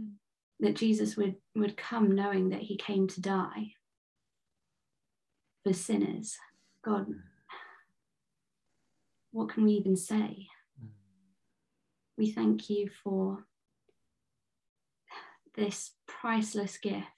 Mm. 0.00 0.12
that 0.60 0.76
Jesus 0.76 1.16
would, 1.18 1.36
would 1.54 1.76
come 1.76 2.14
knowing 2.14 2.48
that 2.48 2.62
he 2.62 2.78
came 2.78 3.06
to 3.08 3.20
die 3.20 3.72
for 5.62 5.74
sinners. 5.74 6.38
God, 6.82 7.06
what 9.32 9.50
can 9.50 9.64
we 9.64 9.72
even 9.72 9.96
say? 9.96 10.48
We 12.22 12.30
thank 12.30 12.70
you 12.70 12.88
for 13.02 13.44
this 15.56 15.90
priceless 16.06 16.78
gift 16.78 17.08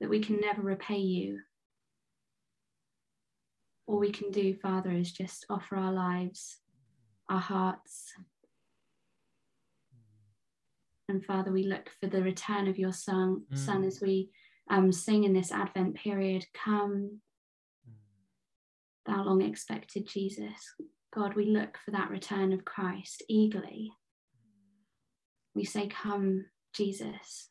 that 0.00 0.10
we 0.10 0.18
can 0.18 0.40
never 0.40 0.62
repay 0.62 0.98
you. 0.98 1.38
All 3.86 4.00
we 4.00 4.10
can 4.10 4.32
do, 4.32 4.52
Father, 4.56 4.90
is 4.90 5.12
just 5.12 5.46
offer 5.48 5.76
our 5.76 5.92
lives, 5.92 6.56
our 7.30 7.38
hearts. 7.38 8.14
And 11.08 11.24
Father, 11.24 11.52
we 11.52 11.62
look 11.62 11.88
for 12.00 12.08
the 12.08 12.20
return 12.20 12.66
of 12.66 12.80
your 12.80 12.92
Son, 12.92 13.44
son 13.54 13.84
Mm. 13.84 13.86
as 13.86 14.00
we 14.00 14.30
um, 14.68 14.90
sing 14.90 15.22
in 15.22 15.34
this 15.34 15.52
Advent 15.52 15.94
period. 15.94 16.44
Come, 16.52 17.20
thou 19.06 19.22
long 19.22 19.42
expected 19.42 20.08
Jesus. 20.08 20.74
God, 21.14 21.36
we 21.36 21.44
look 21.44 21.78
for 21.84 21.92
that 21.92 22.10
return 22.10 22.52
of 22.52 22.64
Christ 22.64 23.22
eagerly. 23.28 23.92
We 25.56 25.64
say, 25.64 25.88
Come, 25.88 26.46
Jesus. 26.74 27.50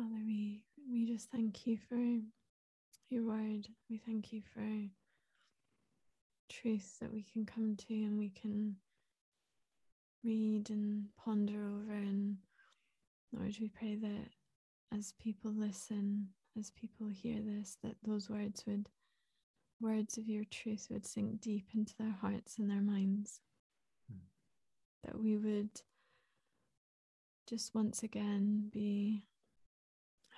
Father, 0.00 0.22
we, 0.26 0.62
we 0.90 1.04
just 1.04 1.28
thank 1.30 1.66
you 1.66 1.76
for 1.76 1.98
your 3.10 3.22
word. 3.22 3.68
We 3.90 3.98
thank 3.98 4.32
you 4.32 4.40
for 4.54 4.64
truth 6.48 6.96
that 7.00 7.12
we 7.12 7.22
can 7.22 7.44
come 7.44 7.76
to 7.76 7.92
and 7.94 8.18
we 8.18 8.30
can 8.30 8.76
read 10.24 10.70
and 10.70 11.04
ponder 11.22 11.66
over. 11.66 11.92
And 11.92 12.38
Lord, 13.30 13.54
we 13.60 13.68
pray 13.68 13.96
that 13.96 14.96
as 14.96 15.12
people 15.20 15.52
listen, 15.54 16.28
as 16.58 16.70
people 16.70 17.08
hear 17.08 17.38
this, 17.44 17.76
that 17.82 17.96
those 18.02 18.30
words 18.30 18.64
would, 18.66 18.88
words 19.82 20.16
of 20.16 20.30
your 20.30 20.44
truth 20.50 20.86
would 20.90 21.06
sink 21.06 21.42
deep 21.42 21.66
into 21.74 21.92
their 21.98 22.16
hearts 22.22 22.56
and 22.58 22.70
their 22.70 22.80
minds. 22.80 23.42
Hmm. 24.10 24.20
That 25.04 25.20
we 25.20 25.36
would 25.36 25.82
just 27.46 27.74
once 27.74 28.02
again 28.02 28.70
be 28.72 29.24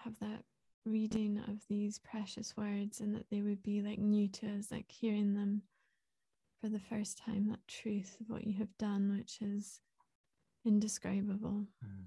have 0.05 0.19
that 0.21 0.45
reading 0.85 1.39
of 1.49 1.59
these 1.69 1.99
precious 1.99 2.57
words 2.57 3.01
and 3.01 3.15
that 3.15 3.31
they 3.31 3.41
would 3.41 3.63
be 3.63 3.81
like 3.83 3.99
new 3.99 4.29
to 4.29 4.47
us, 4.59 4.71
like 4.71 4.91
hearing 4.91 5.35
them 5.35 5.63
for 6.61 6.69
the 6.69 6.81
first 6.81 7.19
time, 7.19 7.49
that 7.49 7.67
truth 7.69 8.17
of 8.21 8.29
what 8.29 8.47
you 8.47 8.55
have 8.59 8.77
done, 8.79 9.17
which 9.17 9.39
is 9.41 9.81
indescribable. 10.65 11.67
Mm-hmm. 11.85 12.03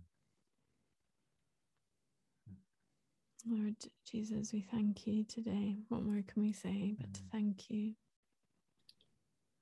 Lord 3.47 3.75
Jesus, 4.09 4.51
we 4.53 4.61
thank 4.71 5.05
you 5.05 5.23
today. 5.23 5.77
What 5.89 6.01
more 6.03 6.23
can 6.27 6.41
we 6.41 6.51
say 6.51 6.95
but 6.99 7.13
to 7.13 7.21
Mm. 7.21 7.31
thank 7.31 7.69
you 7.69 7.93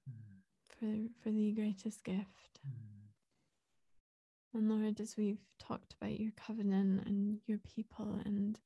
mm-hmm. 0.10 0.38
for, 0.70 1.10
for 1.22 1.32
the 1.32 1.52
greatest 1.52 2.04
gift? 2.04 2.62
And 4.54 4.70
Lord, 4.70 5.00
as 5.00 5.18
we've 5.18 5.42
talked 5.60 5.96
about 6.00 6.20
your 6.20 6.32
covenant 6.38 7.08
and 7.08 7.40
your 7.48 7.58
people 7.58 8.20
and 8.24 8.60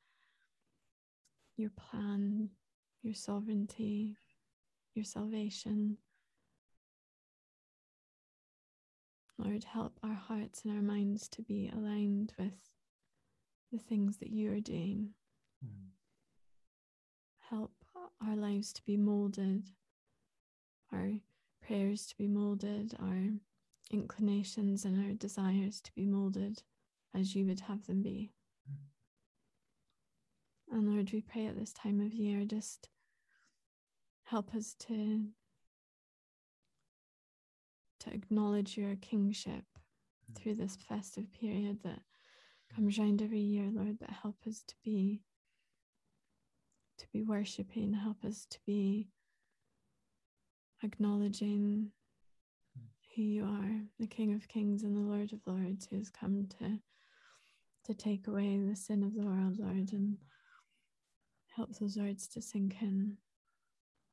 your 1.56 1.70
plan, 1.70 2.50
your 3.02 3.14
sovereignty, 3.14 4.18
your 4.94 5.06
salvation, 5.06 5.98
Lord, 9.38 9.64
help 9.64 9.98
our 10.04 10.14
hearts 10.16 10.66
and 10.66 10.76
our 10.76 10.82
minds 10.82 11.30
to 11.30 11.42
be 11.42 11.72
aligned 11.74 12.34
with 12.38 12.72
the 13.72 13.80
things 13.80 14.18
that 14.18 14.30
you 14.30 14.52
are 14.52 14.60
doing. 14.60 15.12
Help 17.50 17.72
our 18.26 18.36
lives 18.36 18.74
to 18.74 18.84
be 18.84 18.98
molded, 18.98 19.64
our 20.92 21.12
prayers 21.62 22.08
to 22.08 22.18
be 22.18 22.28
molded, 22.28 22.94
our 23.00 23.30
inclinations 23.92 24.86
and 24.86 25.04
our 25.04 25.14
desires 25.14 25.82
to 25.82 25.92
be 25.94 26.06
molded 26.06 26.62
as 27.16 27.36
you 27.36 27.46
would 27.46 27.62
have 27.62 27.86
them 27.86 28.02
be. 28.02 28.32
And 30.70 30.90
Lord, 30.92 31.12
we 31.12 31.22
pray 31.22 31.48
at 31.48 31.58
this 31.58 31.74
time 31.74 32.02
of 32.02 32.14
year, 32.14 32.44
just 32.46 32.90
help 34.26 34.54
us 34.54 34.76
to, 34.80 35.26
to 38.02 38.14
acknowledge 38.14 38.78
your 38.78 38.96
kingship 38.98 39.64
through 40.36 40.56
this 40.56 40.76
festive 40.76 41.32
period 41.32 41.80
that 41.84 42.00
comes 42.76 43.00
round 43.00 43.22
every 43.22 43.40
year, 43.40 43.70
Lord, 43.72 43.98
but 44.00 44.10
help 44.10 44.36
us 44.48 44.64
to 44.68 44.76
be 44.84 45.22
to 46.98 47.06
be 47.14 47.22
worshipping, 47.22 47.94
help 47.94 48.26
us 48.26 48.48
to 48.50 48.58
be 48.66 49.08
acknowledging 50.84 51.92
who 53.18 53.24
you 53.24 53.44
are, 53.46 53.82
the 54.00 54.08
King 54.08 54.36
of 54.36 54.48
Kings 54.48 54.84
and 54.84 54.96
the 54.96 55.02
Lord 55.02 55.34
of 55.34 55.40
Lords, 55.48 55.88
who 55.90 55.98
has 55.98 56.10
come 56.10 56.48
to 56.60 56.80
to 57.86 57.94
take 57.94 58.28
away 58.28 58.60
the 58.60 58.76
sin 58.76 59.04
of 59.04 59.16
the 59.16 59.26
world, 59.26 59.58
Lord, 59.58 59.92
and 59.94 60.18
help 61.56 61.76
those 61.78 61.98
words 61.98 62.28
to 62.28 62.42
sink 62.42 62.76
in. 62.82 63.18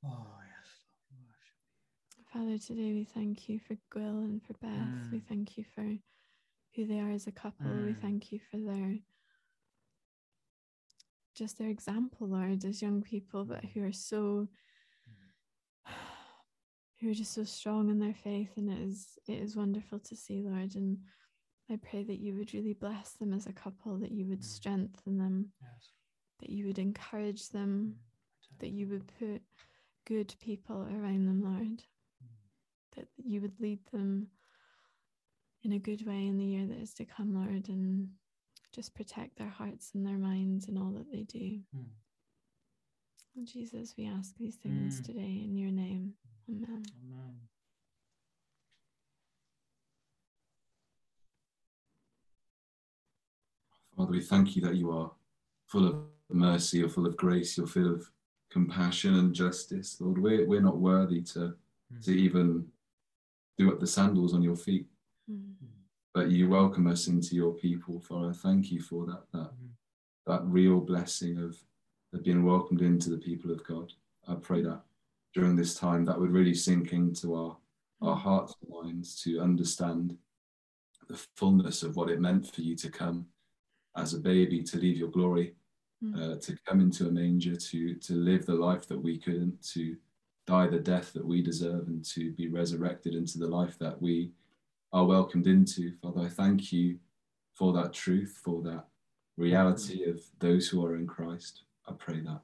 Oh, 0.07 0.27
yes. 0.41 0.71
Father, 2.33 2.57
today 2.57 2.93
we 2.93 3.05
thank 3.05 3.49
you 3.49 3.59
for 3.59 3.77
Gwyl 3.93 4.25
and 4.25 4.43
for 4.43 4.55
Beth. 4.55 4.71
Mm. 4.71 5.13
We 5.13 5.21
thank 5.21 5.59
you 5.59 5.65
for 5.75 5.85
who 6.75 6.87
they 6.87 7.01
are 7.01 7.11
as 7.11 7.27
a 7.27 7.33
couple. 7.33 7.67
Mm. 7.67 7.87
We 7.87 7.93
thank 7.95 8.33
you 8.33 8.41
for 8.51 8.59
their 8.59 8.97
just 11.37 11.59
their 11.59 11.69
example, 11.69 12.29
Lord, 12.29 12.65
as 12.65 12.81
young 12.81 13.03
people, 13.03 13.45
but 13.45 13.65
who 13.65 13.83
are 13.85 13.93
so 13.93 14.47
who 17.05 17.11
are 17.11 17.15
just 17.15 17.35
so 17.35 17.45
strong 17.45 17.91
in 17.91 17.99
their 17.99 18.15
faith, 18.15 18.51
and 18.57 18.71
it 18.71 18.81
is 18.81 19.19
it 19.29 19.35
is 19.35 19.57
wonderful 19.57 19.99
to 19.99 20.17
see, 20.17 20.43
Lord. 20.43 20.75
And 20.75 20.99
I 21.71 21.77
pray 21.77 22.03
that 22.03 22.19
you 22.19 22.35
would 22.35 22.55
really 22.55 22.73
bless 22.73 23.13
them 23.13 23.33
as 23.33 23.47
a 23.47 23.53
couple, 23.53 23.99
that 23.99 24.13
you 24.13 24.27
would 24.27 24.41
mm. 24.41 24.45
strengthen 24.45 25.19
them, 25.19 25.51
yes. 25.61 25.91
that 26.41 26.51
you 26.51 26.67
would 26.67 26.79
encourage 26.79 27.51
them, 27.51 27.95
mm. 27.95 28.59
that 28.61 28.71
you 28.71 28.89
would 28.89 29.07
put 29.19 29.43
good 30.07 30.35
people 30.41 30.89
around 30.91 31.27
them, 31.27 31.43
Lord, 31.43 31.83
mm. 31.83 32.97
that 32.97 33.07
you 33.23 33.41
would 33.43 33.61
lead 33.61 33.81
them 33.93 34.29
in 35.63 35.73
a 35.73 35.79
good 35.79 36.07
way 36.07 36.27
in 36.27 36.39
the 36.39 36.45
year 36.45 36.67
that 36.67 36.79
is 36.79 36.95
to 36.95 37.05
come, 37.05 37.35
Lord, 37.35 37.69
and 37.69 38.09
just 38.73 38.95
protect 38.95 39.37
their 39.37 39.49
hearts 39.49 39.93
and 39.95 40.07
their 40.07 40.19
minds 40.19 40.69
and 40.69 40.79
all 40.79 40.91
that 40.93 41.11
they 41.11 41.23
do. 41.23 41.61
Mm. 41.77 41.85
Jesus, 43.45 43.95
we 43.99 44.07
ask 44.07 44.37
these 44.37 44.57
things 44.57 45.01
mm. 45.01 45.07
today 45.07 45.43
in 45.45 45.57
your 45.57 45.71
name. 45.71 46.15
Amen. 46.51 46.83
Amen. 47.05 47.35
Father, 53.97 54.11
we 54.11 54.21
thank 54.21 54.57
you 54.57 54.63
that 54.63 54.75
you 54.75 54.91
are 54.91 55.11
full 55.67 55.87
of 55.87 55.97
mercy, 56.31 56.79
you're 56.79 56.89
full 56.89 57.07
of 57.07 57.17
grace, 57.17 57.57
you're 57.57 57.67
full 57.67 57.95
of 57.95 58.11
compassion 58.51 59.15
and 59.15 59.35
justice. 59.35 59.97
Lord, 60.01 60.19
we're, 60.19 60.47
we're 60.47 60.61
not 60.61 60.79
worthy 60.79 61.23
to, 61.23 61.55
mm. 61.93 62.05
to 62.05 62.13
even 62.13 62.67
do 63.57 63.73
up 63.73 63.81
the 63.81 63.87
sandals 63.87 64.35
on 64.35 64.43
your 64.43 64.57
feet. 64.57 64.87
Mm. 65.31 65.55
But 66.13 66.29
you 66.29 66.49
welcome 66.49 66.87
us 66.87 67.07
into 67.09 67.35
your 67.35 67.53
people, 67.53 68.01
Father. 68.01 68.33
Thank 68.33 68.71
you 68.71 68.81
for 68.81 69.07
that, 69.07 69.23
that, 69.33 69.51
mm. 69.51 69.69
that 70.27 70.43
real 70.45 70.81
blessing 70.81 71.39
of, 71.39 71.57
of 72.13 72.23
being 72.23 72.45
welcomed 72.45 72.83
into 72.83 73.11
the 73.11 73.19
people 73.19 73.51
of 73.51 73.65
God. 73.67 73.93
I 74.29 74.35
pray 74.35 74.63
that 74.63 74.83
during 75.35 75.57
this 75.57 75.75
time 75.75 76.05
that 76.05 76.19
would 76.19 76.31
really 76.31 76.55
sink 76.55 76.93
into 76.93 77.35
our, 77.35 77.57
our 78.01 78.17
hearts 78.17 78.55
and 78.63 78.71
minds 78.71 79.21
to 79.23 79.41
understand 79.41 80.17
the 81.09 81.21
fullness 81.37 81.83
of 81.83 81.97
what 81.97 82.09
it 82.09 82.21
meant 82.21 82.55
for 82.55 82.63
you 82.63 82.77
to 82.77 82.91
come 82.91 83.27
as 83.97 84.15
a 84.15 84.21
baby, 84.21 84.63
to 84.63 84.79
leave 84.79 84.97
your 84.97 85.11
glory, 85.11 85.55
mm. 86.03 86.15
uh, 86.17 86.41
to 86.41 86.57
come 86.67 86.81
into 86.81 87.09
a 87.09 87.11
manger, 87.11 87.57
to, 87.57 87.95
to 87.97 88.15
live 88.15 88.47
the 88.47 88.55
life 88.55 88.87
that 88.89 89.01
we 89.01 89.19
couldn't, 89.19 89.61
to 89.73 89.97
die 90.47 90.67
the 90.67 90.79
death 90.79 91.13
that 91.13 91.25
we 91.25 91.43
deserve, 91.43 91.89
and 91.89 92.05
to 92.05 92.33
be 92.33 92.49
resurrected 92.49 93.15
into 93.15 93.39
the 93.39 93.47
life 93.47 93.79
that 93.79 94.01
we 94.01 94.31
are 94.93 95.05
welcomed 95.05 95.47
into. 95.47 95.93
Father, 96.03 96.23
I 96.23 96.29
thank 96.29 96.73
you 96.73 96.99
for 97.55 97.73
that 97.75 97.93
truth, 97.93 98.41
for 98.45 98.63
that 98.63 98.85
reality 99.37 100.05
of 100.05 100.21
those 100.39 100.69
who 100.69 100.85
are 100.85 100.97
in 100.97 101.07
Christ. 101.07 101.63
I 101.89 101.93
pray 101.93 102.21
that 102.21 102.41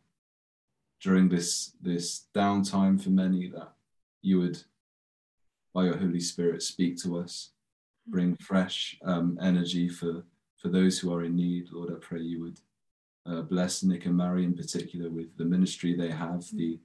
during 1.03 1.29
this 1.29 1.73
this 1.81 2.27
downtime 2.35 3.01
for 3.01 3.11
many 3.11 3.49
that 3.49 3.73
you 4.23 4.39
would 4.39 4.63
by 5.75 5.85
your 5.85 5.97
holy 5.97 6.21
spirit 6.21 6.63
speak 6.63 7.01
to 7.03 7.19
us 7.19 7.51
bring 8.07 8.37
fresh 8.37 8.99
um, 9.05 9.39
energy 9.41 9.89
for 9.89 10.25
for 10.57 10.69
those 10.69 10.99
who 10.99 11.13
are 11.13 11.25
in 11.25 11.37
need. 11.37 11.69
Lord 11.73 11.91
i 11.91 11.99
pray 12.01 12.21
you 12.21 12.41
would 12.41 12.61
uh, 13.27 13.43
bless 13.43 13.83
nick 13.83 14.07
and 14.07 14.17
mary 14.17 14.45
in 14.45 14.55
particular 14.55 15.11
with 15.11 15.37
the 15.37 15.45
ministry 15.45 15.95
they 15.95 16.11
have 16.11 16.45
the 16.53 16.79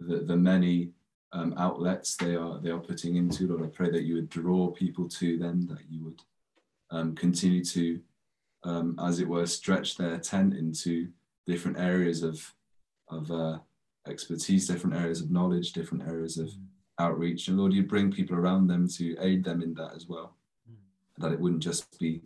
the, 0.00 0.18
the 0.18 0.36
many 0.36 0.90
um, 1.32 1.54
outlets 1.56 2.16
they 2.16 2.34
are 2.34 2.58
they 2.58 2.70
are 2.70 2.78
putting 2.78 3.16
into. 3.16 3.46
Lord 3.46 3.64
i 3.64 3.66
pray 3.66 3.90
that 3.90 4.04
you 4.04 4.14
would 4.16 4.28
draw 4.28 4.70
people 4.70 5.08
to 5.08 5.38
them 5.38 5.66
that 5.68 5.82
you 5.88 6.04
would 6.04 6.20
um, 6.90 7.14
continue 7.14 7.64
to 7.64 8.00
um, 8.64 8.98
as 9.02 9.18
it 9.18 9.28
were 9.28 9.46
stretch 9.46 9.96
their 9.96 10.18
tent 10.18 10.54
into 10.54 11.08
different 11.46 11.78
areas 11.78 12.22
of 12.22 12.54
of 13.12 13.30
uh, 13.30 13.58
expertise, 14.06 14.66
different 14.66 14.96
areas 14.96 15.20
of 15.20 15.30
knowledge, 15.30 15.72
different 15.72 16.06
areas 16.06 16.38
of 16.38 16.48
mm. 16.48 16.64
outreach. 16.98 17.48
And 17.48 17.58
Lord, 17.58 17.72
you 17.72 17.82
bring 17.82 18.10
people 18.10 18.36
around 18.36 18.66
them 18.66 18.88
to 18.88 19.16
aid 19.20 19.44
them 19.44 19.62
in 19.62 19.74
that 19.74 19.92
as 19.94 20.08
well. 20.08 20.34
Mm. 20.70 20.76
That 21.18 21.32
it 21.32 21.40
wouldn't 21.40 21.62
just 21.62 21.98
be 21.98 22.22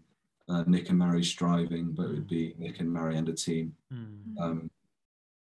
uh, 0.48 0.64
Nick 0.66 0.90
and 0.90 0.98
Mary 0.98 1.24
striving, 1.24 1.92
but 1.92 2.04
it 2.04 2.10
would 2.10 2.28
be 2.28 2.54
Nick 2.58 2.80
and 2.80 2.92
Mary 2.92 3.16
and 3.16 3.28
a 3.28 3.32
team, 3.32 3.74
mm. 3.92 4.40
um, 4.40 4.70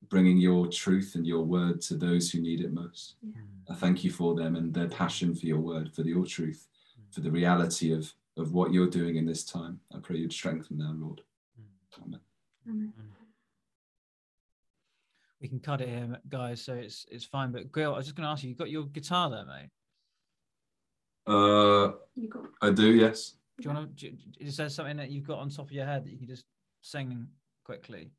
bringing 0.09 0.38
your 0.38 0.66
truth 0.66 1.14
and 1.14 1.26
your 1.26 1.43
word 1.43 1.80
to 1.82 1.97
those 1.97 2.30
who 2.30 2.40
need 2.40 2.61
it 2.61 2.72
most. 2.72 3.14
Yeah. 3.22 3.43
I 3.70 3.74
thank 3.74 4.05
you 4.05 4.11
for 4.11 4.34
them 4.34 4.57
and 4.57 4.72
their 4.72 4.88
passion 4.88 5.34
for 5.34 5.47
your 5.47 5.61
word, 5.61 5.93
for 5.93 6.03
your 6.03 6.26
truth, 6.26 6.66
for 7.11 7.20
the 7.20 7.30
reality 7.30 7.93
of, 7.93 8.12
of 8.36 8.53
what 8.53 8.72
you're 8.72 8.88
doing 8.88 9.16
in 9.16 9.26
this 9.26 9.45
time. 9.45 9.80
I 9.95 9.99
pray 9.99 10.16
you'd 10.16 10.32
strengthen 10.32 10.78
them, 10.78 11.03
Lord. 11.03 11.20
Amen. 12.05 12.20
Amen 12.68 12.93
we 15.43 15.49
can 15.49 15.59
cut 15.59 15.80
it 15.80 15.88
here, 15.88 16.16
guys. 16.28 16.62
So 16.62 16.74
it's 16.74 17.05
it's 17.11 17.24
fine. 17.24 17.51
But 17.51 17.72
Gwyl, 17.72 17.93
I 17.93 17.97
was 17.97 18.07
just 18.07 18.16
going 18.16 18.26
to 18.26 18.30
ask 18.30 18.45
you, 18.45 18.51
you 18.51 18.55
got 18.55 18.70
your 18.70 18.84
guitar 18.86 19.28
there, 19.28 19.45
mate? 19.45 19.70
Uh, 21.26 21.93
I 22.62 22.70
do. 22.70 22.95
Yes. 22.95 23.34
Do 23.61 23.68
you 23.68 23.74
want 23.74 23.99
to? 23.99 24.12
Is 24.40 24.57
there 24.57 24.68
something 24.68 24.97
that 24.97 25.11
you've 25.11 25.26
got 25.26 25.40
on 25.40 25.51
top 25.51 25.66
of 25.66 25.72
your 25.72 25.84
head 25.84 26.05
that 26.05 26.12
you 26.12 26.18
can 26.18 26.28
just 26.28 26.45
sing 26.80 27.26
quickly? 27.64 28.12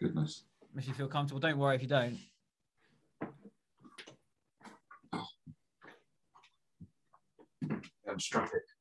Goodness. 0.00 0.44
If 0.76 0.88
you 0.88 0.94
feel 0.94 1.08
comfortable, 1.08 1.40
don't 1.40 1.58
worry 1.58 1.76
if 1.76 1.82
you 1.82 1.88
don't. 1.88 2.18
I'm 8.08 8.18
struck 8.18 8.50
it. 8.52 8.71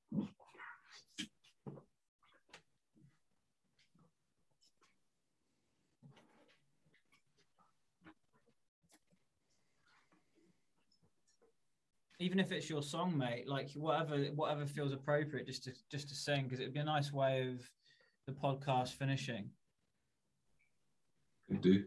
Even 12.22 12.40
if 12.40 12.52
it's 12.52 12.70
your 12.70 12.84
song, 12.84 13.18
mate, 13.18 13.48
like 13.48 13.72
whatever 13.74 14.18
whatever 14.36 14.66
feels 14.66 14.94
appropriate, 14.94 15.48
just 15.48 15.64
to 15.64 15.72
just 15.90 16.08
to 16.10 16.16
sing, 16.16 16.44
because 16.44 16.60
it'd 16.60 16.74
be 16.74 16.80
a 16.80 16.84
nice 16.84 17.12
way 17.12 17.48
of 17.48 17.68
the 18.28 18.34
podcast 18.34 18.90
finishing. 18.90 19.50
Could 21.50 21.62
do. 21.62 21.84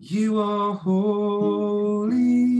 No 0.00 0.38
are 0.38 0.74
greater 0.84 2.57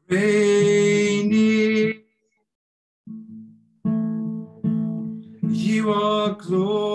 Reigning, 0.09 2.03
you 5.49 5.93
are 5.93 6.31
glorious. 6.35 6.86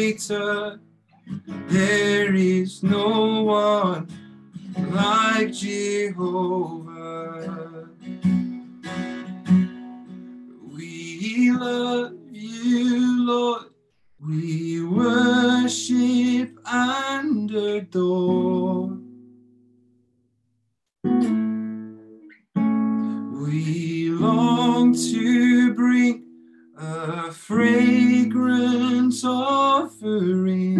Greater. 0.00 0.80
There 1.68 2.34
is 2.34 2.82
no 2.82 3.42
one 3.42 4.08
like 4.90 5.52
Jehovah. 5.52 6.70
We 10.74 11.52
love 11.52 12.14
you, 12.32 13.26
Lord. 13.26 13.66
We 14.18 14.82
worship 14.84 16.58
and 16.64 17.50
adore. 17.50 18.96
We 23.44 24.08
long 24.08 24.94
to 24.94 25.74
bring 25.74 26.29
a 26.82 27.30
fragrant 27.30 29.14
offering. 29.22 30.76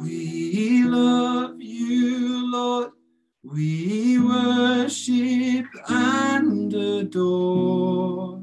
We 0.00 0.84
love 0.84 1.60
you, 1.60 2.52
Lord. 2.52 2.92
We 3.42 4.20
worship 4.20 5.66
and 5.88 6.72
adore. 6.72 8.40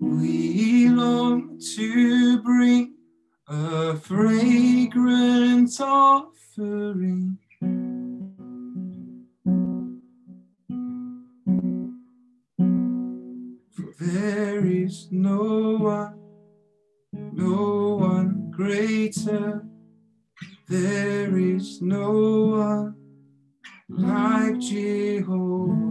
We 0.00 0.88
long 0.90 1.58
to 1.74 2.40
bring 2.42 2.94
a 3.48 3.96
fragrant 3.96 5.80
offering. 5.80 7.37
There 14.12 14.64
is 14.64 15.08
no 15.10 15.76
one, 15.76 16.18
no 17.12 17.96
one 17.96 18.50
greater. 18.50 19.64
There 20.68 21.38
is 21.38 21.82
no 21.82 22.10
one 22.64 22.94
like 23.88 24.58
Jehovah. 24.60 25.88